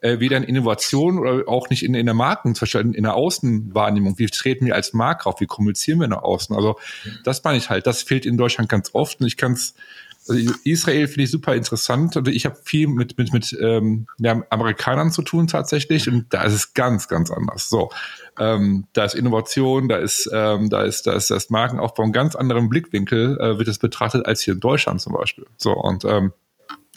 äh, 0.03 0.19
weder 0.19 0.37
in 0.37 0.43
Innovation 0.43 1.17
oder 1.17 1.47
auch 1.47 1.69
nicht 1.69 1.83
in, 1.83 1.93
in 1.93 2.05
der 2.05 2.13
Marken, 2.13 2.55
zum 2.55 2.65
Beispiel 2.65 2.93
in, 2.93 3.03
der 3.03 3.15
Außenwahrnehmung. 3.15 4.19
Wie 4.19 4.25
treten 4.27 4.65
wir 4.65 4.75
als 4.75 4.93
Marke 4.93 5.25
auf? 5.27 5.39
Wie 5.39 5.45
kommunizieren 5.45 5.99
wir 5.99 6.09
nach 6.09 6.23
außen? 6.23 6.55
Also 6.55 6.77
das 7.23 7.43
meine 7.43 7.57
ich 7.57 7.69
halt. 7.69 7.87
Das 7.87 8.03
fehlt 8.03 8.25
in 8.25 8.37
Deutschland 8.37 8.69
ganz 8.69 8.91
oft 8.93 9.21
und 9.21 9.27
ich 9.27 9.37
kann 9.37 9.53
es 9.53 9.73
also 10.27 10.53
Israel 10.63 11.07
finde 11.07 11.23
ich 11.23 11.31
super 11.31 11.53
interessant. 11.53 12.15
Also 12.15 12.31
ich 12.31 12.45
habe 12.45 12.55
viel 12.63 12.87
mit, 12.87 13.17
mit, 13.17 13.33
mit 13.33 13.57
ähm, 13.61 14.07
Amerikanern 14.49 15.11
zu 15.11 15.21
tun 15.21 15.47
tatsächlich 15.47 16.07
und 16.07 16.33
da 16.33 16.43
ist 16.43 16.53
es 16.53 16.73
ganz, 16.73 17.09
ganz 17.09 17.29
anders. 17.29 17.67
So, 17.67 17.89
ähm, 18.39 18.87
da 18.93 19.03
ist 19.03 19.15
Innovation, 19.15 19.89
da 19.89 19.97
ist, 19.97 20.29
ähm, 20.31 20.69
da 20.69 20.83
ist, 20.83 21.07
da 21.07 21.13
ist 21.13 21.29
das 21.29 21.49
Markenaufbau 21.49 22.03
einen 22.03 22.13
ganz 22.13 22.35
anderen 22.35 22.69
Blickwinkel 22.69 23.37
äh, 23.37 23.57
wird 23.57 23.67
es 23.67 23.79
betrachtet 23.79 24.25
als 24.25 24.39
hier 24.41 24.53
in 24.53 24.61
Deutschland 24.61 25.01
zum 25.01 25.11
Beispiel. 25.11 25.45
So 25.57 25.73
und 25.73 26.05
ähm, 26.05 26.31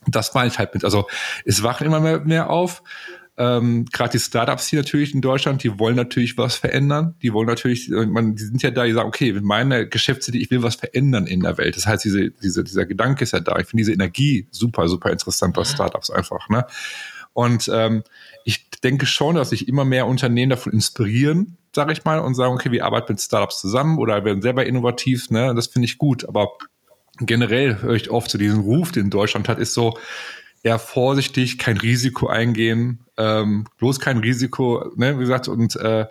das 0.06 0.34
meine 0.34 0.48
ich 0.48 0.58
halt 0.58 0.74
mit. 0.74 0.84
Also 0.84 1.06
es 1.44 1.62
wachen 1.62 1.86
immer 1.86 2.00
mehr, 2.00 2.20
mehr 2.20 2.50
auf. 2.50 2.82
Ähm, 3.38 3.84
Gerade 3.92 4.12
die 4.12 4.18
Startups 4.18 4.66
hier 4.66 4.80
natürlich 4.80 5.14
in 5.14 5.20
Deutschland, 5.20 5.62
die 5.62 5.78
wollen 5.78 5.96
natürlich 5.96 6.38
was 6.38 6.56
verändern. 6.56 7.14
Die 7.22 7.32
wollen 7.32 7.46
natürlich, 7.46 7.90
man, 7.90 8.34
die 8.34 8.44
sind 8.44 8.62
ja 8.62 8.70
da, 8.70 8.84
die 8.84 8.92
sagen, 8.92 9.08
okay, 9.08 9.38
meine 9.42 9.88
Geschäftsidee, 9.88 10.38
ich 10.38 10.50
will 10.50 10.62
was 10.62 10.76
verändern 10.76 11.26
in 11.26 11.40
der 11.40 11.58
Welt. 11.58 11.76
Das 11.76 11.86
heißt, 11.86 12.04
diese, 12.04 12.30
diese, 12.30 12.64
dieser 12.64 12.86
Gedanke 12.86 13.24
ist 13.24 13.32
ja 13.32 13.40
da. 13.40 13.58
Ich 13.58 13.66
finde 13.66 13.82
diese 13.82 13.92
Energie 13.92 14.48
super, 14.50 14.88
super 14.88 15.10
interessant 15.10 15.54
bei 15.54 15.64
Startups 15.64 16.10
einfach. 16.10 16.48
Ne? 16.48 16.66
Und 17.34 17.70
ähm, 17.70 18.02
ich 18.44 18.70
denke 18.82 19.04
schon, 19.04 19.34
dass 19.36 19.50
sich 19.50 19.68
immer 19.68 19.84
mehr 19.84 20.06
Unternehmen 20.06 20.48
davon 20.48 20.72
inspirieren, 20.72 21.58
sage 21.74 21.92
ich 21.92 22.04
mal, 22.04 22.18
und 22.18 22.34
sagen, 22.34 22.54
okay, 22.54 22.72
wir 22.72 22.86
arbeiten 22.86 23.12
mit 23.12 23.20
Startups 23.20 23.60
zusammen 23.60 23.98
oder 23.98 24.24
werden 24.24 24.40
selber 24.40 24.64
innovativ, 24.64 25.28
ne? 25.28 25.54
Das 25.54 25.66
finde 25.66 25.84
ich 25.84 25.98
gut. 25.98 26.26
Aber 26.26 26.52
generell 27.20 27.82
höre 27.82 27.94
ich 27.94 28.10
oft 28.10 28.30
so 28.30 28.38
diesen 28.38 28.60
Ruf, 28.60 28.92
den 28.92 29.10
Deutschland 29.10 29.48
hat, 29.48 29.58
ist 29.58 29.74
so, 29.74 29.98
eher 30.66 30.78
vorsichtig, 30.80 31.58
kein 31.58 31.76
Risiko 31.76 32.26
eingehen, 32.26 32.98
ähm, 33.16 33.66
bloß 33.78 34.00
kein 34.00 34.18
Risiko, 34.18 34.92
ne, 34.96 35.16
wie 35.16 35.20
gesagt, 35.20 35.46
und 35.46 35.76
äh, 35.76 36.06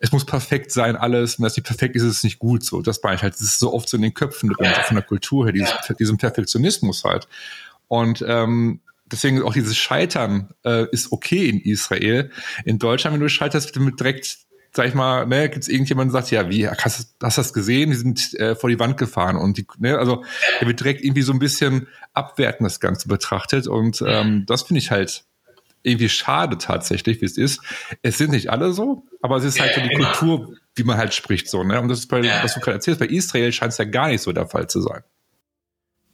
es 0.00 0.10
muss 0.10 0.24
perfekt 0.24 0.72
sein, 0.72 0.96
alles. 0.96 1.36
Und 1.36 1.44
es 1.44 1.56
nicht 1.56 1.66
perfekt 1.66 1.94
ist, 1.94 2.02
ist 2.02 2.16
es 2.16 2.24
nicht 2.24 2.38
gut. 2.38 2.64
So, 2.64 2.80
das 2.80 3.02
meine 3.02 3.16
ich 3.16 3.22
halt. 3.22 3.34
Das 3.34 3.42
ist 3.42 3.58
so 3.58 3.72
oft 3.72 3.88
so 3.88 3.98
in 3.98 4.02
den 4.02 4.14
Köpfen 4.14 4.48
drin, 4.48 4.64
ja. 4.64 4.82
von 4.82 4.96
der 4.96 5.04
Kultur 5.04 5.44
her, 5.44 5.52
dieses, 5.52 5.70
ja. 5.88 5.94
diesen 5.94 6.16
Perfektionismus 6.16 7.04
halt. 7.04 7.28
Und 7.86 8.24
ähm, 8.26 8.80
deswegen 9.12 9.42
auch 9.42 9.52
dieses 9.52 9.76
Scheitern 9.76 10.48
äh, 10.64 10.86
ist 10.90 11.12
okay 11.12 11.50
in 11.50 11.60
Israel. 11.60 12.30
In 12.64 12.78
Deutschland, 12.78 13.14
wenn 13.14 13.20
du 13.20 13.28
scheiterst, 13.28 13.74
wird 13.74 13.84
mit 13.84 14.00
direkt 14.00 14.38
sag 14.72 14.86
ich 14.86 14.94
mal, 14.94 15.26
ne, 15.26 15.48
gibt 15.48 15.64
es 15.64 15.68
irgendjemand, 15.68 16.12
der 16.12 16.20
sagt, 16.20 16.30
ja, 16.30 16.48
wie, 16.48 16.68
hast, 16.68 17.14
hast 17.22 17.36
du 17.36 17.40
das 17.40 17.52
gesehen? 17.52 17.90
Die 17.90 17.96
sind 17.96 18.34
äh, 18.34 18.54
vor 18.54 18.70
die 18.70 18.78
Wand 18.78 18.96
gefahren 18.96 19.36
und 19.36 19.58
die, 19.58 19.66
ne, 19.78 19.98
also 19.98 20.24
er 20.60 20.66
wird 20.66 20.80
direkt 20.80 21.02
irgendwie 21.02 21.22
so 21.22 21.32
ein 21.32 21.38
bisschen 21.38 21.88
abwertend 22.12 22.66
das 22.66 22.80
Ganze 22.80 23.08
betrachtet 23.08 23.66
und 23.66 24.02
ähm, 24.06 24.44
das 24.46 24.62
finde 24.62 24.78
ich 24.78 24.90
halt 24.90 25.24
irgendwie 25.82 26.08
schade 26.08 26.58
tatsächlich, 26.58 27.20
wie 27.20 27.26
es 27.26 27.38
ist. 27.38 27.60
Es 28.02 28.18
sind 28.18 28.32
nicht 28.32 28.50
alle 28.50 28.72
so, 28.72 29.04
aber 29.22 29.36
es 29.36 29.44
ist 29.44 29.60
halt 29.60 29.74
so 29.74 29.80
die. 29.80 29.94
Kultur, 29.94 30.54
wie 30.74 30.84
man 30.84 30.96
halt 30.96 31.14
spricht, 31.14 31.48
so, 31.48 31.64
ne? 31.64 31.80
Und 31.80 31.88
das 31.88 32.00
ist 32.00 32.08
bei, 32.08 32.22
was 32.42 32.54
du 32.54 32.60
gerade 32.60 32.76
erzählst, 32.76 33.00
bei 33.00 33.06
Israel 33.06 33.52
scheint 33.52 33.72
es 33.72 33.78
ja 33.78 33.84
gar 33.84 34.08
nicht 34.08 34.22
so 34.22 34.32
der 34.32 34.46
Fall 34.46 34.68
zu 34.68 34.80
sein. 34.80 35.02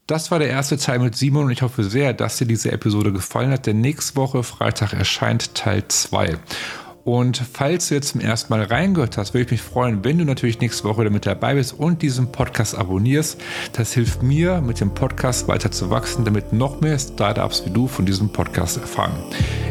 Das 0.07 0.31
war 0.31 0.39
der 0.39 0.49
erste 0.49 0.77
Teil 0.77 1.01
mit 1.01 1.17
Simon 1.17 1.47
und 1.47 1.51
ich 1.51 1.63
hoffe 1.63 1.83
sehr, 1.83 2.15
dass 2.15 2.39
dir 2.39 2.47
diese 2.47 2.71
Episode 2.71 3.13
gefallen 3.13 3.51
hat, 3.51 3.67
denn 3.67 3.81
nächste 3.81 4.15
Woche 4.15 4.45
Freitag 4.45 4.93
erscheint 4.93 5.55
Teil 5.57 5.83
2. 5.89 6.39
Und 7.07 7.41
falls 7.53 7.89
du 7.89 7.95
jetzt 7.95 8.09
zum 8.09 8.21
ersten 8.21 8.53
Mal 8.53 8.65
reingehört 8.65 9.17
hast, 9.17 9.33
würde 9.33 9.45
ich 9.45 9.51
mich 9.53 9.63
freuen, 9.63 10.05
wenn 10.05 10.19
du 10.19 10.25
natürlich 10.25 10.59
nächste 10.59 10.83
Woche 10.83 11.03
wieder 11.03 11.11
mit 11.11 11.25
dabei 11.25 11.55
bist 11.55 11.79
und 11.79 12.03
diesen 12.03 12.33
Podcast 12.33 12.77
abonnierst. 12.77 13.41
Das 13.75 13.93
hilft 13.93 14.25
mir, 14.25 14.61
mit 14.61 14.81
dem 14.81 14.93
Podcast 14.93 15.47
weiter 15.47 15.71
zu 15.71 15.89
wachsen, 15.89 16.25
damit 16.25 16.53
noch 16.53 16.81
mehr 16.81 16.99
Startups 16.99 17.65
wie 17.65 17.71
du 17.71 17.87
von 17.87 18.07
diesem 18.07 18.31
Podcast 18.31 18.79
erfahren. 18.79 19.13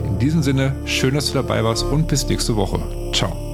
In 0.05 0.17
diesem 0.17 0.43
Sinne, 0.43 0.73
schön, 0.85 1.13
dass 1.13 1.27
du 1.27 1.33
dabei 1.33 1.61
warst 1.61 1.83
und 1.83 2.07
bis 2.07 2.25
nächste 2.25 2.55
Woche. 2.55 2.79
Ciao. 3.13 3.44